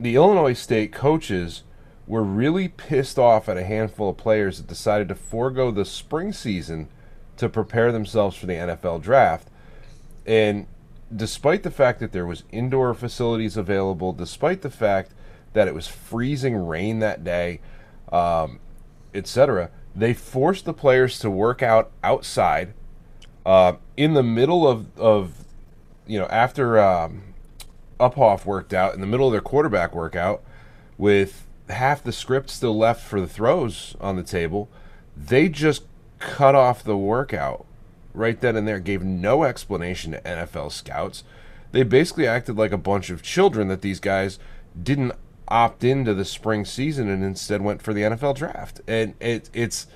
the 0.00 0.16
Illinois 0.16 0.54
State 0.54 0.92
coaches 0.92 1.62
were 2.06 2.22
really 2.22 2.68
pissed 2.68 3.18
off 3.18 3.48
at 3.48 3.56
a 3.56 3.64
handful 3.64 4.10
of 4.10 4.16
players 4.16 4.58
that 4.58 4.66
decided 4.66 5.08
to 5.08 5.14
forego 5.14 5.70
the 5.70 5.84
spring 5.84 6.32
season 6.32 6.88
to 7.36 7.48
prepare 7.48 7.90
themselves 7.92 8.36
for 8.36 8.46
the 8.46 8.54
NFL 8.54 9.00
draft. 9.02 9.48
And 10.26 10.66
despite 11.14 11.62
the 11.62 11.70
fact 11.70 12.00
that 12.00 12.12
there 12.12 12.26
was 12.26 12.44
indoor 12.50 12.94
facilities 12.94 13.56
available, 13.56 14.12
despite 14.12 14.62
the 14.62 14.70
fact 14.70 15.12
that 15.52 15.68
it 15.68 15.74
was 15.74 15.86
freezing 15.86 16.56
rain 16.56 16.98
that 16.98 17.22
day, 17.22 17.60
um, 18.12 18.58
etc., 19.14 19.70
they 19.94 20.12
forced 20.12 20.64
the 20.64 20.74
players 20.74 21.18
to 21.20 21.30
work 21.30 21.62
out 21.62 21.92
outside 22.02 22.74
uh, 23.46 23.74
in 23.96 24.14
the 24.14 24.22
middle 24.22 24.66
of, 24.66 24.98
of 24.98 25.44
you 26.06 26.18
know, 26.18 26.26
after 26.26 26.78
um, 26.80 27.34
Uphoff 28.00 28.44
worked 28.44 28.74
out, 28.74 28.94
in 28.94 29.00
the 29.00 29.06
middle 29.06 29.26
of 29.26 29.32
their 29.32 29.40
quarterback 29.40 29.94
workout, 29.94 30.42
with 30.98 31.46
half 31.68 32.02
the 32.02 32.12
script 32.12 32.50
still 32.50 32.76
left 32.76 33.02
for 33.02 33.20
the 33.20 33.28
throws 33.28 33.94
on 34.00 34.16
the 34.16 34.22
table, 34.22 34.68
they 35.16 35.48
just 35.48 35.84
cut 36.18 36.54
off 36.54 36.82
the 36.82 36.96
workout 36.96 37.66
right 38.14 38.40
then 38.40 38.56
and 38.56 38.66
there, 38.66 38.80
gave 38.80 39.02
no 39.02 39.44
explanation 39.44 40.12
to 40.12 40.20
NFL 40.20 40.72
scouts. 40.72 41.24
They 41.72 41.82
basically 41.82 42.26
acted 42.26 42.56
like 42.56 42.72
a 42.72 42.78
bunch 42.78 43.10
of 43.10 43.22
children 43.22 43.68
that 43.68 43.82
these 43.82 44.00
guys 44.00 44.38
didn't 44.80 45.12
opt 45.48 45.84
into 45.84 46.14
the 46.14 46.24
spring 46.24 46.64
season 46.64 47.08
and 47.08 47.22
instead 47.22 47.60
went 47.60 47.82
for 47.82 47.92
the 47.92 48.02
NFL 48.02 48.36
draft. 48.36 48.80
And 48.86 49.14
it, 49.20 49.50
it's, 49.52 49.86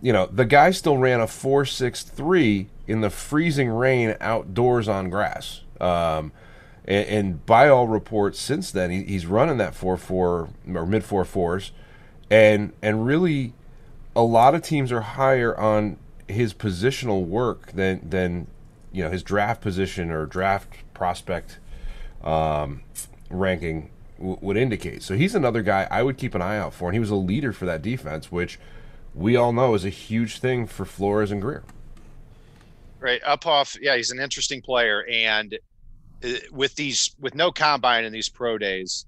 you 0.00 0.12
know, 0.12 0.26
the 0.26 0.44
guy 0.44 0.70
still 0.70 0.98
ran 0.98 1.20
a 1.20 1.26
4.63 1.26 2.66
in 2.86 3.00
the 3.00 3.10
freezing 3.10 3.70
rain 3.70 4.16
outdoors 4.20 4.88
on 4.88 5.10
grass. 5.10 5.62
Um, 5.80 6.32
and, 6.84 7.08
and, 7.08 7.46
by 7.46 7.68
all 7.68 7.88
reports 7.88 8.38
since 8.38 8.70
then, 8.70 8.90
he, 8.90 9.02
he's 9.02 9.26
running 9.26 9.58
that 9.58 9.74
4.4 9.74 10.10
or 10.10 10.48
mid 10.64 11.02
4.4s. 11.02 11.72
And, 12.30 12.72
and 12.80 13.04
really, 13.04 13.52
a 14.14 14.22
lot 14.22 14.54
of 14.54 14.62
teams 14.62 14.90
are 14.92 15.02
higher 15.02 15.58
on 15.58 15.98
his 16.28 16.54
positional 16.54 17.24
work 17.24 17.72
than, 17.72 18.08
than 18.08 18.46
you 18.92 19.02
know, 19.04 19.10
his 19.10 19.22
draft 19.22 19.60
position 19.60 20.10
or 20.10 20.26
draft 20.26 20.68
prospect 20.94 21.58
um, 22.22 22.82
ranking 23.30 23.90
w- 24.18 24.38
would 24.40 24.56
indicate. 24.56 25.02
So 25.02 25.14
he's 25.14 25.34
another 25.34 25.62
guy 25.62 25.86
I 25.90 26.02
would 26.02 26.16
keep 26.16 26.34
an 26.34 26.42
eye 26.42 26.58
out 26.58 26.74
for, 26.74 26.88
and 26.88 26.94
he 26.94 27.00
was 27.00 27.10
a 27.10 27.16
leader 27.16 27.52
for 27.52 27.66
that 27.66 27.82
defense, 27.82 28.32
which 28.32 28.58
we 29.14 29.36
all 29.36 29.52
know 29.52 29.74
is 29.74 29.84
a 29.84 29.90
huge 29.90 30.38
thing 30.38 30.66
for 30.66 30.84
Flores 30.84 31.30
and 31.30 31.40
Grier. 31.40 31.64
Right, 32.98 33.22
Uphoff, 33.22 33.78
yeah, 33.80 33.96
he's 33.96 34.10
an 34.10 34.20
interesting 34.20 34.62
player, 34.62 35.04
and 35.10 35.58
uh, 36.24 36.28
with 36.50 36.74
these 36.74 37.14
with 37.20 37.34
no 37.34 37.52
combine 37.52 38.04
in 38.04 38.12
these 38.12 38.28
pro 38.28 38.58
days, 38.58 39.06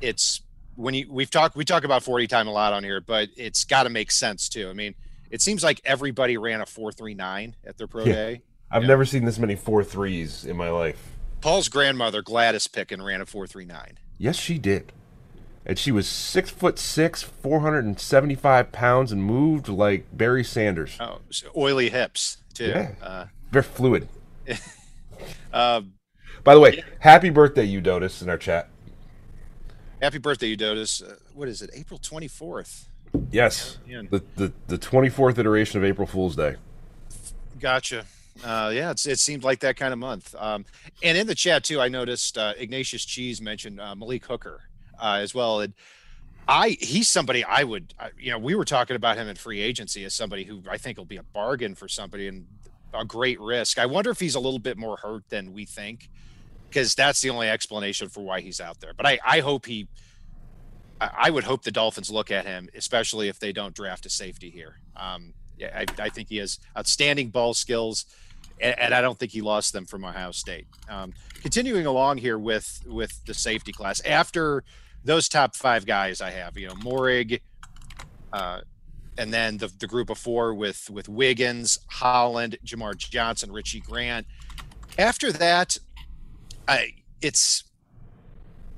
it's 0.00 0.42
when 0.76 0.94
you 0.94 1.06
we've 1.10 1.30
talked 1.30 1.54
we 1.54 1.64
talk 1.64 1.84
about 1.84 2.02
40 2.02 2.26
time 2.26 2.48
a 2.48 2.50
lot 2.50 2.72
on 2.72 2.82
here, 2.82 3.00
but 3.00 3.28
it's 3.36 3.64
got 3.64 3.82
to 3.84 3.90
make 3.90 4.10
sense 4.10 4.48
too. 4.48 4.68
I 4.68 4.72
mean, 4.72 4.94
it 5.32 5.40
seems 5.40 5.64
like 5.64 5.80
everybody 5.84 6.36
ran 6.36 6.60
a 6.60 6.66
439 6.66 7.56
at 7.66 7.78
their 7.78 7.88
pro 7.88 8.04
yeah. 8.04 8.12
day. 8.12 8.42
I've 8.70 8.82
yeah. 8.82 8.88
never 8.88 9.04
seen 9.04 9.24
this 9.24 9.38
many 9.38 9.56
four 9.56 9.82
threes 9.82 10.44
in 10.44 10.56
my 10.56 10.70
life. 10.70 11.12
Paul's 11.40 11.68
grandmother 11.68 12.22
Gladys 12.22 12.68
Picken 12.68 13.04
ran 13.04 13.20
a 13.20 13.26
439. 13.26 13.98
Yes, 14.18 14.36
she 14.36 14.58
did. 14.58 14.92
And 15.64 15.78
she 15.78 15.90
was 15.90 16.06
six 16.06 16.50
foot 16.50 16.78
six, 16.78 17.22
four 17.22 17.60
hundred 17.60 17.84
and 17.84 17.98
seventy-five 17.98 18.72
pounds, 18.72 19.12
and 19.12 19.22
moved 19.22 19.68
like 19.68 20.06
Barry 20.12 20.42
Sanders. 20.42 20.96
Oh, 20.98 21.20
oily 21.56 21.88
hips 21.88 22.38
too. 22.52 22.66
Yeah, 22.66 22.90
uh, 23.00 23.26
very 23.52 23.62
fluid. 23.62 24.08
um, 25.52 25.92
By 26.44 26.54
the 26.54 26.60
way, 26.60 26.78
yeah. 26.78 26.82
happy 26.98 27.30
birthday, 27.30 27.62
Eudotus, 27.62 28.22
in 28.22 28.28
our 28.28 28.38
chat. 28.38 28.70
Happy 30.00 30.18
birthday, 30.18 30.48
Eudotus. 30.48 31.00
Uh, 31.00 31.14
what 31.32 31.48
is 31.48 31.62
it? 31.62 31.70
April 31.74 32.00
twenty 32.02 32.26
fourth. 32.26 32.88
Yes, 33.30 33.78
the 33.86 34.22
the 34.36 34.52
the 34.68 34.78
twenty 34.78 35.08
fourth 35.08 35.38
iteration 35.38 35.78
of 35.78 35.84
April 35.84 36.06
Fool's 36.06 36.36
Day. 36.36 36.56
Gotcha. 37.60 38.04
Uh, 38.42 38.72
yeah, 38.74 38.90
it's, 38.90 39.06
it 39.06 39.18
seemed 39.18 39.44
like 39.44 39.60
that 39.60 39.76
kind 39.76 39.92
of 39.92 39.98
month. 39.98 40.34
Um, 40.38 40.64
and 41.02 41.16
in 41.18 41.26
the 41.26 41.34
chat 41.34 41.64
too, 41.64 41.80
I 41.80 41.88
noticed 41.88 42.38
uh, 42.38 42.54
Ignatius 42.56 43.04
Cheese 43.04 43.40
mentioned 43.40 43.80
uh, 43.80 43.94
Malik 43.94 44.24
Hooker 44.24 44.62
uh, 45.00 45.18
as 45.20 45.34
well. 45.34 45.60
And 45.60 45.74
I 46.48 46.70
he's 46.80 47.08
somebody 47.08 47.44
I 47.44 47.62
would, 47.64 47.94
you 48.18 48.30
know, 48.30 48.38
we 48.38 48.54
were 48.54 48.64
talking 48.64 48.96
about 48.96 49.16
him 49.16 49.28
in 49.28 49.36
free 49.36 49.60
agency 49.60 50.04
as 50.04 50.14
somebody 50.14 50.44
who 50.44 50.62
I 50.68 50.78
think 50.78 50.98
will 50.98 51.04
be 51.04 51.18
a 51.18 51.22
bargain 51.22 51.74
for 51.74 51.88
somebody 51.88 52.28
and 52.28 52.46
a 52.94 53.04
great 53.04 53.38
risk. 53.40 53.78
I 53.78 53.86
wonder 53.86 54.10
if 54.10 54.18
he's 54.18 54.34
a 54.34 54.40
little 54.40 54.58
bit 54.58 54.78
more 54.78 54.96
hurt 54.96 55.28
than 55.28 55.52
we 55.52 55.66
think, 55.66 56.08
because 56.68 56.94
that's 56.94 57.20
the 57.20 57.30
only 57.30 57.48
explanation 57.48 58.08
for 58.08 58.22
why 58.22 58.40
he's 58.40 58.60
out 58.60 58.80
there. 58.80 58.92
But 58.94 59.06
I, 59.06 59.18
I 59.24 59.40
hope 59.40 59.66
he. 59.66 59.86
I 61.00 61.30
would 61.30 61.44
hope 61.44 61.64
the 61.64 61.72
Dolphins 61.72 62.10
look 62.10 62.30
at 62.30 62.46
him, 62.46 62.68
especially 62.76 63.28
if 63.28 63.40
they 63.40 63.52
don't 63.52 63.74
draft 63.74 64.06
a 64.06 64.10
safety 64.10 64.50
here. 64.50 64.78
Um, 64.96 65.34
yeah, 65.58 65.84
I, 65.98 66.02
I, 66.02 66.08
think 66.08 66.28
he 66.28 66.36
has 66.36 66.60
outstanding 66.76 67.30
ball 67.30 67.54
skills 67.54 68.06
and, 68.60 68.78
and, 68.78 68.94
I 68.94 69.00
don't 69.00 69.18
think 69.18 69.32
he 69.32 69.40
lost 69.40 69.72
them 69.72 69.84
from 69.84 70.04
Ohio 70.04 70.30
State. 70.30 70.66
Um, 70.88 71.12
continuing 71.40 71.86
along 71.86 72.18
here 72.18 72.38
with 72.38 72.80
with 72.86 73.24
the 73.26 73.34
safety 73.34 73.72
class, 73.72 74.00
after 74.04 74.64
those 75.04 75.28
top 75.28 75.56
five 75.56 75.84
guys, 75.84 76.20
I 76.20 76.30
have 76.30 76.56
you 76.56 76.68
know 76.68 76.74
Moehrig, 76.74 77.40
uh, 78.32 78.60
and 79.18 79.32
then 79.32 79.58
the, 79.58 79.70
the 79.80 79.86
group 79.86 80.10
of 80.10 80.18
four 80.18 80.54
with 80.54 80.88
with 80.90 81.08
Wiggins, 81.08 81.78
Holland, 81.88 82.58
Jamar 82.64 82.96
Johnson, 82.96 83.50
Richie 83.50 83.80
Grant. 83.80 84.26
After 84.98 85.32
that, 85.32 85.78
I 86.68 86.94
it's 87.20 87.64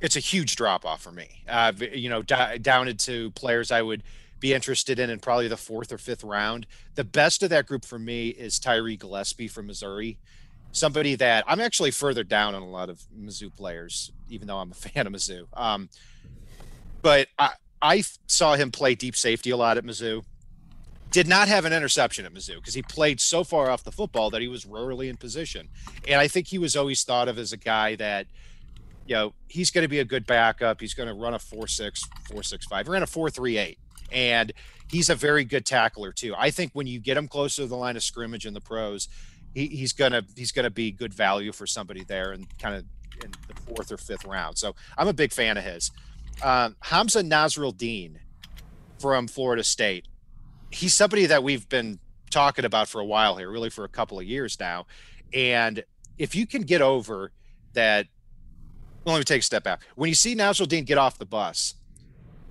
it's 0.05 0.17
a 0.17 0.21
huge 0.21 0.57
drop 0.57 0.85
off 0.85 1.01
for 1.01 1.11
me. 1.11 1.43
Uh, 1.49 1.73
you 1.95 2.11
know, 2.11 2.21
d- 2.21 2.59
down 2.61 2.89
into 2.89 3.31
players 3.31 3.73
I 3.73 3.81
would 3.81 4.03
be 4.39 4.53
interested 4.53 4.99
in 4.99 5.09
in 5.09 5.19
probably 5.19 5.49
the 5.49 5.57
fourth 5.57 5.91
or 5.91 5.97
fifth 5.97 6.23
round. 6.23 6.67
The 6.95 7.05
best 7.05 7.43
of 7.43 7.49
that 7.49 7.65
group 7.65 7.87
for 7.87 7.99
me 7.99 8.29
is 8.29 8.59
Tyree 8.59 8.99
Gillespie 8.99 9.49
from 9.49 9.67
Missouri. 9.67 10.19
Somebody 10.73 11.15
that 11.15 11.45
I'm 11.47 11.59
actually 11.59 11.91
further 11.91 12.23
down 12.23 12.55
on 12.55 12.61
a 12.61 12.69
lot 12.69 12.91
of 12.91 13.01
Mizzou 13.19 13.57
players, 13.57 14.13
even 14.29 14.47
though 14.47 14.59
I'm 14.59 14.73
a 14.73 14.75
fan 14.75 15.07
of 15.07 15.13
Mizzou. 15.15 15.47
Um, 15.55 15.89
but 17.01 17.29
I, 17.39 17.53
I 17.81 18.05
saw 18.27 18.57
him 18.57 18.71
play 18.71 18.95
deep 18.95 19.17
safety 19.17 19.49
a 19.49 19.57
lot 19.57 19.79
at 19.79 19.87
Mizzou. 19.87 20.23
Did 21.13 21.29
not 21.29 21.49
have 21.49 21.65
an 21.65 21.73
interception 21.73 22.27
at 22.27 22.35
Mizzou 22.35 22.57
because 22.57 22.75
he 22.75 22.83
played 22.83 23.23
so 23.23 23.43
far 23.43 23.71
off 23.71 23.85
the 23.85 23.93
football 23.93 24.29
that 24.29 24.43
he 24.43 24.49
was 24.49 24.67
rarely 24.67 25.09
in 25.09 25.17
position. 25.17 25.71
And 26.07 26.21
I 26.21 26.29
think 26.29 26.49
he 26.49 26.59
was 26.59 26.77
always 26.77 27.05
thought 27.05 27.29
of 27.29 27.39
as 27.39 27.55
a 27.55 27.57
guy 27.57 27.97
that, 27.97 28.27
you 29.07 29.15
know, 29.15 29.35
he's 29.49 29.71
going 29.71 29.83
to 29.83 29.89
be 29.89 30.01
a 30.01 30.05
good 30.05 30.27
backup. 30.27 30.81
He's 30.81 30.95
going 30.95 31.09
to 31.09 31.15
run 31.15 31.35
a 31.35 31.39
4 31.39 31.67
6, 31.67 32.05
4 32.31 32.43
6 32.43 32.67
5. 32.67 32.87
He 32.87 32.93
ran 32.93 33.03
a 33.03 33.07
4 33.07 33.31
3 33.31 33.59
8 33.59 33.79
and 34.13 34.53
he's 34.89 35.11
a 35.11 35.15
very 35.15 35.45
good 35.45 35.67
tackler 35.67 36.13
too. 36.13 36.35
I 36.37 36.51
think 36.51 36.73
when 36.73 36.87
you 36.87 37.01
get 37.01 37.17
him 37.17 37.29
closer 37.29 37.63
to 37.63 37.69
the 37.69 37.77
line 37.77 37.97
of 37.97 38.03
scrimmage 38.03 38.47
in 38.47 38.55
the 38.55 38.61
pros, 38.61 39.09
he, 39.55 39.67
he's 39.67 39.93
gonna 39.93 40.23
he's 40.37 40.53
gonna 40.53 40.71
be 40.71 40.91
good 40.91 41.15
value 41.15 41.53
for 41.53 41.67
somebody 41.67 42.05
there 42.05 42.33
and 42.33 42.47
kind 42.59 42.75
of 42.75 42.85
in 43.23 43.31
the 43.49 43.55
fourth 43.63 43.93
or 43.93 43.97
fifth 43.97 44.25
round. 44.25 44.59
So 44.59 44.75
I'm 44.97 45.09
a 45.09 45.13
big 45.13 45.33
fan 45.33 45.57
of 45.57 45.65
his. 45.65 45.91
Um, 46.43 46.77
Hamza 46.81 47.23
Nasirildeen 47.23 48.17
from 48.99 49.29
Florida 49.29 49.63
State. 49.63 50.07
He's 50.71 50.95
somebody 50.95 51.27
that 51.27 51.43
we've 51.43 51.69
been 51.69 52.01
talking 52.31 52.65
about 52.65 52.89
for 52.89 53.01
a 53.01 53.05
while 53.05 53.37
here, 53.37 53.51
really 53.51 53.71
for 53.71 53.85
a 53.85 53.89
couple 53.89 54.19
of 54.19 54.25
years 54.25 54.59
now. 54.59 54.87
And 55.33 55.85
if 56.19 56.35
you 56.35 56.47
can 56.47 56.63
get 56.63 56.83
over 56.83 57.31
that, 57.75 58.07
well, 59.05 59.15
let 59.15 59.21
me 59.21 59.25
take 59.25 59.41
a 59.41 59.45
step 59.45 59.65
back. 59.65 59.83
When 59.97 60.09
you 60.09 60.15
see 60.15 60.35
Nasirildeen 60.35 60.87
get 60.87 60.99
off 60.99 61.19
the 61.19 61.27
bus, 61.27 61.75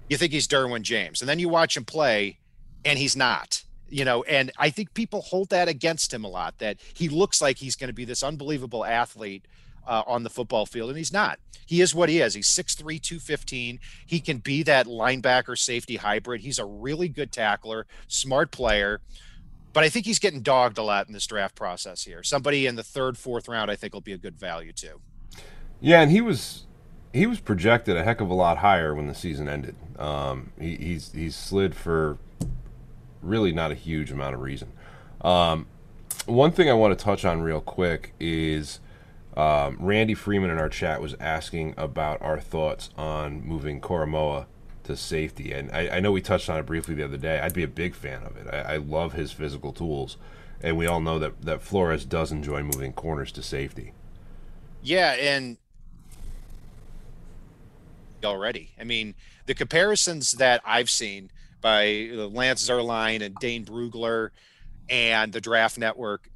you 0.09 0.17
think 0.17 0.33
he's 0.33 0.47
Derwin 0.47 0.81
James, 0.83 1.21
and 1.21 1.29
then 1.29 1.39
you 1.39 1.49
watch 1.49 1.75
him 1.75 1.85
play, 1.85 2.39
and 2.85 2.99
he's 2.99 3.15
not. 3.15 3.63
You 3.89 4.05
know, 4.05 4.23
and 4.23 4.51
I 4.57 4.69
think 4.69 4.93
people 4.93 5.21
hold 5.21 5.49
that 5.49 5.67
against 5.67 6.13
him 6.13 6.23
a 6.23 6.27
lot. 6.27 6.57
That 6.59 6.77
he 6.93 7.09
looks 7.09 7.41
like 7.41 7.57
he's 7.57 7.75
going 7.75 7.89
to 7.89 7.93
be 7.93 8.05
this 8.05 8.23
unbelievable 8.23 8.85
athlete 8.85 9.45
uh, 9.87 10.03
on 10.07 10.23
the 10.23 10.29
football 10.29 10.65
field, 10.65 10.89
and 10.89 10.97
he's 10.97 11.13
not. 11.13 11.39
He 11.65 11.81
is 11.81 11.95
what 11.95 12.09
he 12.09 12.19
is. 12.19 12.33
He's 12.33 12.49
6'3, 12.49 13.01
215. 13.01 13.79
He 14.05 14.19
can 14.19 14.37
be 14.39 14.63
that 14.63 14.85
linebacker 14.85 15.57
safety 15.57 15.95
hybrid. 15.95 16.41
He's 16.41 16.59
a 16.59 16.65
really 16.65 17.07
good 17.07 17.31
tackler, 17.31 17.87
smart 18.07 18.51
player. 18.51 19.01
But 19.71 19.83
I 19.83 19.89
think 19.89 20.05
he's 20.05 20.19
getting 20.19 20.41
dogged 20.41 20.77
a 20.77 20.83
lot 20.83 21.07
in 21.07 21.13
this 21.13 21.25
draft 21.25 21.55
process 21.55 22.03
here. 22.03 22.21
Somebody 22.21 22.67
in 22.67 22.75
the 22.75 22.83
third, 22.83 23.17
fourth 23.17 23.47
round, 23.47 23.71
I 23.71 23.75
think, 23.75 23.93
will 23.93 24.01
be 24.01 24.13
a 24.13 24.17
good 24.17 24.37
value 24.37 24.71
too. 24.71 25.01
Yeah, 25.83 26.01
and 26.01 26.09
he 26.09 26.21
was 26.21 26.65
he 27.11 27.25
was 27.27 27.39
projected 27.41 27.97
a 27.97 28.03
heck 28.03 28.21
of 28.21 28.29
a 28.29 28.33
lot 28.33 28.59
higher 28.59 28.95
when 28.95 29.07
the 29.07 29.13
season 29.13 29.49
ended. 29.49 29.75
Um, 29.99 30.53
he, 30.57 30.77
he's 30.77 31.11
he's 31.11 31.35
slid 31.35 31.75
for 31.75 32.17
really 33.21 33.51
not 33.51 33.69
a 33.71 33.75
huge 33.75 34.09
amount 34.09 34.33
of 34.33 34.41
reason. 34.41 34.71
Um, 35.21 35.67
one 36.25 36.51
thing 36.53 36.69
I 36.69 36.73
want 36.73 36.97
to 36.97 37.03
touch 37.03 37.25
on 37.25 37.41
real 37.41 37.61
quick 37.61 38.13
is 38.19 38.79
Um, 39.35 39.77
Randy 39.79 40.13
Freeman 40.13 40.51
in 40.51 40.59
our 40.59 40.69
chat 40.69 41.01
was 41.01 41.15
asking 41.19 41.73
about 41.75 42.21
our 42.21 42.39
thoughts 42.39 42.91
on 42.97 43.41
moving 43.43 43.81
Koromoa 43.81 44.45
to 44.83 44.95
safety, 44.95 45.51
and 45.51 45.71
I, 45.71 45.97
I 45.97 45.99
know 45.99 46.11
we 46.11 46.21
touched 46.21 46.49
on 46.49 46.59
it 46.59 46.65
briefly 46.67 46.93
the 46.93 47.05
other 47.05 47.17
day. 47.17 47.39
I'd 47.39 47.53
be 47.53 47.63
a 47.63 47.67
big 47.67 47.95
fan 47.95 48.21
of 48.23 48.37
it. 48.37 48.47
I, 48.53 48.75
I 48.75 48.77
love 48.77 49.13
his 49.13 49.31
physical 49.31 49.73
tools, 49.73 50.17
and 50.61 50.77
we 50.77 50.85
all 50.85 51.01
know 51.01 51.17
that 51.19 51.41
that 51.41 51.61
Flores 51.61 52.05
does 52.05 52.31
enjoy 52.31 52.61
moving 52.61 52.93
corners 52.93 53.31
to 53.33 53.41
safety. 53.41 53.93
Yeah, 54.83 55.13
and 55.13 55.57
already. 58.23 58.73
I 58.79 58.83
mean, 58.83 59.15
the 59.45 59.53
comparisons 59.53 60.33
that 60.33 60.61
I've 60.65 60.89
seen 60.89 61.31
by 61.61 62.09
Lance 62.11 62.67
Zierlein 62.67 63.21
and 63.21 63.35
Dane 63.35 63.65
Brugler 63.65 64.29
and 64.89 65.31
the 65.31 65.41
Draft 65.41 65.77
Network, 65.77 66.29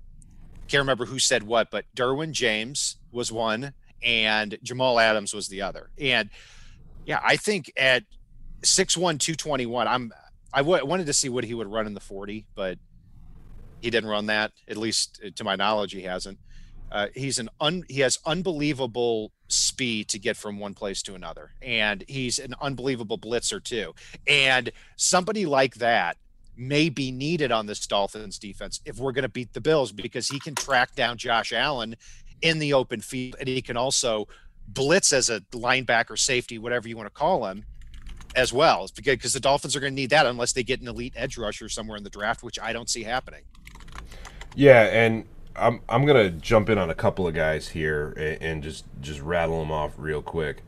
can't 0.68 0.82
remember 0.82 1.06
who 1.06 1.20
said 1.20 1.44
what, 1.44 1.72
but 1.72 1.86
Derwin 1.96 2.32
James 2.32 2.98
was 3.12 3.32
one 3.32 3.74
and 4.04 4.58
Jamal 4.64 5.00
Adams 5.00 5.34
was 5.34 5.48
the 5.48 5.62
other. 5.62 5.90
And 6.00 6.30
yeah, 7.06 7.20
I 7.24 7.38
think 7.38 7.72
at 7.78 8.04
6'1", 8.62 9.20
221, 9.20 9.88
I'm 9.88 10.12
I 10.54 10.60
w- 10.60 10.86
wanted 10.86 11.06
to 11.08 11.14
see 11.14 11.30
what 11.30 11.44
he 11.44 11.54
would 11.54 11.68
run 11.68 11.88
in 11.88 11.94
the 11.94 12.00
40, 12.00 12.46
but 12.56 12.80
he 13.82 13.90
didn't 13.90 14.10
run 14.10 14.28
that. 14.28 14.52
At 14.68 14.78
least 14.78 15.22
uh, 15.26 15.30
to 15.36 15.44
my 15.44 15.56
knowledge, 15.56 15.92
he 15.92 16.02
hasn't. 16.02 16.40
Uh, 16.92 17.08
he's 17.14 17.40
an 17.40 17.50
un, 17.60 17.84
he 17.90 18.02
has 18.02 18.18
unbelievable 18.26 19.32
speed 19.50 20.08
to 20.10 20.20
get 20.20 20.38
from 20.38 20.60
one 20.60 20.74
place 20.74 21.02
to 21.04 21.16
another, 21.16 21.52
and 21.62 22.04
he's 22.08 22.40
an 22.40 22.54
unbelievable 22.62 23.18
blitzer 23.18 23.64
too. 23.64 23.94
And 24.28 24.72
somebody 24.96 25.46
like 25.46 25.76
that 25.76 26.18
may 26.56 26.90
be 26.90 27.12
needed 27.12 27.52
on 27.52 27.66
this 27.66 27.86
Dolphins 27.86 28.40
defense 28.40 28.82
if 28.86 29.00
we're 29.00 29.12
going 29.12 29.24
to 29.24 29.30
beat 29.30 29.54
the 29.54 29.62
Bills 29.62 29.92
because 29.92 30.28
he 30.28 30.40
can 30.40 30.56
track 30.56 30.96
down 30.96 31.18
Josh 31.18 31.54
Allen 31.54 31.96
in 32.42 32.60
the 32.60 32.74
open 32.74 33.02
field, 33.02 33.36
and 33.40 33.48
he 33.48 33.62
can 33.62 33.78
also 33.78 34.28
blitz 34.68 35.14
as 35.14 35.30
a 35.30 35.42
linebacker, 35.52 36.18
safety, 36.18 36.58
whatever 36.58 36.88
you 36.88 36.98
want 36.98 37.08
to 37.08 37.14
call 37.14 37.46
him, 37.46 37.66
as 38.36 38.54
well. 38.54 38.88
Because 38.96 39.34
the 39.34 39.40
Dolphins 39.40 39.76
are 39.76 39.80
going 39.80 39.94
to 39.94 39.96
need 39.96 40.10
that 40.12 40.26
unless 40.26 40.54
they 40.54 40.64
get 40.64 40.82
an 40.82 40.88
elite 40.88 41.14
edge 41.16 41.38
rusher 41.38 41.70
somewhere 41.70 41.98
in 41.98 42.04
the 42.04 42.10
draft, 42.10 42.44
which 42.44 42.60
I 42.60 42.74
don't 42.74 42.90
see 42.90 43.04
happening. 43.04 43.44
Yeah, 44.56 44.84
and 44.84 45.26
I'm 45.58 45.82
I'm 45.90 46.06
gonna 46.06 46.30
jump 46.30 46.70
in 46.70 46.78
on 46.78 46.90
a 46.90 46.96
couple 46.96 47.28
of 47.28 47.34
guys 47.34 47.70
here 47.70 48.14
and, 48.18 48.42
and 48.42 48.64
just 48.64 48.86
just 49.02 49.22
rattle 49.22 49.60
them 49.60 49.72
off 49.72 49.94
real 49.98 50.22
quick. 50.22 50.64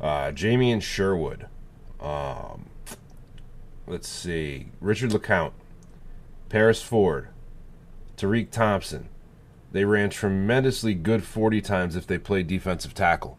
Uh, 0.00 0.30
and 0.42 0.82
Sherwood. 0.82 1.46
Um, 2.00 2.66
let's 3.86 4.08
see. 4.08 4.68
Richard 4.80 5.10
LeCounte, 5.10 5.52
Paris 6.48 6.82
Ford, 6.82 7.28
Tariq 8.16 8.50
Thompson. 8.50 9.08
They 9.72 9.84
ran 9.84 10.10
tremendously 10.10 10.94
good 10.94 11.24
40 11.24 11.60
times 11.60 11.96
if 11.96 12.06
they 12.06 12.18
played 12.18 12.46
defensive 12.46 12.94
tackle. 12.94 13.36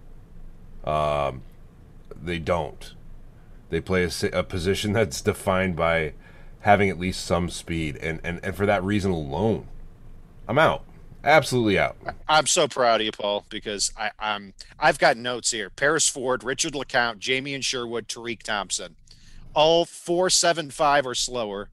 Um, 0.84 1.42
they 2.22 2.40
don't. 2.40 2.94
They 3.70 3.82
play 3.82 4.04
a, 4.04 4.12
a 4.34 4.44
position 4.44 4.94
that's 4.94 5.22
defined 5.22 5.76
by 5.76 6.14
having 6.62 6.90
at 6.90 7.00
least 7.00 7.26
some 7.26 7.50
speed, 7.50 7.98
and, 7.98 8.20
and, 8.24 8.40
and 8.44 8.56
for 8.56 8.66
that 8.66 8.84
reason 8.84 9.12
alone, 9.12 9.68
I'm 10.48 10.58
out. 10.58 10.84
Absolutely 11.28 11.78
out. 11.78 11.98
I'm 12.30 12.48
so 12.48 12.70
proud 12.70 13.02
of 13.02 13.06
you, 13.06 13.12
Paul, 13.12 13.46
because 13.50 13.92
I, 14.00 14.12
I'm 14.18 14.54
I've 14.80 14.98
got 14.98 15.18
notes 15.18 15.52
here. 15.52 15.70
Paris 15.70 16.08
Ford, 16.08 16.42
Richard 16.42 16.72
LeCounte, 16.72 17.20
Jamie 17.20 17.54
and 17.54 17.66
Sherwood, 17.66 18.08
Tariq 18.08 18.44
Thompson, 18.44 18.96
all 19.54 19.84
four 19.84 20.30
seven 20.30 20.72
five 20.72 21.06
or 21.06 21.14
slower, 21.14 21.70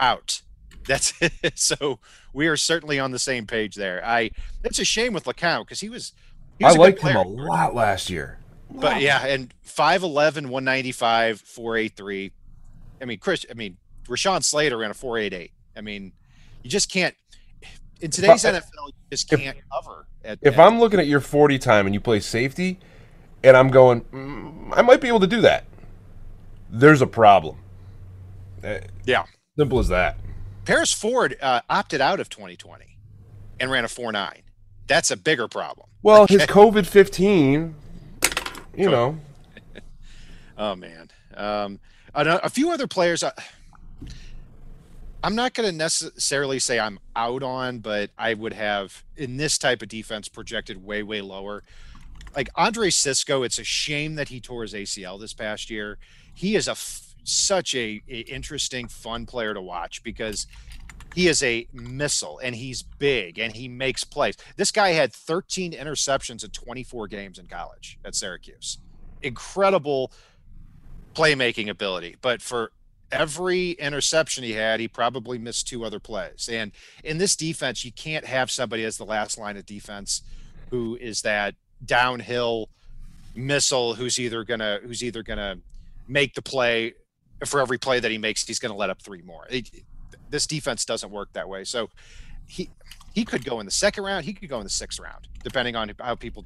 out. 0.00 0.40
That's 0.86 1.12
it. 1.20 1.58
so 1.58 1.98
we 2.32 2.46
are 2.46 2.56
certainly 2.56 2.98
on 2.98 3.10
the 3.10 3.18
same 3.18 3.46
page 3.46 3.74
there. 3.74 4.02
I 4.04 4.30
it's 4.64 4.78
a 4.78 4.86
shame 4.86 5.12
with 5.12 5.24
LeCounte 5.24 5.66
because 5.66 5.80
he 5.80 5.90
was. 5.90 6.12
He 6.58 6.64
was 6.64 6.74
I 6.74 6.78
liked 6.78 7.02
him 7.02 7.16
a 7.16 7.22
lot 7.22 7.74
last 7.74 8.08
year. 8.08 8.38
But 8.70 9.02
yeah, 9.02 9.26
and 9.26 9.52
5'11", 9.66 10.46
195, 10.46 11.40
483. 11.40 12.32
I 13.02 13.04
mean, 13.04 13.18
Chris. 13.18 13.44
I 13.50 13.54
mean, 13.54 13.76
Rashawn 14.06 14.42
Slater 14.42 14.78
ran 14.78 14.90
a 14.90 14.94
488. 14.94 15.52
I 15.76 15.80
mean, 15.82 16.12
you 16.62 16.70
just 16.70 16.90
can't 16.90 17.14
in 18.04 18.10
today's 18.10 18.44
NFL, 18.44 18.88
you 18.88 18.92
just 19.10 19.30
can't 19.30 19.56
if, 19.56 19.64
cover. 19.72 20.06
At, 20.22 20.38
if 20.42 20.58
at, 20.58 20.60
I'm 20.60 20.78
looking 20.78 21.00
at 21.00 21.06
your 21.06 21.20
40 21.20 21.58
time 21.58 21.86
and 21.86 21.94
you 21.94 22.00
play 22.00 22.20
safety, 22.20 22.78
and 23.42 23.56
I'm 23.56 23.68
going, 23.68 24.02
mm, 24.02 24.72
I 24.76 24.82
might 24.82 25.00
be 25.00 25.08
able 25.08 25.20
to 25.20 25.26
do 25.26 25.40
that. 25.40 25.64
There's 26.68 27.00
a 27.00 27.06
problem. 27.06 27.56
Uh, 28.62 28.80
yeah, 29.06 29.24
simple 29.56 29.78
as 29.78 29.88
that. 29.88 30.18
Paris 30.66 30.92
Ford 30.92 31.36
uh, 31.40 31.62
opted 31.70 32.02
out 32.02 32.20
of 32.20 32.28
2020 32.28 32.98
and 33.58 33.70
ran 33.70 33.84
a 33.84 33.88
4.9. 33.88 34.40
That's 34.86 35.10
a 35.10 35.16
bigger 35.16 35.48
problem. 35.48 35.88
Well, 36.02 36.24
okay. 36.24 36.34
his 36.38 36.46
COVID 36.46 36.86
15, 36.86 37.74
you 38.76 38.90
know. 38.90 39.18
oh 40.58 40.76
man, 40.76 41.10
um, 41.34 41.80
a, 42.14 42.40
a 42.42 42.50
few 42.50 42.70
other 42.70 42.86
players. 42.86 43.22
Uh, 43.22 43.30
I'm 45.24 45.34
not 45.34 45.54
going 45.54 45.70
to 45.70 45.74
necessarily 45.74 46.58
say 46.58 46.78
I'm 46.78 46.98
out 47.16 47.42
on, 47.42 47.78
but 47.78 48.10
I 48.18 48.34
would 48.34 48.52
have 48.52 49.02
in 49.16 49.38
this 49.38 49.56
type 49.56 49.80
of 49.80 49.88
defense 49.88 50.28
projected 50.28 50.84
way, 50.84 51.02
way 51.02 51.22
lower. 51.22 51.62
Like 52.36 52.50
Andre 52.56 52.90
Cisco, 52.90 53.42
it's 53.42 53.58
a 53.58 53.64
shame 53.64 54.16
that 54.16 54.28
he 54.28 54.38
tore 54.38 54.60
his 54.60 54.74
ACL 54.74 55.18
this 55.18 55.32
past 55.32 55.70
year. 55.70 55.96
He 56.34 56.56
is 56.56 56.68
a 56.68 56.72
f- 56.72 57.14
such 57.24 57.74
a, 57.74 58.02
a 58.06 58.18
interesting, 58.28 58.86
fun 58.86 59.24
player 59.24 59.54
to 59.54 59.62
watch 59.62 60.02
because 60.02 60.46
he 61.14 61.28
is 61.28 61.42
a 61.42 61.66
missile 61.72 62.38
and 62.44 62.54
he's 62.54 62.82
big 62.82 63.38
and 63.38 63.56
he 63.56 63.66
makes 63.66 64.04
plays. 64.04 64.36
This 64.58 64.70
guy 64.70 64.90
had 64.90 65.14
13 65.14 65.72
interceptions 65.72 66.44
in 66.44 66.50
24 66.50 67.08
games 67.08 67.38
in 67.38 67.46
college 67.46 67.98
at 68.04 68.14
Syracuse. 68.14 68.76
Incredible 69.22 70.12
playmaking 71.14 71.70
ability. 71.70 72.16
But 72.20 72.42
for 72.42 72.72
every 73.14 73.70
interception 73.72 74.44
he 74.44 74.52
had, 74.52 74.80
he 74.80 74.88
probably 74.88 75.38
missed 75.38 75.68
two 75.68 75.84
other 75.84 76.00
plays. 76.00 76.48
And 76.50 76.72
in 77.04 77.18
this 77.18 77.36
defense, 77.36 77.84
you 77.84 77.92
can't 77.92 78.24
have 78.24 78.50
somebody 78.50 78.84
as 78.84 78.96
the 78.98 79.04
last 79.04 79.38
line 79.38 79.56
of 79.56 79.64
defense 79.64 80.22
who 80.70 80.96
is 81.00 81.22
that 81.22 81.54
downhill 81.84 82.68
missile 83.36 83.94
who's 83.94 84.18
either 84.18 84.44
gonna 84.44 84.78
who's 84.82 85.02
either 85.02 85.22
gonna 85.22 85.56
make 86.06 86.34
the 86.34 86.42
play 86.42 86.94
for 87.44 87.60
every 87.60 87.78
play 87.78 88.00
that 88.00 88.10
he 88.10 88.18
makes, 88.18 88.46
he's 88.46 88.58
gonna 88.58 88.76
let 88.76 88.90
up 88.90 89.00
three 89.00 89.22
more. 89.22 89.46
It, 89.50 89.70
this 90.30 90.46
defense 90.46 90.84
doesn't 90.84 91.10
work 91.10 91.32
that 91.34 91.48
way. 91.48 91.64
So 91.64 91.90
he 92.46 92.70
he 93.14 93.24
could 93.24 93.44
go 93.44 93.60
in 93.60 93.66
the 93.66 93.72
second 93.72 94.04
round, 94.04 94.24
he 94.24 94.32
could 94.32 94.48
go 94.48 94.58
in 94.58 94.64
the 94.64 94.70
sixth 94.70 94.98
round, 94.98 95.28
depending 95.44 95.76
on 95.76 95.92
how 96.00 96.16
people 96.16 96.44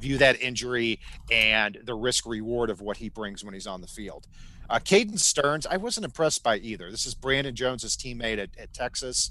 view 0.00 0.18
that 0.18 0.40
injury 0.40 0.98
and 1.30 1.78
the 1.84 1.94
risk 1.94 2.26
reward 2.26 2.70
of 2.70 2.80
what 2.80 2.96
he 2.96 3.08
brings 3.08 3.44
when 3.44 3.54
he's 3.54 3.68
on 3.68 3.80
the 3.80 3.86
field. 3.86 4.26
Uh, 4.68 4.80
Caden 4.80 5.18
Sterns, 5.18 5.64
I 5.64 5.76
wasn't 5.76 6.04
impressed 6.04 6.42
by 6.42 6.56
either. 6.58 6.90
This 6.90 7.06
is 7.06 7.14
Brandon 7.14 7.54
Jones's 7.54 7.96
teammate 7.96 8.38
at, 8.38 8.50
at 8.58 8.74
Texas. 8.74 9.30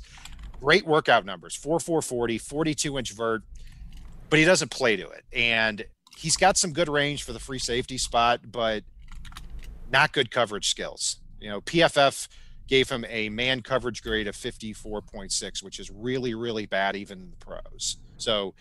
Great 0.60 0.88
workout 0.88 1.26
numbers 1.26 1.56
4 1.56 1.80
4 1.80 2.02
40, 2.02 2.38
42 2.38 2.98
inch 2.98 3.12
vert, 3.12 3.44
but 4.30 4.40
he 4.40 4.46
doesn't 4.46 4.72
play 4.72 4.96
to 4.96 5.08
it. 5.10 5.26
And 5.34 5.86
he's 6.18 6.38
got 6.38 6.58
some 6.58 6.72
good 6.72 6.90
range 6.90 7.24
for 7.24 7.34
the 7.34 7.40
free 7.40 7.60
safety 7.60 7.98
spot, 7.98 8.50
but 8.50 8.84
not 9.92 10.14
good 10.14 10.32
coverage 10.32 10.70
skills. 10.70 11.18
You 11.40 11.50
know, 11.50 11.62
PFF 11.62 12.28
gave 12.68 12.90
him 12.90 13.06
a 13.10 13.30
man 13.30 13.62
coverage 13.62 14.04
grade 14.04 14.28
of 14.28 14.36
54.6, 14.36 15.64
which 15.64 15.80
is 15.80 15.90
really, 15.90 16.34
really 16.34 16.66
bad, 16.66 16.96
even 16.96 17.20
in 17.20 17.30
the 17.32 17.38
pros. 17.38 17.98
So, 18.18 18.54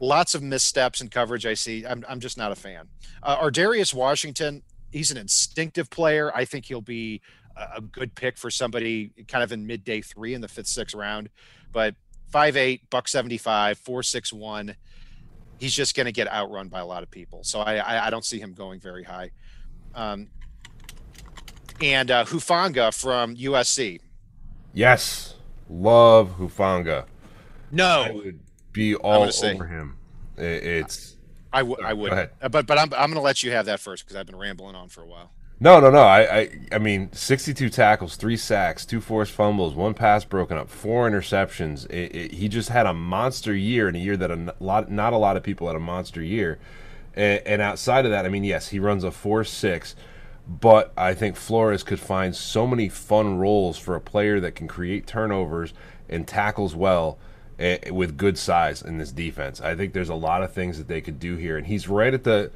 lots 0.00 0.34
of 0.34 0.42
missteps 0.42 1.00
in 1.00 1.08
coverage 1.08 1.46
I 1.46 1.54
see. 1.54 1.86
I'm, 1.86 2.04
I'm 2.08 2.20
just 2.20 2.36
not 2.36 2.52
a 2.52 2.54
fan. 2.54 2.88
Uh, 3.22 3.48
Darius 3.50 3.94
Washington, 3.94 4.62
he's 4.90 5.10
an 5.10 5.16
instinctive 5.16 5.90
player. 5.90 6.34
I 6.34 6.44
think 6.44 6.66
he'll 6.66 6.80
be 6.80 7.22
a, 7.56 7.80
good 7.80 8.14
pick 8.14 8.36
for 8.36 8.50
somebody 8.50 9.12
kind 9.28 9.42
of 9.42 9.52
in 9.52 9.66
midday 9.66 10.00
three 10.00 10.34
in 10.34 10.40
the 10.40 10.48
fifth, 10.48 10.66
sixth 10.66 10.94
round. 10.94 11.30
But 11.72 11.94
five 12.30 12.56
eight, 12.56 12.88
buck 12.90 13.08
seventy 13.08 13.38
five, 13.38 13.78
four 13.78 14.02
six 14.02 14.32
one. 14.32 14.76
He's 15.58 15.74
just 15.74 15.94
going 15.94 16.06
to 16.06 16.12
get 16.12 16.30
outrun 16.30 16.68
by 16.68 16.80
a 16.80 16.86
lot 16.86 17.02
of 17.02 17.10
people. 17.10 17.44
So 17.44 17.60
I, 17.60 17.76
I, 17.76 18.06
I 18.06 18.10
don't 18.10 18.24
see 18.24 18.40
him 18.40 18.52
going 18.54 18.80
very 18.80 19.04
high. 19.04 19.30
Um, 19.94 20.28
and 21.80 22.10
uh, 22.10 22.24
Hufanga 22.24 22.92
from 22.98 23.36
USC. 23.36 24.00
Yes, 24.72 25.34
love 25.68 26.36
Hufanga. 26.38 27.06
No, 27.70 28.02
I 28.02 28.10
would 28.10 28.40
be 28.72 28.94
all 28.94 29.22
over 29.22 29.32
say, 29.32 29.56
him. 29.56 29.96
It's 30.36 31.16
I 31.52 31.62
would. 31.62 31.80
I 31.82 31.92
would. 31.92 32.12
Uh, 32.12 32.48
but 32.48 32.66
but 32.66 32.78
I'm 32.78 32.92
I'm 32.94 33.10
going 33.10 33.14
to 33.14 33.20
let 33.20 33.42
you 33.42 33.52
have 33.52 33.66
that 33.66 33.80
first 33.80 34.04
because 34.04 34.16
I've 34.16 34.26
been 34.26 34.36
rambling 34.36 34.74
on 34.74 34.88
for 34.88 35.02
a 35.02 35.06
while. 35.06 35.30
No, 35.60 35.78
no, 35.78 35.88
no. 35.88 36.00
I, 36.00 36.38
I, 36.40 36.58
I 36.72 36.78
mean, 36.78 37.12
62 37.12 37.70
tackles, 37.70 38.16
three 38.16 38.36
sacks, 38.36 38.84
two 38.84 39.00
forced 39.00 39.32
fumbles, 39.32 39.74
one 39.74 39.94
pass 39.94 40.24
broken 40.24 40.58
up, 40.58 40.68
four 40.68 41.08
interceptions. 41.08 41.88
It, 41.90 42.14
it, 42.14 42.32
he 42.32 42.48
just 42.48 42.70
had 42.70 42.86
a 42.86 42.92
monster 42.92 43.54
year 43.54 43.88
in 43.88 43.94
a 43.94 43.98
year 43.98 44.16
that 44.16 44.32
a 44.32 44.54
lot, 44.58 44.90
not 44.90 45.12
a 45.12 45.16
lot 45.16 45.36
of 45.36 45.44
people 45.44 45.68
had 45.68 45.76
a 45.76 45.80
monster 45.80 46.20
year. 46.20 46.58
And, 47.14 47.40
and 47.46 47.62
outside 47.62 48.04
of 48.04 48.10
that, 48.10 48.26
I 48.26 48.30
mean, 48.30 48.42
yes, 48.42 48.68
he 48.68 48.80
runs 48.80 49.04
a 49.04 49.12
four-six, 49.12 49.94
but 50.46 50.92
I 50.96 51.14
think 51.14 51.36
Flores 51.36 51.82
could 51.82 52.00
find 52.00 52.36
so 52.36 52.66
many 52.66 52.88
fun 52.88 53.38
roles 53.38 53.78
for 53.78 53.94
a 53.94 54.00
player 54.00 54.40
that 54.40 54.54
can 54.54 54.68
create 54.68 55.06
turnovers 55.06 55.72
and 56.08 56.28
tackles 56.28 56.74
well 56.74 57.18
eh, 57.58 57.90
with 57.90 58.16
good 58.16 58.36
size 58.36 58.82
in 58.82 58.98
this 58.98 59.10
defense. 59.10 59.60
I 59.60 59.74
think 59.74 59.92
there's 59.92 60.10
a 60.10 60.14
lot 60.14 60.42
of 60.42 60.52
things 60.52 60.76
that 60.78 60.88
they 60.88 61.00
could 61.00 61.18
do 61.18 61.36
here, 61.36 61.56
and 61.56 61.66
he's 61.66 61.88
right 61.88 62.12
at 62.12 62.24
the 62.24 62.50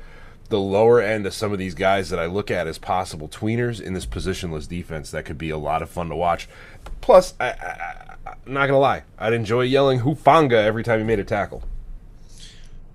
the 0.48 0.58
lower 0.58 0.98
end 0.98 1.26
of 1.26 1.34
some 1.34 1.52
of 1.52 1.58
these 1.58 1.74
guys 1.74 2.08
that 2.08 2.18
I 2.18 2.24
look 2.24 2.50
at 2.50 2.66
as 2.66 2.78
possible 2.78 3.28
tweeners 3.28 3.82
in 3.82 3.92
this 3.92 4.06
positionless 4.06 4.66
defense 4.66 5.10
that 5.10 5.26
could 5.26 5.36
be 5.36 5.50
a 5.50 5.58
lot 5.58 5.82
of 5.82 5.90
fun 5.90 6.08
to 6.08 6.16
watch. 6.16 6.48
Plus, 7.02 7.34
I, 7.38 7.50
I'm 8.26 8.52
not 8.54 8.66
gonna 8.66 8.78
lie, 8.78 9.04
I'd 9.18 9.32
enjoy 9.32 9.62
yelling 9.62 10.00
"Hufanga" 10.00 10.54
every 10.54 10.82
time 10.82 11.00
he 11.00 11.04
made 11.04 11.20
a 11.20 11.24
tackle. 11.24 11.64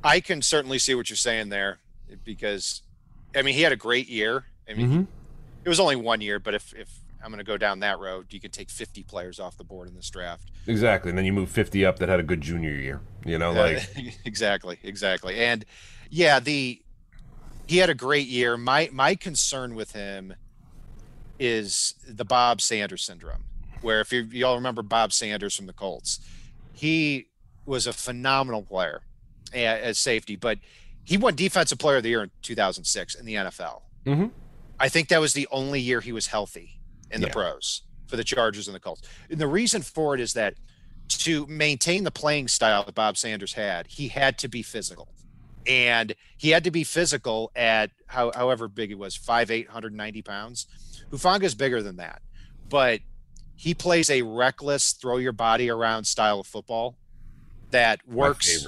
I 0.03 0.19
can 0.19 0.41
certainly 0.41 0.79
see 0.79 0.95
what 0.95 1.09
you're 1.09 1.17
saying 1.17 1.49
there 1.49 1.79
because, 2.25 2.81
I 3.35 3.41
mean, 3.41 3.55
he 3.55 3.61
had 3.61 3.71
a 3.71 3.77
great 3.77 4.09
year. 4.09 4.45
I 4.69 4.73
mean, 4.73 4.87
Mm-hmm. 4.87 5.03
it 5.65 5.69
was 5.69 5.79
only 5.79 5.95
one 5.95 6.21
year, 6.21 6.39
but 6.39 6.53
if, 6.53 6.73
if 6.73 6.89
I'm 7.23 7.29
going 7.29 7.37
to 7.39 7.43
go 7.43 7.57
down 7.57 7.79
that 7.81 7.99
road, 7.99 8.27
you 8.31 8.39
could 8.39 8.51
take 8.53 8.69
50 8.69 9.03
players 9.03 9.39
off 9.39 9.57
the 9.57 9.63
board 9.63 9.87
in 9.87 9.95
this 9.95 10.09
draft. 10.09 10.49
Exactly, 10.67 11.09
and 11.09 11.17
then 11.17 11.25
you 11.25 11.33
move 11.33 11.49
50 11.49 11.85
up 11.85 11.99
that 11.99 12.09
had 12.09 12.19
a 12.19 12.23
good 12.23 12.41
junior 12.41 12.71
year. 12.71 13.01
You 13.25 13.37
know, 13.37 13.51
like 13.53 13.89
exactly, 14.25 14.77
exactly. 14.83 15.37
And 15.37 15.63
yeah, 16.09 16.39
the 16.39 16.81
he 17.65 17.77
had 17.77 17.89
a 17.89 17.93
great 17.95 18.27
year. 18.27 18.57
My 18.57 18.89
my 18.91 19.15
concern 19.15 19.73
with 19.75 19.93
him 19.93 20.33
is 21.39 21.95
the 22.07 22.25
Bob 22.25 22.61
Sanders 22.61 23.03
syndrome, 23.03 23.43
where 23.81 24.01
if 24.01 24.11
you, 24.11 24.21
you 24.31 24.45
all 24.45 24.55
remember 24.55 24.81
Bob 24.81 25.11
Sanders 25.13 25.55
from 25.55 25.65
the 25.65 25.73
Colts, 25.73 26.19
he 26.73 27.27
was 27.65 27.87
a 27.87 27.93
phenomenal 27.93 28.61
player 28.63 29.01
as 29.53 29.97
safety, 29.97 30.35
but 30.35 30.59
he 31.03 31.17
won 31.17 31.35
Defensive 31.35 31.77
Player 31.79 31.97
of 31.97 32.03
the 32.03 32.09
Year 32.09 32.23
in 32.23 32.31
2006 32.41 33.15
in 33.15 33.25
the 33.25 33.35
NFL. 33.35 33.81
Mhm. 34.05 34.31
I 34.79 34.89
think 34.89 35.09
that 35.09 35.21
was 35.21 35.33
the 35.33 35.47
only 35.51 35.79
year 35.79 36.01
he 36.01 36.11
was 36.11 36.27
healthy 36.27 36.79
in 37.11 37.21
the 37.21 37.27
Yeah. 37.27 37.33
pros 37.33 37.83
for 38.07 38.17
the 38.17 38.23
Chargers 38.23 38.67
and 38.67 38.75
the 38.75 38.79
Colts. 38.79 39.01
And 39.29 39.39
the 39.39 39.47
reason 39.47 39.81
for 39.81 40.13
it 40.15 40.19
is 40.19 40.33
that 40.33 40.55
to 41.09 41.45
maintain 41.47 42.03
the 42.03 42.11
playing 42.11 42.47
style 42.47 42.83
that 42.83 42.95
Bob 42.95 43.17
Sanders 43.17 43.53
had, 43.53 43.87
he 43.87 44.07
had 44.09 44.37
to 44.39 44.47
be 44.47 44.61
physical. 44.63 45.09
And 45.65 46.15
he 46.37 46.49
had 46.49 46.63
to 46.65 46.71
be 46.71 46.83
physical 46.83 47.51
at 47.55 47.91
how, 48.07 48.31
however 48.35 48.67
big 48.67 48.89
he 48.89 48.95
was, 48.95 49.15
5'8, 49.15 49.67
190 49.67 50.21
pounds. 50.21 50.67
Hufanga 51.11 51.43
is 51.43 51.55
bigger 51.55 51.81
than 51.81 51.95
that. 51.97 52.21
But 52.67 53.01
he 53.55 53.73
plays 53.73 54.09
a 54.09 54.23
reckless, 54.23 54.91
throw 54.93 55.17
your 55.17 55.31
body 55.31 55.69
around 55.69 56.05
style 56.05 56.39
of 56.41 56.47
football 56.47 56.97
that 57.71 58.05
works. 58.07 58.67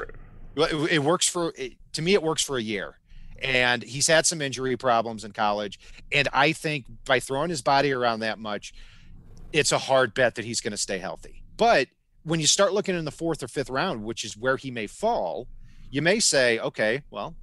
it 0.58 1.04
works 1.04 1.28
for 1.28 1.54
it, 1.58 1.74
to 1.94 2.02
me. 2.02 2.14
It 2.14 2.24
works 2.24 2.42
for 2.44 2.58
a 2.58 2.62
year, 2.62 2.98
and 3.42 3.84
he's 3.84 4.08
had 4.08 4.26
some 4.26 4.42
injury 4.42 4.78
problems 4.78 5.24
in 5.24 5.32
college. 5.32 5.80
And 6.12 6.28
I 6.34 6.52
think 6.52 6.86
by 7.06 7.20
throwing 7.20 7.50
his 7.50 7.62
body 7.62 7.92
around 7.92 8.22
that 8.22 8.40
much, 8.40 8.74
it's 9.52 9.72
a 9.72 9.78
hard 9.78 10.14
bet 10.14 10.36
that 10.36 10.46
he's 10.46 10.62
going 10.62 10.72
to 10.72 10.78
stay 10.78 10.98
healthy. 10.98 11.44
But 11.58 11.88
when 12.24 12.40
you 12.40 12.48
start 12.48 12.74
looking 12.74 12.96
in 12.96 13.06
the 13.06 13.12
fourth 13.12 13.44
or 13.44 13.48
fifth 13.48 13.70
round, 13.70 14.04
which 14.04 14.24
is 14.24 14.36
where 14.36 14.58
he 14.58 14.72
may 14.72 14.88
fall, 14.88 15.48
you 15.90 16.02
may 16.02 16.20
say, 16.20 16.60
okay, 16.60 17.04
well, 17.12 17.36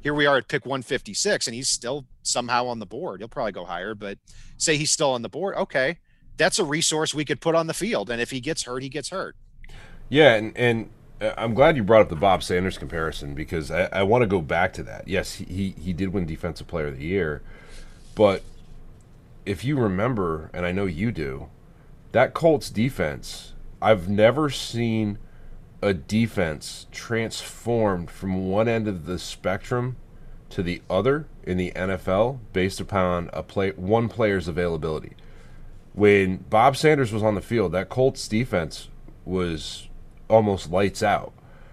here 0.00 0.14
we 0.14 0.26
are 0.26 0.36
at 0.36 0.48
pick 0.48 0.64
156, 0.64 1.46
and 1.46 1.54
he's 1.54 1.68
still 1.68 2.06
somehow 2.22 2.66
on 2.66 2.78
the 2.78 2.86
board. 2.86 3.20
He'll 3.20 3.28
probably 3.28 3.52
go 3.52 3.64
higher, 3.64 3.94
but 3.94 4.18
say 4.56 4.76
he's 4.76 4.90
still 4.90 5.10
on 5.10 5.22
the 5.22 5.28
board. 5.28 5.56
Okay, 5.56 5.98
that's 6.36 6.58
a 6.58 6.64
resource 6.64 7.14
we 7.14 7.24
could 7.24 7.40
put 7.40 7.54
on 7.54 7.66
the 7.66 7.74
field, 7.74 8.10
and 8.10 8.20
if 8.20 8.30
he 8.30 8.40
gets 8.40 8.64
hurt, 8.64 8.82
he 8.82 8.88
gets 8.88 9.08
hurt. 9.08 9.34
Yeah, 10.08 10.34
and 10.34 10.56
and 10.56 10.90
I'm 11.20 11.54
glad 11.54 11.76
you 11.76 11.82
brought 11.82 12.02
up 12.02 12.08
the 12.10 12.16
Bob 12.16 12.42
Sanders 12.42 12.76
comparison 12.76 13.34
because 13.34 13.70
I, 13.70 13.84
I 13.92 14.02
want 14.02 14.22
to 14.22 14.26
go 14.26 14.40
back 14.42 14.72
to 14.74 14.82
that. 14.82 15.08
Yes, 15.08 15.34
he, 15.34 15.74
he 15.80 15.92
did 15.92 16.12
win 16.12 16.26
Defensive 16.26 16.66
Player 16.66 16.88
of 16.88 16.98
the 16.98 17.04
Year, 17.04 17.42
but 18.14 18.42
if 19.46 19.64
you 19.64 19.78
remember, 19.78 20.50
and 20.52 20.66
I 20.66 20.72
know 20.72 20.84
you 20.84 21.12
do, 21.12 21.48
that 22.12 22.34
Colts 22.34 22.68
defense, 22.68 23.54
I've 23.80 24.08
never 24.08 24.50
seen 24.50 25.18
a 25.80 25.94
defense 25.94 26.86
transformed 26.90 28.10
from 28.10 28.48
one 28.48 28.68
end 28.68 28.88
of 28.88 29.06
the 29.06 29.18
spectrum 29.18 29.96
to 30.50 30.62
the 30.62 30.82
other 30.90 31.26
in 31.44 31.56
the 31.56 31.72
NFL 31.72 32.40
based 32.52 32.80
upon 32.80 33.30
a 33.32 33.42
play 33.42 33.70
one 33.70 34.08
player's 34.08 34.48
availability. 34.48 35.12
When 35.92 36.38
Bob 36.38 36.76
Sanders 36.76 37.12
was 37.12 37.22
on 37.22 37.34
the 37.34 37.40
field, 37.40 37.72
that 37.72 37.88
Colts 37.88 38.28
defense 38.28 38.88
was 39.24 39.88
almost 40.28 40.70
lights 40.70 41.02
out. 41.02 41.32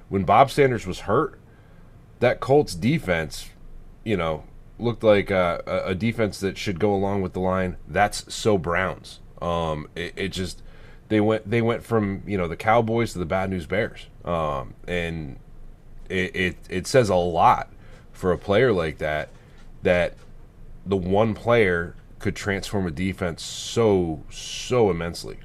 When 0.09 0.23
Bob 0.23 0.51
Sanders 0.51 0.85
was 0.85 1.01
hurt, 1.01 1.39
that 2.19 2.39
Colts 2.39 2.75
defense, 2.75 3.49
you 4.03 4.15
know, 4.17 4.43
looked 4.79 5.03
like 5.03 5.31
a, 5.31 5.63
a- 5.85 5.95
defense 5.95 6.39
that 6.39 6.57
should 6.57 6.79
go 6.79 6.93
along 6.93 7.21
with 7.21 7.33
the 7.33 7.39
line. 7.39 7.77
That's 7.87 8.33
so 8.33 8.57
Browns. 8.57 9.19
Um, 9.41 9.89
it, 9.95 10.13
it 10.15 10.29
just 10.29 10.61
they 11.09 11.19
went 11.19 11.49
they 11.49 11.61
went 11.61 11.83
from 11.83 12.23
you 12.25 12.37
know 12.37 12.47
the 12.47 12.55
Cowboys 12.55 13.13
to 13.13 13.19
the 13.19 13.25
Bad 13.25 13.49
News 13.49 13.65
Bears, 13.65 14.07
um, 14.23 14.73
and 14.87 15.37
it, 16.09 16.35
it 16.35 16.57
it 16.69 16.87
says 16.87 17.09
a 17.09 17.15
lot 17.15 17.69
for 18.11 18.31
a 18.31 18.37
player 18.37 18.71
like 18.71 18.99
that 18.99 19.29
that 19.83 20.15
the 20.85 20.95
one 20.97 21.33
player 21.33 21.95
could 22.19 22.35
transform 22.35 22.87
a 22.87 22.91
defense 22.91 23.43
so 23.43 24.23
so 24.29 24.89
immensely. 24.89 25.39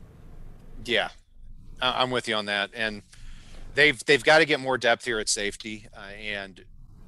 Yeah, 0.85 1.11
I'm 1.81 2.11
with 2.11 2.29
you 2.29 2.35
on 2.35 2.47
that, 2.47 2.71
and 2.75 3.03
they've 3.75 4.05
they've 4.05 4.23
got 4.23 4.39
to 4.39 4.45
get 4.45 4.61
more 4.61 4.79
depth 4.79 5.05
here 5.05 5.19
at 5.19 5.29
safety, 5.29 5.89
uh, 5.97 6.13
and 6.21 6.65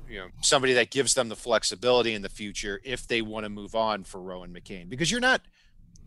you 0.08 0.18
know 0.18 0.28
somebody 0.40 0.72
that 0.74 0.90
gives 0.90 1.14
them 1.14 1.28
the 1.28 1.36
flexibility 1.36 2.14
in 2.14 2.22
the 2.22 2.28
future 2.28 2.80
if 2.84 3.06
they 3.06 3.22
want 3.22 3.44
to 3.44 3.50
move 3.50 3.74
on 3.74 4.04
for 4.04 4.20
Rowan 4.20 4.52
McCain, 4.52 4.88
because 4.88 5.10
you're 5.10 5.20
not. 5.20 5.42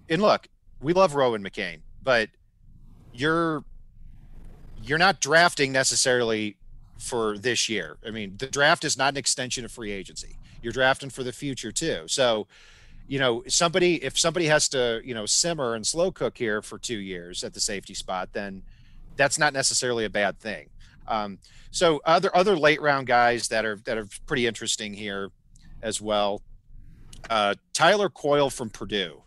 And 0.09 0.21
look, 0.21 0.47
we 0.81 0.93
love 0.93 1.15
Rowan 1.15 1.43
McCain, 1.43 1.81
but 2.01 2.29
you're 3.13 3.63
you're 4.81 4.97
not 4.97 5.21
drafting 5.21 5.71
necessarily 5.71 6.57
for 6.97 7.37
this 7.37 7.69
year. 7.69 7.97
I 8.05 8.11
mean, 8.11 8.35
the 8.37 8.47
draft 8.47 8.83
is 8.83 8.97
not 8.97 9.13
an 9.13 9.17
extension 9.17 9.65
of 9.65 9.71
free 9.71 9.91
agency. 9.91 10.37
You're 10.61 10.73
drafting 10.73 11.09
for 11.09 11.23
the 11.23 11.33
future 11.33 11.71
too. 11.71 12.03
So, 12.07 12.47
you 13.07 13.19
know, 13.19 13.43
somebody 13.47 14.03
if 14.03 14.17
somebody 14.17 14.45
has 14.47 14.69
to, 14.69 15.01
you 15.03 15.13
know, 15.13 15.25
simmer 15.25 15.75
and 15.75 15.85
slow 15.85 16.11
cook 16.11 16.37
here 16.37 16.61
for 16.61 16.77
2 16.77 16.95
years 16.97 17.43
at 17.43 17.53
the 17.53 17.59
safety 17.59 17.93
spot, 17.93 18.29
then 18.33 18.63
that's 19.15 19.37
not 19.37 19.53
necessarily 19.53 20.05
a 20.05 20.09
bad 20.09 20.39
thing. 20.39 20.69
Um, 21.07 21.39
so 21.71 22.01
other 22.05 22.35
other 22.35 22.55
late 22.55 22.81
round 22.81 23.07
guys 23.07 23.47
that 23.49 23.65
are 23.65 23.77
that 23.85 23.97
are 23.97 24.07
pretty 24.25 24.47
interesting 24.47 24.93
here 24.93 25.29
as 25.81 26.01
well. 26.01 26.41
Uh, 27.29 27.55
Tyler 27.73 28.09
Coyle 28.09 28.49
from 28.49 28.69
Purdue, 28.69 29.23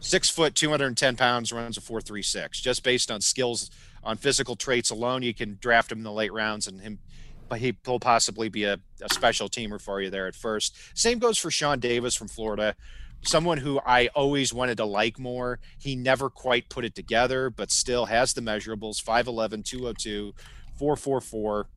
six 0.00 0.28
foot, 0.28 0.54
210 0.54 1.16
pounds, 1.16 1.52
runs 1.52 1.76
a 1.76 1.80
436. 1.80 2.60
Just 2.60 2.82
based 2.82 3.10
on 3.10 3.20
skills, 3.20 3.70
on 4.02 4.16
physical 4.16 4.56
traits 4.56 4.90
alone, 4.90 5.22
you 5.22 5.34
can 5.34 5.58
draft 5.60 5.92
him 5.92 5.98
in 5.98 6.04
the 6.04 6.12
late 6.12 6.32
rounds, 6.32 6.66
and 6.66 6.80
him, 6.80 6.98
but 7.48 7.60
he 7.60 7.76
will 7.86 8.00
possibly 8.00 8.48
be 8.48 8.64
a, 8.64 8.78
a 9.02 9.12
special 9.12 9.48
teamer 9.48 9.80
for 9.80 10.00
you 10.00 10.10
there 10.10 10.26
at 10.26 10.34
first. 10.34 10.76
Same 10.94 11.18
goes 11.18 11.38
for 11.38 11.50
Shawn 11.50 11.80
Davis 11.80 12.14
from 12.14 12.28
Florida, 12.28 12.74
someone 13.22 13.58
who 13.58 13.80
I 13.84 14.08
always 14.08 14.52
wanted 14.52 14.76
to 14.78 14.84
like 14.84 15.18
more. 15.18 15.58
He 15.78 15.96
never 15.96 16.30
quite 16.30 16.68
put 16.68 16.84
it 16.84 16.94
together, 16.94 17.50
but 17.50 17.70
still 17.70 18.06
has 18.06 18.32
the 18.32 18.40
measurables 18.40 19.02
5'11, 19.02 19.64
202, 19.64 20.34
444. 20.76 21.68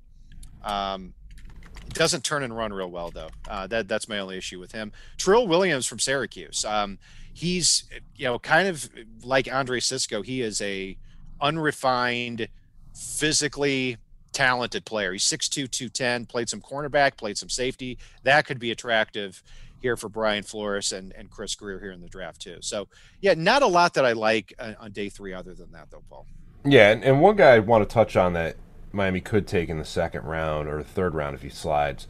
Um, 0.64 1.14
doesn't 1.90 2.24
turn 2.24 2.44
and 2.44 2.56
run 2.56 2.72
real 2.74 2.90
well 2.90 3.10
though. 3.12 3.30
Uh, 3.48 3.68
that 3.68 3.88
that's 3.88 4.08
my 4.08 4.20
only 4.20 4.38
issue 4.38 4.60
with 4.60 4.72
him. 4.72 4.92
Trill 5.18 5.48
Williams 5.48 5.86
from 5.86 6.00
Syracuse. 6.00 6.64
Um, 6.66 7.00
he's 7.34 7.86
you 8.16 8.26
know 8.26 8.38
kind 8.38 8.68
of 8.68 8.90
like 9.24 9.52
Andre 9.52 9.80
Cisco. 9.80 10.22
He 10.22 10.42
is 10.42 10.62
a 10.62 10.98
unrefined, 11.42 12.48
physically 12.94 13.98
talented 14.40 14.86
player. 14.86 15.12
He's 15.12 15.26
6'2", 15.26 15.70
210, 15.70 16.26
Played 16.26 16.48
some 16.48 16.62
cornerback, 16.62 17.18
played 17.18 17.38
some 17.38 17.50
safety. 17.50 17.98
That 18.24 18.46
could 18.46 18.58
be 18.58 18.72
attractive 18.72 19.44
here 19.82 19.98
for 19.98 20.08
Brian 20.08 20.44
Flores 20.44 20.92
and 20.92 21.14
and 21.14 21.30
Chris 21.30 21.56
Grier 21.56 21.80
here 21.80 21.92
in 21.92 22.02
the 22.02 22.08
draft 22.08 22.42
too. 22.42 22.58
So 22.62 22.88
yeah, 23.22 23.34
not 23.36 23.64
a 23.64 23.68
lot 23.68 23.94
that 23.96 24.06
I 24.06 24.14
like 24.14 24.54
uh, 24.58 24.74
on 24.80 24.92
day 24.92 25.10
three 25.10 25.34
other 25.34 25.54
than 25.54 25.72
that 25.74 25.92
though, 25.92 26.04
Paul. 26.10 26.26
Yeah, 26.66 26.92
and, 26.92 27.04
and 27.04 27.22
one 27.22 27.36
guy 27.36 27.56
I 27.56 27.60
want 27.60 27.88
to 27.88 27.94
touch 27.94 28.16
on 28.16 28.34
that 28.34 28.56
Miami 28.92 29.22
could 29.22 29.48
take 29.48 29.70
in 29.70 29.78
the 29.78 29.86
second 29.86 30.24
round 30.24 30.68
or 30.68 30.84
third 30.84 31.16
round 31.16 31.36
if 31.36 31.42
he 31.42 31.50
slides, 31.50 32.08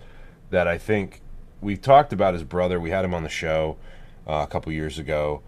that 0.50 0.68
I 0.68 0.78
think 0.78 1.22
we've 1.62 1.82
talked 1.82 2.14
about 2.14 2.34
his 2.34 2.44
brother. 2.44 2.80
We 2.80 2.92
had 2.92 3.06
him 3.06 3.14
on 3.14 3.24
the 3.24 3.30
show 3.30 3.78
uh, 4.28 4.46
a 4.48 4.52
couple 4.52 4.72
years 4.72 4.98
ago. 5.00 5.42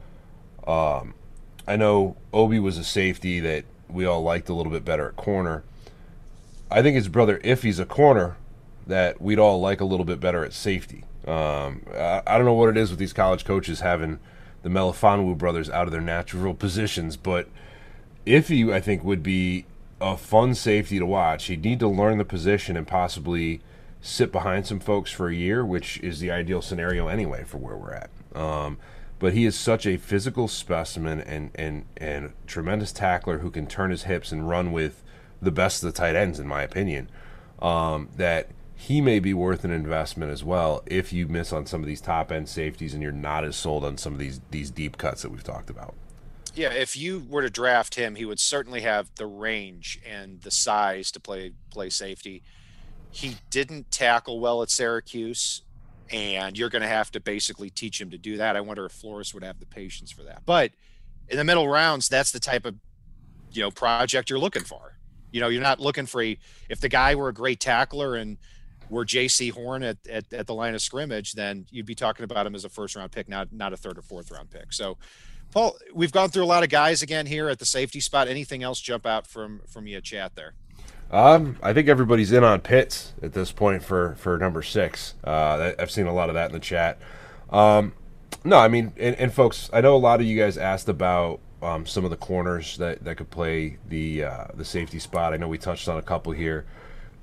Um, 0.65 1.13
I 1.67 1.75
know 1.75 2.17
Obi 2.33 2.59
was 2.59 2.77
a 2.77 2.83
safety 2.83 3.39
that 3.39 3.65
we 3.87 4.05
all 4.05 4.21
liked 4.21 4.49
a 4.49 4.53
little 4.53 4.71
bit 4.71 4.85
better 4.85 5.07
at 5.07 5.15
corner. 5.15 5.63
I 6.71 6.81
think 6.81 6.95
his 6.95 7.09
brother, 7.09 7.39
if 7.43 7.63
he's 7.63 7.79
a 7.79 7.85
corner, 7.85 8.37
that 8.87 9.21
we'd 9.21 9.39
all 9.39 9.59
like 9.59 9.81
a 9.81 9.85
little 9.85 10.05
bit 10.05 10.19
better 10.19 10.43
at 10.43 10.53
safety. 10.53 11.03
Um, 11.27 11.83
I, 11.93 12.21
I 12.25 12.37
don't 12.37 12.45
know 12.45 12.53
what 12.53 12.69
it 12.69 12.77
is 12.77 12.89
with 12.89 12.99
these 12.99 13.13
college 13.13 13.45
coaches 13.45 13.81
having 13.81 14.19
the 14.63 14.69
Melifonwu 14.69 15.37
brothers 15.37 15.69
out 15.69 15.87
of 15.87 15.91
their 15.91 16.01
natural 16.01 16.53
positions, 16.53 17.17
but 17.17 17.47
Iffy, 18.25 18.71
I 18.71 18.79
think, 18.79 19.03
would 19.03 19.23
be 19.23 19.65
a 19.99 20.17
fun 20.17 20.55
safety 20.55 20.99
to 20.99 21.05
watch. 21.05 21.45
He'd 21.45 21.63
need 21.63 21.79
to 21.79 21.87
learn 21.87 22.17
the 22.17 22.25
position 22.25 22.77
and 22.77 22.87
possibly 22.87 23.61
sit 24.01 24.31
behind 24.31 24.65
some 24.65 24.79
folks 24.79 25.11
for 25.11 25.29
a 25.29 25.35
year, 25.35 25.65
which 25.65 25.99
is 25.99 26.19
the 26.19 26.31
ideal 26.31 26.61
scenario 26.61 27.07
anyway 27.07 27.43
for 27.43 27.57
where 27.57 27.75
we're 27.75 27.93
at. 27.93 28.09
Um, 28.35 28.77
but 29.19 29.33
he 29.33 29.45
is 29.45 29.55
such 29.55 29.85
a 29.85 29.97
physical 29.97 30.47
specimen 30.47 31.21
and, 31.21 31.51
and, 31.53 31.85
and 31.97 32.33
tremendous 32.47 32.91
tackler 32.91 33.39
who 33.39 33.51
can 33.51 33.67
turn 33.67 33.91
his 33.91 34.03
hips 34.03 34.31
and 34.31 34.49
run 34.49 34.71
with 34.71 35.03
the 35.41 35.51
best 35.51 35.83
of 35.83 35.91
the 35.91 35.97
tight 35.97 36.15
ends 36.15 36.39
in 36.39 36.47
my 36.47 36.63
opinion. 36.63 37.09
Um, 37.59 38.09
that 38.15 38.49
he 38.75 38.99
may 38.99 39.19
be 39.19 39.33
worth 39.33 39.63
an 39.63 39.69
investment 39.71 40.31
as 40.31 40.43
well 40.43 40.81
if 40.87 41.13
you 41.13 41.27
miss 41.27 41.53
on 41.53 41.67
some 41.67 41.81
of 41.81 41.87
these 41.87 42.01
top 42.01 42.31
end 42.31 42.49
safeties 42.49 42.95
and 42.95 43.03
you're 43.03 43.11
not 43.11 43.43
as 43.45 43.55
sold 43.55 43.85
on 43.85 43.97
some 43.97 44.13
of 44.13 44.19
these 44.19 44.41
these 44.49 44.71
deep 44.71 44.97
cuts 44.97 45.21
that 45.21 45.29
we've 45.29 45.43
talked 45.43 45.69
about. 45.69 45.93
Yeah, 46.53 46.73
if 46.73 46.97
you 46.97 47.25
were 47.29 47.43
to 47.43 47.49
draft 47.49 47.95
him, 47.95 48.15
he 48.15 48.25
would 48.25 48.39
certainly 48.39 48.81
have 48.81 49.09
the 49.15 49.25
range 49.25 50.01
and 50.09 50.41
the 50.41 50.51
size 50.51 51.11
to 51.11 51.19
play 51.19 51.53
play 51.69 51.89
safety. 51.89 52.43
He 53.11 53.37
didn't 53.49 53.91
tackle 53.91 54.39
well 54.39 54.61
at 54.63 54.69
Syracuse, 54.69 55.61
and 56.09 56.57
you're 56.57 56.69
going 56.69 56.81
to 56.81 56.87
have 56.87 57.11
to 57.11 57.19
basically 57.19 57.69
teach 57.69 58.01
him 58.01 58.09
to 58.09 58.17
do 58.17 58.37
that. 58.37 58.55
I 58.55 58.61
wonder 58.61 58.85
if 58.85 58.91
Flores 58.91 59.33
would 59.33 59.43
have 59.43 59.59
the 59.59 59.65
patience 59.65 60.11
for 60.11 60.23
that. 60.23 60.43
But 60.45 60.71
in 61.29 61.37
the 61.37 61.43
middle 61.43 61.67
rounds, 61.67 62.09
that's 62.09 62.31
the 62.31 62.39
type 62.39 62.65
of 62.65 62.75
you 63.51 63.61
know 63.61 63.71
project 63.71 64.29
you're 64.29 64.39
looking 64.39 64.63
for. 64.63 64.90
You 65.31 65.41
know, 65.41 65.47
you're 65.47 65.61
not 65.61 65.79
looking 65.79 66.05
for 66.05 66.21
a 66.21 66.37
if 66.69 66.79
the 66.79 66.89
guy 66.89 67.15
were 67.15 67.29
a 67.29 67.33
great 67.33 67.59
tackler 67.59 68.15
and 68.15 68.37
were 68.89 69.05
Jaycee 69.05 69.51
Horn 69.51 69.83
at, 69.83 69.97
at, 70.09 70.31
at 70.33 70.47
the 70.47 70.53
line 70.53 70.75
of 70.75 70.81
scrimmage, 70.81 71.33
then 71.33 71.65
you'd 71.71 71.85
be 71.85 71.95
talking 71.95 72.25
about 72.25 72.45
him 72.45 72.53
as 72.55 72.65
a 72.65 72.69
first 72.69 72.95
round 72.95 73.11
pick, 73.11 73.29
not 73.29 73.51
not 73.51 73.73
a 73.73 73.77
third 73.77 73.97
or 73.97 74.01
fourth 74.01 74.31
round 74.31 74.49
pick. 74.49 74.73
So 74.73 74.97
Paul, 75.51 75.77
we've 75.93 76.11
gone 76.11 76.29
through 76.29 76.43
a 76.43 76.45
lot 76.45 76.63
of 76.63 76.69
guys 76.69 77.01
again 77.01 77.25
here 77.25 77.49
at 77.49 77.59
the 77.59 77.65
safety 77.65 77.99
spot. 77.99 78.27
Anything 78.27 78.63
else 78.63 78.79
jump 78.79 79.05
out 79.05 79.27
from 79.27 79.61
from 79.67 79.87
your 79.87 80.01
chat 80.01 80.35
there? 80.35 80.53
Um, 81.11 81.57
I 81.61 81.73
think 81.73 81.89
everybody's 81.89 82.31
in 82.31 82.43
on 82.43 82.61
Pitts 82.61 83.13
at 83.21 83.33
this 83.33 83.51
point 83.51 83.83
for 83.83 84.15
for 84.15 84.37
number 84.37 84.61
six. 84.61 85.15
Uh, 85.23 85.73
I've 85.77 85.91
seen 85.91 86.07
a 86.07 86.13
lot 86.13 86.29
of 86.29 86.35
that 86.35 86.47
in 86.47 86.53
the 86.53 86.59
chat. 86.59 86.99
Um, 87.49 87.93
no, 88.43 88.57
I 88.57 88.69
mean, 88.69 88.93
and, 88.97 89.15
and, 89.17 89.33
folks, 89.33 89.69
I 89.73 89.81
know 89.81 89.95
a 89.95 89.97
lot 89.97 90.19
of 90.19 90.25
you 90.25 90.39
guys 90.39 90.57
asked 90.57 90.87
about 90.87 91.41
um, 91.61 91.85
some 91.85 92.03
of 92.03 92.11
the 92.11 92.17
corners 92.17 92.77
that, 92.77 93.03
that 93.03 93.17
could 93.17 93.29
play 93.29 93.77
the 93.87 94.23
uh, 94.23 94.45
the 94.53 94.65
safety 94.65 94.99
spot. 94.99 95.33
I 95.33 95.37
know 95.37 95.47
we 95.47 95.57
touched 95.57 95.87
on 95.87 95.97
a 95.97 96.01
couple 96.01 96.31
here, 96.31 96.65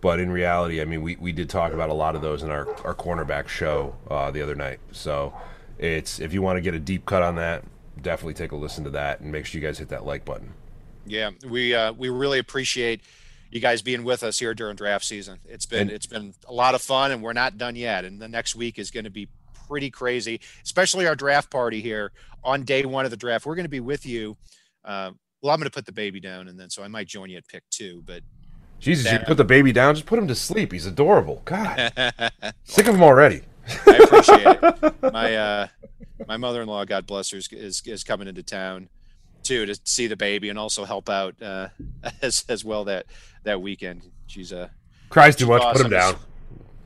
but 0.01 0.21
in 0.21 0.31
reality, 0.31 0.81
I 0.81 0.85
mean, 0.85 1.03
we, 1.03 1.17
we 1.17 1.33
did 1.33 1.49
talk 1.49 1.73
about 1.73 1.91
a 1.91 1.95
lot 1.95 2.15
of 2.15 2.23
those 2.23 2.43
in 2.43 2.51
our, 2.51 2.69
our 2.85 2.95
cornerback 2.95 3.49
show 3.49 3.97
uh, 4.11 4.31
the 4.31 4.43
other 4.43 4.55
night. 4.55 4.81
So 4.93 5.35
it's 5.79 6.21
if 6.21 6.33
you 6.33 6.43
want 6.43 6.57
to 6.57 6.61
get 6.61 6.75
a 6.75 6.79
deep 6.79 7.05
cut 7.07 7.23
on 7.23 7.37
that, 7.37 7.65
definitely 8.01 8.35
take 8.35 8.53
a 8.53 8.57
listen 8.57 8.85
to 8.85 8.91
that 8.91 9.21
and 9.21 9.33
make 9.33 9.47
sure 9.47 9.61
you 9.61 9.67
guys 9.67 9.79
hit 9.79 9.89
that 9.89 10.05
like 10.07 10.25
button. 10.25 10.55
Yeah, 11.07 11.31
we 11.47 11.75
uh, 11.75 11.93
we 11.93 12.09
really 12.09 12.39
appreciate 12.39 13.01
you 13.51 13.61
guys 13.61 13.83
being 13.83 14.05
with 14.05 14.23
us 14.23 14.39
here 14.39 14.55
during 14.55 14.77
draft 14.77 15.05
season. 15.05 15.39
It's 15.47 15.67
been 15.67 15.83
and, 15.83 15.91
it's 15.91 16.07
been 16.07 16.35
a 16.47 16.53
lot 16.53 16.75
of 16.75 16.83
fun, 16.83 17.11
and 17.11 17.23
we're 17.23 17.33
not 17.33 17.59
done 17.59 17.77
yet. 17.77 18.05
And 18.05 18.21
the 18.21 18.29
next 18.29 18.55
week 18.55 18.79
is 18.79 18.91
going 18.91 19.05
to 19.05 19.11
be 19.11 19.29
pretty 19.69 19.91
crazy, 19.91 20.41
especially 20.65 21.07
our 21.07 21.15
draft 21.15 21.51
party 21.51 21.81
here 21.81 22.13
on 22.43 22.65
day 22.65 22.85
one 22.85 23.05
of 23.05 23.11
the 23.11 23.17
draft. 23.17 23.47
We're 23.47 23.55
going 23.55 23.65
to 23.65 23.71
be 23.71 23.81
with 23.81 24.07
you. 24.07 24.37
Uh, 24.85 25.13
well, 25.43 25.53
I'm 25.53 25.61
going 25.61 25.71
to 25.71 25.71
put 25.71 25.87
the 25.87 25.93
baby 25.93 26.21
down, 26.21 26.49
and 26.49 26.59
then 26.59 26.71
so 26.71 26.83
I 26.83 26.89
might 26.89 27.07
join 27.07 27.31
you 27.31 27.37
at 27.37 27.47
pick 27.47 27.63
two. 27.71 28.03
But 28.07 28.23
Jesus, 28.81 29.05
that, 29.05 29.21
you 29.21 29.27
put 29.27 29.37
the 29.37 29.45
baby 29.45 29.73
down. 29.73 29.95
Just 29.95 30.07
put 30.07 30.19
him 30.19 30.29
to 30.29 30.35
sleep. 30.35 30.73
He's 30.73 30.87
adorable. 30.87 31.43
God, 31.45 31.93
sick 32.65 32.89
of 32.89 32.95
him 32.95 33.03
already. 33.03 33.43
I 33.87 33.97
appreciate 33.97 34.47
it. 34.47 35.13
My 35.13 35.37
uh, 35.37 35.67
my 36.27 36.37
mother-in-law, 36.37 36.87
God 36.87 37.07
bless 37.07 37.31
her, 37.31 37.39
is, 37.39 37.49
is, 37.53 37.83
is 37.87 38.03
coming 38.03 38.29
into 38.29 38.43
town 38.43 38.89
too 39.43 39.67
to 39.67 39.79
see 39.85 40.07
the 40.07 40.17
baby 40.17 40.49
and 40.49 40.59
also 40.59 40.85
help 40.85 41.09
out 41.09 41.41
uh, 41.41 41.69
as 42.23 42.45
as 42.49 42.65
well 42.65 42.85
that 42.85 43.07
that 43.45 43.61
weekend. 43.61 44.03
She's 44.27 44.53
a 44.53 44.63
uh, 44.63 44.69
cries 45.09 45.37
too 45.37 45.47
much. 45.47 45.63
Awesome. 45.63 45.91
Put 45.91 45.93
him 45.93 45.99
down. 45.99 46.17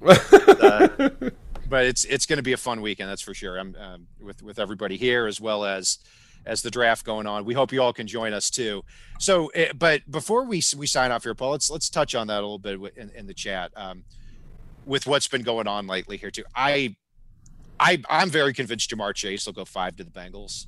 uh, 0.02 1.30
but 1.72 1.86
it's 1.86 2.04
it's 2.04 2.26
going 2.26 2.36
to 2.36 2.42
be 2.42 2.52
a 2.52 2.58
fun 2.58 2.82
weekend, 2.82 3.08
that's 3.08 3.22
for 3.22 3.32
sure. 3.32 3.58
I'm 3.58 3.74
um, 3.80 4.06
with 4.20 4.42
with 4.42 4.58
everybody 4.58 4.98
here 4.98 5.26
as 5.26 5.40
well 5.40 5.64
as 5.64 5.96
as 6.44 6.60
the 6.60 6.70
draft 6.70 7.02
going 7.06 7.26
on. 7.26 7.46
We 7.46 7.54
hope 7.54 7.72
you 7.72 7.80
all 7.80 7.94
can 7.94 8.06
join 8.06 8.34
us 8.34 8.50
too. 8.50 8.84
So, 9.18 9.46
eh, 9.54 9.72
but 9.74 10.02
before 10.10 10.44
we 10.44 10.60
we 10.76 10.86
sign 10.86 11.10
off 11.10 11.22
here, 11.22 11.34
Paul, 11.34 11.52
let's 11.52 11.70
let's 11.70 11.88
touch 11.88 12.14
on 12.14 12.26
that 12.26 12.40
a 12.40 12.46
little 12.46 12.58
bit 12.58 12.78
in, 12.94 13.08
in 13.16 13.26
the 13.26 13.32
chat. 13.32 13.72
Um, 13.74 14.04
with 14.84 15.06
what's 15.06 15.28
been 15.28 15.44
going 15.44 15.66
on 15.66 15.86
lately 15.86 16.18
here 16.18 16.30
too. 16.30 16.44
I 16.54 16.94
I 17.80 18.02
I'm 18.10 18.28
very 18.28 18.52
convinced 18.52 18.90
Ja'Marr 18.90 19.14
Chase 19.14 19.46
will 19.46 19.54
go 19.54 19.64
five 19.64 19.96
to 19.96 20.04
the 20.04 20.10
Bengals. 20.10 20.66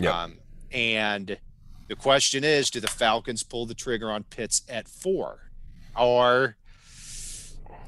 Yeah. 0.00 0.20
Um, 0.20 0.38
and 0.72 1.38
the 1.86 1.94
question 1.94 2.42
is, 2.42 2.70
do 2.70 2.80
the 2.80 2.88
Falcons 2.88 3.44
pull 3.44 3.66
the 3.66 3.74
trigger 3.74 4.10
on 4.10 4.24
Pitts 4.24 4.62
at 4.68 4.88
four, 4.88 5.52
or 5.96 6.56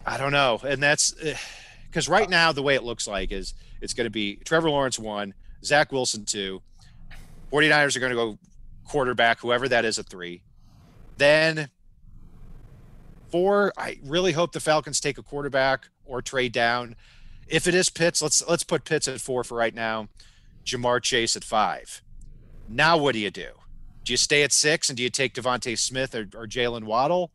I 0.07 0.17
don't 0.17 0.33
know. 0.33 0.61
And 0.65 0.81
that's 0.81 1.13
because 1.93 2.09
right 2.09 2.31
now 2.31 2.53
the 2.53 2.63
way 2.63 2.75
it 2.75 2.83
looks 2.83 3.07
like 3.07 3.31
is 3.31 3.53
it's 3.83 3.93
going 3.93 4.07
to 4.07 4.11
be 4.11 4.37
Trevor 4.37 4.71
Lawrence 4.71 4.99
one, 4.99 5.35
Zach 5.63 5.93
Wilson 5.93 6.25
two, 6.25 6.63
49ers 7.53 7.95
are 7.95 8.01
going 8.01 8.11
to 8.11 8.17
go 8.17 8.39
quarterback, 8.89 9.41
whoever 9.41 9.69
that 9.69 9.85
is, 9.85 9.99
at 9.99 10.09
three. 10.09 10.43
Then 11.19 11.69
four, 13.31 13.75
I 13.77 13.99
really 14.03 14.33
hope 14.33 14.53
the 14.53 14.61
Falcons 14.61 15.01
take 15.01 15.19
a 15.19 15.23
quarterback 15.23 15.89
or 16.07 16.23
trade 16.23 16.53
down. 16.53 16.97
If 17.47 17.69
it 17.69 17.75
is 17.75 17.91
Pitts, 17.91 18.23
let's 18.23 18.43
let's 18.49 18.65
put 18.65 18.87
Pitts 18.87 19.07
at 19.07 19.21
four 19.21 19.45
for 19.45 19.55
right 19.57 19.75
now. 19.75 20.09
Ja'Marr 20.65 21.03
Chase 21.03 21.37
at 21.37 21.45
five. 21.45 22.01
Now 22.69 22.97
what 22.97 23.13
do 23.13 23.19
you 23.19 23.31
do? 23.31 23.51
Do 24.05 24.15
you 24.15 24.17
stay 24.17 24.43
at 24.43 24.53
six 24.53 24.89
and 24.89 24.97
do 24.97 25.03
you 25.03 25.11
take 25.11 25.35
DeVonta 25.35 25.79
Smith 25.79 26.15
or, 26.15 26.27
or 26.35 26.47
Jaylen 26.47 26.85
Waddle? 26.85 27.33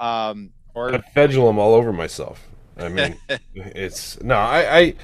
Um, 0.00 0.52
or 0.74 0.94
I 0.94 0.98
fedule 0.98 1.46
them 1.46 1.58
all 1.58 1.74
over 1.74 1.92
myself. 1.92 2.48
I 2.78 2.88
mean, 2.88 3.18
it's 3.54 4.20
no, 4.22 4.36
I, 4.36 4.78
I 4.78 4.94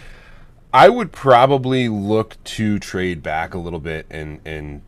I 0.73 0.89
would 0.89 1.13
probably 1.13 1.89
look 1.89 2.43
to 2.45 2.79
trade 2.79 3.23
back 3.23 3.55
a 3.55 3.59
little 3.59 3.81
bit 3.81 4.07
and 4.11 4.41
and 4.45 4.83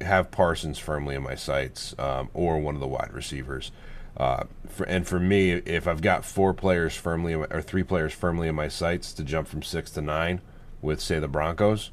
have 0.00 0.30
Parsons 0.30 0.78
firmly 0.78 1.14
in 1.14 1.22
my 1.22 1.34
sights 1.34 1.94
um, 1.98 2.30
or 2.32 2.58
one 2.58 2.74
of 2.74 2.80
the 2.80 2.86
wide 2.86 3.12
receivers. 3.12 3.72
Uh, 4.16 4.44
for, 4.68 4.84
and 4.84 5.06
for 5.06 5.18
me, 5.18 5.50
if 5.52 5.88
I've 5.88 6.00
got 6.00 6.24
four 6.24 6.54
players 6.54 6.94
firmly 6.94 7.34
or 7.34 7.60
three 7.60 7.82
players 7.82 8.12
firmly 8.12 8.46
in 8.48 8.54
my 8.54 8.68
sights 8.68 9.12
to 9.14 9.24
jump 9.24 9.48
from 9.48 9.62
six 9.62 9.90
to 9.92 10.00
nine 10.00 10.40
with, 10.80 11.00
say, 11.00 11.18
the 11.18 11.26
Broncos, 11.26 11.90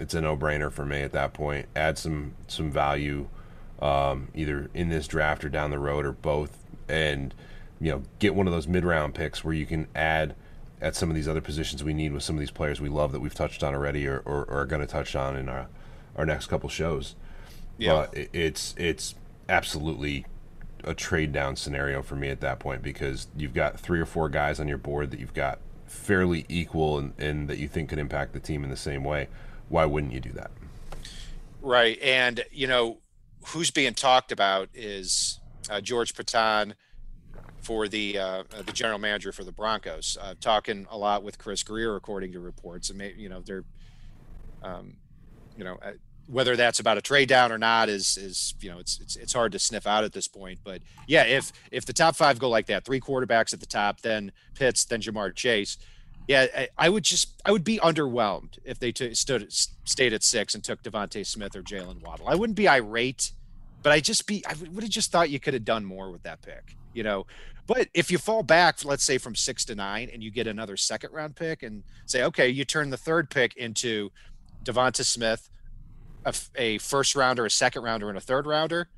it's 0.00 0.14
a 0.14 0.20
no-brainer 0.22 0.72
for 0.72 0.86
me 0.86 1.02
at 1.02 1.12
that 1.12 1.34
point. 1.34 1.66
Add 1.76 1.98
some 1.98 2.32
some 2.48 2.70
value, 2.70 3.28
um, 3.82 4.28
either 4.34 4.70
in 4.72 4.88
this 4.88 5.06
draft 5.06 5.44
or 5.44 5.50
down 5.50 5.70
the 5.70 5.78
road 5.78 6.06
or 6.06 6.12
both, 6.12 6.64
and 6.88 7.34
you 7.80 7.90
know 7.90 8.02
get 8.18 8.34
one 8.34 8.46
of 8.46 8.52
those 8.52 8.68
mid-round 8.68 9.14
picks 9.14 9.44
where 9.44 9.54
you 9.54 9.66
can 9.66 9.86
add 9.94 10.34
at 10.80 10.96
some 10.96 11.10
of 11.10 11.14
these 11.14 11.28
other 11.28 11.40
positions 11.40 11.84
we 11.84 11.92
need 11.92 12.12
with 12.12 12.22
some 12.22 12.36
of 12.36 12.40
these 12.40 12.50
players 12.50 12.80
we 12.80 12.88
love 12.88 13.12
that 13.12 13.20
we've 13.20 13.34
touched 13.34 13.62
on 13.62 13.74
already 13.74 14.06
or, 14.06 14.22
or, 14.24 14.44
or 14.44 14.60
are 14.60 14.66
going 14.66 14.80
to 14.80 14.86
touch 14.86 15.14
on 15.14 15.36
in 15.36 15.48
our 15.48 15.68
our 16.16 16.26
next 16.26 16.46
couple 16.46 16.68
shows. 16.68 17.14
Yeah, 17.78 17.92
but 17.92 18.16
it, 18.16 18.30
it's 18.32 18.74
it's 18.76 19.14
absolutely 19.48 20.26
a 20.84 20.94
trade 20.94 21.32
down 21.32 21.56
scenario 21.56 22.02
for 22.02 22.16
me 22.16 22.28
at 22.28 22.40
that 22.40 22.58
point 22.58 22.82
because 22.82 23.28
you've 23.36 23.54
got 23.54 23.78
three 23.78 24.00
or 24.00 24.06
four 24.06 24.28
guys 24.28 24.60
on 24.60 24.68
your 24.68 24.78
board 24.78 25.10
that 25.10 25.20
you've 25.20 25.34
got 25.34 25.58
fairly 25.86 26.46
equal 26.48 26.98
and, 26.98 27.12
and 27.18 27.48
that 27.48 27.58
you 27.58 27.68
think 27.68 27.88
could 27.88 27.98
impact 27.98 28.32
the 28.32 28.40
team 28.40 28.64
in 28.64 28.70
the 28.70 28.76
same 28.76 29.04
way. 29.04 29.28
Why 29.68 29.84
wouldn't 29.84 30.12
you 30.12 30.20
do 30.20 30.30
that? 30.32 30.50
Right. 31.60 32.00
And, 32.00 32.44
you 32.50 32.66
know, 32.66 32.98
who's 33.48 33.70
being 33.70 33.94
talked 33.94 34.32
about 34.32 34.68
is 34.72 35.40
uh, 35.68 35.80
George 35.80 36.14
Paton 36.14 36.74
for 37.60 37.88
the 37.88 38.18
uh, 38.18 38.42
the 38.64 38.72
general 38.72 38.98
manager 38.98 39.32
for 39.32 39.44
the 39.44 39.52
Broncos, 39.52 40.16
uh, 40.20 40.34
talking 40.40 40.86
a 40.90 40.96
lot 40.96 41.22
with 41.22 41.38
Chris 41.38 41.62
Grier, 41.62 41.96
according 41.96 42.32
to 42.32 42.40
reports. 42.40 42.90
And, 42.90 42.98
maybe, 42.98 43.20
you 43.20 43.28
know, 43.28 43.40
they're, 43.40 43.64
um, 44.62 44.96
you 45.56 45.64
know, 45.64 45.78
uh, 45.82 45.92
whether 46.30 46.54
that's 46.54 46.78
about 46.78 46.96
a 46.96 47.00
trade 47.00 47.28
down 47.28 47.50
or 47.50 47.58
not 47.58 47.88
is 47.88 48.16
is 48.16 48.54
you 48.60 48.70
know 48.70 48.78
it's 48.78 49.00
it's 49.00 49.16
it's 49.16 49.32
hard 49.32 49.52
to 49.52 49.58
sniff 49.58 49.86
out 49.86 50.04
at 50.04 50.12
this 50.12 50.28
point. 50.28 50.60
But 50.62 50.80
yeah, 51.06 51.24
if 51.24 51.52
if 51.70 51.84
the 51.84 51.92
top 51.92 52.16
five 52.16 52.38
go 52.38 52.48
like 52.48 52.66
that, 52.66 52.84
three 52.84 53.00
quarterbacks 53.00 53.52
at 53.52 53.60
the 53.60 53.66
top, 53.66 54.00
then 54.00 54.32
Pitts, 54.54 54.84
then 54.84 55.00
Ja'Marr 55.00 55.34
Chase. 55.34 55.76
Yeah, 56.28 56.66
I, 56.78 56.88
would 56.88 57.02
just 57.02 57.42
I 57.44 57.50
would 57.50 57.64
be 57.64 57.78
underwhelmed 57.78 58.58
if 58.64 58.78
they 58.78 58.92
t- 58.92 59.14
stood 59.14 59.52
stayed 59.52 60.12
at 60.12 60.22
six 60.22 60.54
and 60.54 60.62
took 60.62 60.80
DeVonta 60.82 61.26
Smith 61.26 61.56
or 61.56 61.62
Jaylen 61.62 62.00
Waddle. 62.02 62.28
I 62.28 62.36
wouldn't 62.36 62.56
be 62.56 62.68
irate, 62.68 63.32
but 63.82 63.92
I 63.92 63.98
just 63.98 64.28
be 64.28 64.44
I 64.46 64.54
would 64.70 64.84
have 64.84 64.92
just 64.92 65.10
thought 65.10 65.30
you 65.30 65.40
could 65.40 65.54
have 65.54 65.64
done 65.64 65.84
more 65.84 66.12
with 66.12 66.22
that 66.22 66.40
pick, 66.42 66.76
you 66.94 67.02
know. 67.02 67.26
But 67.66 67.88
if 67.94 68.10
you 68.10 68.18
fall 68.18 68.42
back, 68.42 68.84
let's 68.84 69.04
say 69.04 69.18
from 69.18 69.36
six 69.36 69.64
to 69.66 69.74
nine, 69.74 70.10
and 70.12 70.22
you 70.22 70.30
get 70.30 70.46
another 70.46 70.76
second 70.76 71.12
round 71.12 71.36
pick, 71.36 71.62
and 71.62 71.84
say, 72.06 72.24
okay, 72.24 72.48
you 72.48 72.64
turn 72.64 72.90
the 72.90 72.96
third 72.96 73.30
pick 73.30 73.56
into 73.56 74.10
DeVonta 74.64 75.04
Smith, 75.04 75.48
a, 76.24 76.34
a 76.56 76.78
first 76.78 77.14
rounder, 77.14 77.46
a 77.46 77.50
second 77.50 77.82
rounder, 77.82 78.08
and 78.08 78.18
a 78.18 78.20
third 78.20 78.46
rounder, 78.46 78.88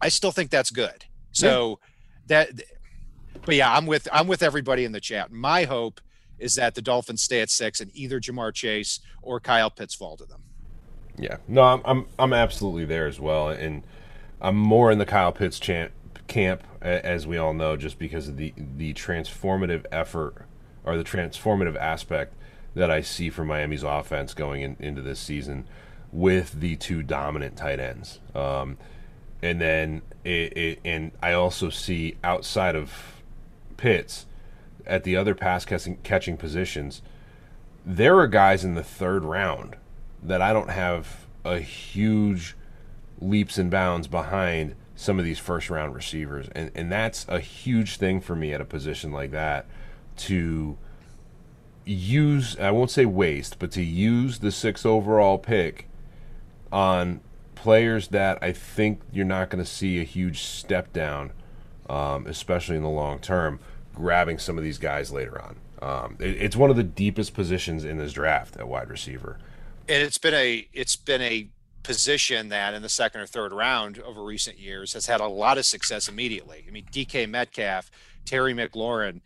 I 0.00 0.08
still 0.08 0.32
think 0.32 0.50
that's 0.50 0.70
good. 0.70 1.04
So 1.32 1.78
yeah. 2.28 2.44
that, 2.44 2.64
but 3.44 3.54
yeah, 3.54 3.74
I'm 3.74 3.86
with 3.86 4.08
I'm 4.12 4.26
with 4.26 4.42
everybody 4.42 4.84
in 4.84 4.92
the 4.92 5.00
chat. 5.00 5.30
My 5.30 5.64
hope 5.64 6.00
is 6.38 6.54
that 6.56 6.74
the 6.74 6.82
Dolphins 6.82 7.22
stay 7.22 7.40
at 7.40 7.50
six 7.50 7.80
and 7.80 7.90
either 7.94 8.20
Ja'Marr 8.20 8.52
Chase 8.52 9.00
or 9.22 9.40
Kyle 9.40 9.70
Pitts 9.70 9.94
fall 9.94 10.16
to 10.16 10.24
them. 10.24 10.42
Yeah, 11.16 11.36
no, 11.46 11.62
I'm 11.62 11.82
I'm 11.84 12.06
I'm 12.18 12.32
absolutely 12.32 12.84
there 12.84 13.06
as 13.06 13.20
well, 13.20 13.48
and 13.48 13.84
I'm 14.40 14.56
more 14.56 14.90
in 14.90 14.98
the 14.98 15.06
Kyle 15.06 15.32
Pitts 15.32 15.58
chant, 15.58 15.92
camp, 16.32 16.64
as 16.80 17.26
we 17.26 17.36
all 17.36 17.52
know, 17.52 17.76
just 17.76 17.98
because 17.98 18.26
of 18.26 18.38
the 18.38 18.54
the 18.56 18.94
transformative 18.94 19.84
effort 19.92 20.46
or 20.82 20.96
the 20.96 21.04
transformative 21.04 21.76
aspect 21.76 22.34
that 22.74 22.90
I 22.90 23.02
see 23.02 23.28
for 23.28 23.44
Miami's 23.44 23.82
offense 23.82 24.32
going 24.32 24.62
in, 24.62 24.76
into 24.80 25.02
this 25.02 25.20
season 25.20 25.68
with 26.10 26.60
the 26.60 26.76
two 26.76 27.02
dominant 27.02 27.56
tight 27.56 27.78
ends. 27.78 28.18
Um, 28.34 28.78
and 29.42 29.60
then 29.60 30.02
it, 30.24 30.56
it, 30.56 30.80
and 30.84 31.12
I 31.22 31.34
also 31.34 31.68
see 31.68 32.16
outside 32.24 32.76
of 32.76 33.22
Pitts 33.76 34.26
at 34.86 35.04
the 35.04 35.16
other 35.16 35.34
pass 35.34 35.66
catching, 35.66 35.98
catching 35.98 36.38
positions, 36.38 37.02
there 37.84 38.18
are 38.18 38.26
guys 38.26 38.64
in 38.64 38.74
the 38.74 38.82
third 38.82 39.24
round 39.24 39.76
that 40.22 40.40
I 40.40 40.54
don't 40.54 40.70
have 40.70 41.26
a 41.44 41.58
huge 41.58 42.56
leaps 43.20 43.58
and 43.58 43.70
bounds 43.70 44.06
behind 44.08 44.76
some 45.02 45.18
of 45.18 45.24
these 45.24 45.38
first 45.38 45.68
round 45.68 45.94
receivers. 45.94 46.48
And, 46.54 46.70
and 46.74 46.90
that's 46.90 47.26
a 47.28 47.40
huge 47.40 47.96
thing 47.96 48.20
for 48.20 48.36
me 48.36 48.52
at 48.52 48.60
a 48.60 48.64
position 48.64 49.12
like 49.12 49.32
that 49.32 49.66
to 50.18 50.78
use, 51.84 52.56
I 52.58 52.70
won't 52.70 52.90
say 52.90 53.04
waste, 53.04 53.58
but 53.58 53.72
to 53.72 53.82
use 53.82 54.38
the 54.38 54.52
six 54.52 54.86
overall 54.86 55.38
pick 55.38 55.88
on 56.70 57.20
players 57.56 58.08
that 58.08 58.38
I 58.42 58.52
think 58.52 59.00
you're 59.12 59.24
not 59.24 59.50
going 59.50 59.62
to 59.62 59.70
see 59.70 60.00
a 60.00 60.04
huge 60.04 60.42
step 60.42 60.92
down, 60.92 61.32
um, 61.88 62.26
especially 62.26 62.76
in 62.76 62.82
the 62.82 62.88
long 62.88 63.18
term, 63.18 63.58
grabbing 63.94 64.38
some 64.38 64.56
of 64.56 64.64
these 64.64 64.78
guys 64.78 65.10
later 65.10 65.40
on. 65.42 65.56
Um, 65.82 66.16
it, 66.20 66.36
it's 66.40 66.56
one 66.56 66.70
of 66.70 66.76
the 66.76 66.84
deepest 66.84 67.34
positions 67.34 67.84
in 67.84 67.98
this 67.98 68.12
draft 68.12 68.56
at 68.56 68.68
wide 68.68 68.88
receiver. 68.88 69.38
And 69.88 70.00
it's 70.00 70.18
been 70.18 70.34
a 70.34 70.68
it's 70.72 70.94
been 70.94 71.20
a 71.20 71.48
position 71.82 72.48
that 72.48 72.74
in 72.74 72.82
the 72.82 72.88
second 72.88 73.20
or 73.20 73.26
third 73.26 73.52
round 73.52 73.98
over 74.00 74.22
recent 74.22 74.58
years 74.58 74.92
has 74.92 75.06
had 75.06 75.20
a 75.20 75.26
lot 75.26 75.58
of 75.58 75.64
success 75.66 76.08
immediately. 76.08 76.64
I 76.66 76.70
mean, 76.70 76.86
DK 76.92 77.28
Metcalf, 77.28 77.90
Terry 78.24 78.54
McLaurin, 78.54 79.20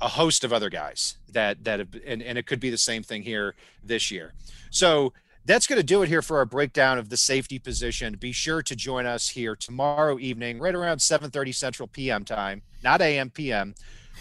a 0.00 0.08
host 0.08 0.44
of 0.44 0.52
other 0.52 0.70
guys 0.70 1.18
that 1.32 1.64
that 1.64 1.80
have, 1.80 1.88
and, 2.06 2.22
and 2.22 2.38
it 2.38 2.46
could 2.46 2.60
be 2.60 2.70
the 2.70 2.78
same 2.78 3.02
thing 3.02 3.22
here 3.22 3.54
this 3.82 4.10
year. 4.10 4.34
So 4.70 5.12
that's 5.44 5.66
going 5.66 5.78
to 5.78 5.86
do 5.86 6.02
it 6.02 6.08
here 6.08 6.22
for 6.22 6.38
our 6.38 6.44
breakdown 6.44 6.98
of 6.98 7.08
the 7.08 7.16
safety 7.16 7.58
position. 7.58 8.16
Be 8.16 8.32
sure 8.32 8.62
to 8.62 8.76
join 8.76 9.06
us 9.06 9.30
here 9.30 9.56
tomorrow 9.56 10.18
evening, 10.18 10.58
right 10.58 10.74
around 10.74 10.98
7:30 10.98 11.54
Central 11.54 11.88
PM 11.88 12.24
time, 12.24 12.62
not 12.84 13.00
AM 13.00 13.30
PM, 13.30 13.74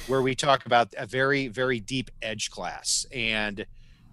where 0.07 0.21
we 0.21 0.35
talk 0.35 0.65
about 0.65 0.93
a 0.97 1.05
very 1.05 1.47
very 1.47 1.79
deep 1.79 2.11
edge 2.21 2.49
class 2.49 3.05
and 3.11 3.65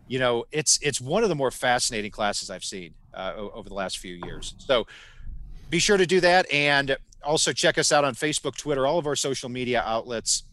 you 0.09 0.19
know 0.19 0.45
it's 0.51 0.79
it's 0.83 1.01
one 1.01 1.23
of 1.23 1.29
the 1.29 1.35
more 1.35 1.51
fascinating 1.51 2.11
classes 2.11 2.51
i've 2.51 2.65
seen 2.65 2.95
uh, 3.15 3.35
over 3.37 3.69
the 3.69 3.75
last 3.75 3.99
few 3.99 4.15
years. 4.25 4.55
So 4.59 4.87
be 5.71 5.79
sure 5.79 5.97
to 5.97 6.07
do 6.07 6.21
that 6.21 6.51
and 6.53 6.97
also 7.23 7.53
check 7.53 7.79
us 7.79 7.91
out 7.91 8.05
on 8.05 8.15
facebook 8.15 8.55
twitter 8.55 8.87
all 8.87 8.99
of 8.99 9.07
our 9.07 9.17
social 9.17 9.49
media 9.49 9.83
outlets. 9.85 10.45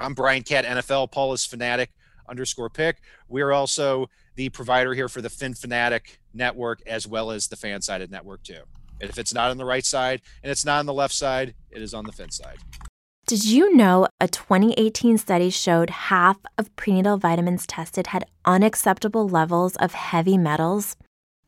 I'm 0.00 0.14
brian 0.14 0.42
cat 0.42 0.64
nfl 0.64 1.10
paul 1.10 1.32
is 1.32 1.46
fanatic 1.46 1.90
underscore 2.28 2.70
pick. 2.70 2.98
We're 3.28 3.52
also 3.52 4.08
the 4.36 4.48
provider 4.48 4.94
here 4.94 5.08
for 5.08 5.20
the 5.20 5.28
fin 5.28 5.54
fanatic 5.54 6.20
network 6.32 6.80
as 6.86 7.06
well 7.06 7.30
as 7.30 7.48
the 7.48 7.56
fan 7.56 7.82
sided 7.82 8.10
network 8.10 8.42
too. 8.44 8.62
And 9.00 9.10
if 9.10 9.18
it's 9.18 9.34
not 9.34 9.50
on 9.50 9.56
the 9.56 9.64
right 9.64 9.84
side 9.84 10.22
and 10.42 10.50
it's 10.50 10.64
not 10.64 10.78
on 10.78 10.86
the 10.86 10.94
left 10.94 11.14
side 11.14 11.54
it 11.70 11.82
is 11.82 11.94
on 11.94 12.04
the 12.04 12.12
fin 12.12 12.30
side. 12.30 12.58
Did 13.26 13.44
you 13.44 13.76
know 13.76 14.08
a 14.20 14.26
2018 14.26 15.18
study 15.18 15.50
showed 15.50 15.90
half 15.90 16.38
of 16.58 16.74
prenatal 16.74 17.16
vitamins 17.16 17.66
tested 17.66 18.08
had 18.08 18.24
unacceptable 18.44 19.28
levels 19.28 19.76
of 19.76 19.92
heavy 19.92 20.36
metals? 20.36 20.96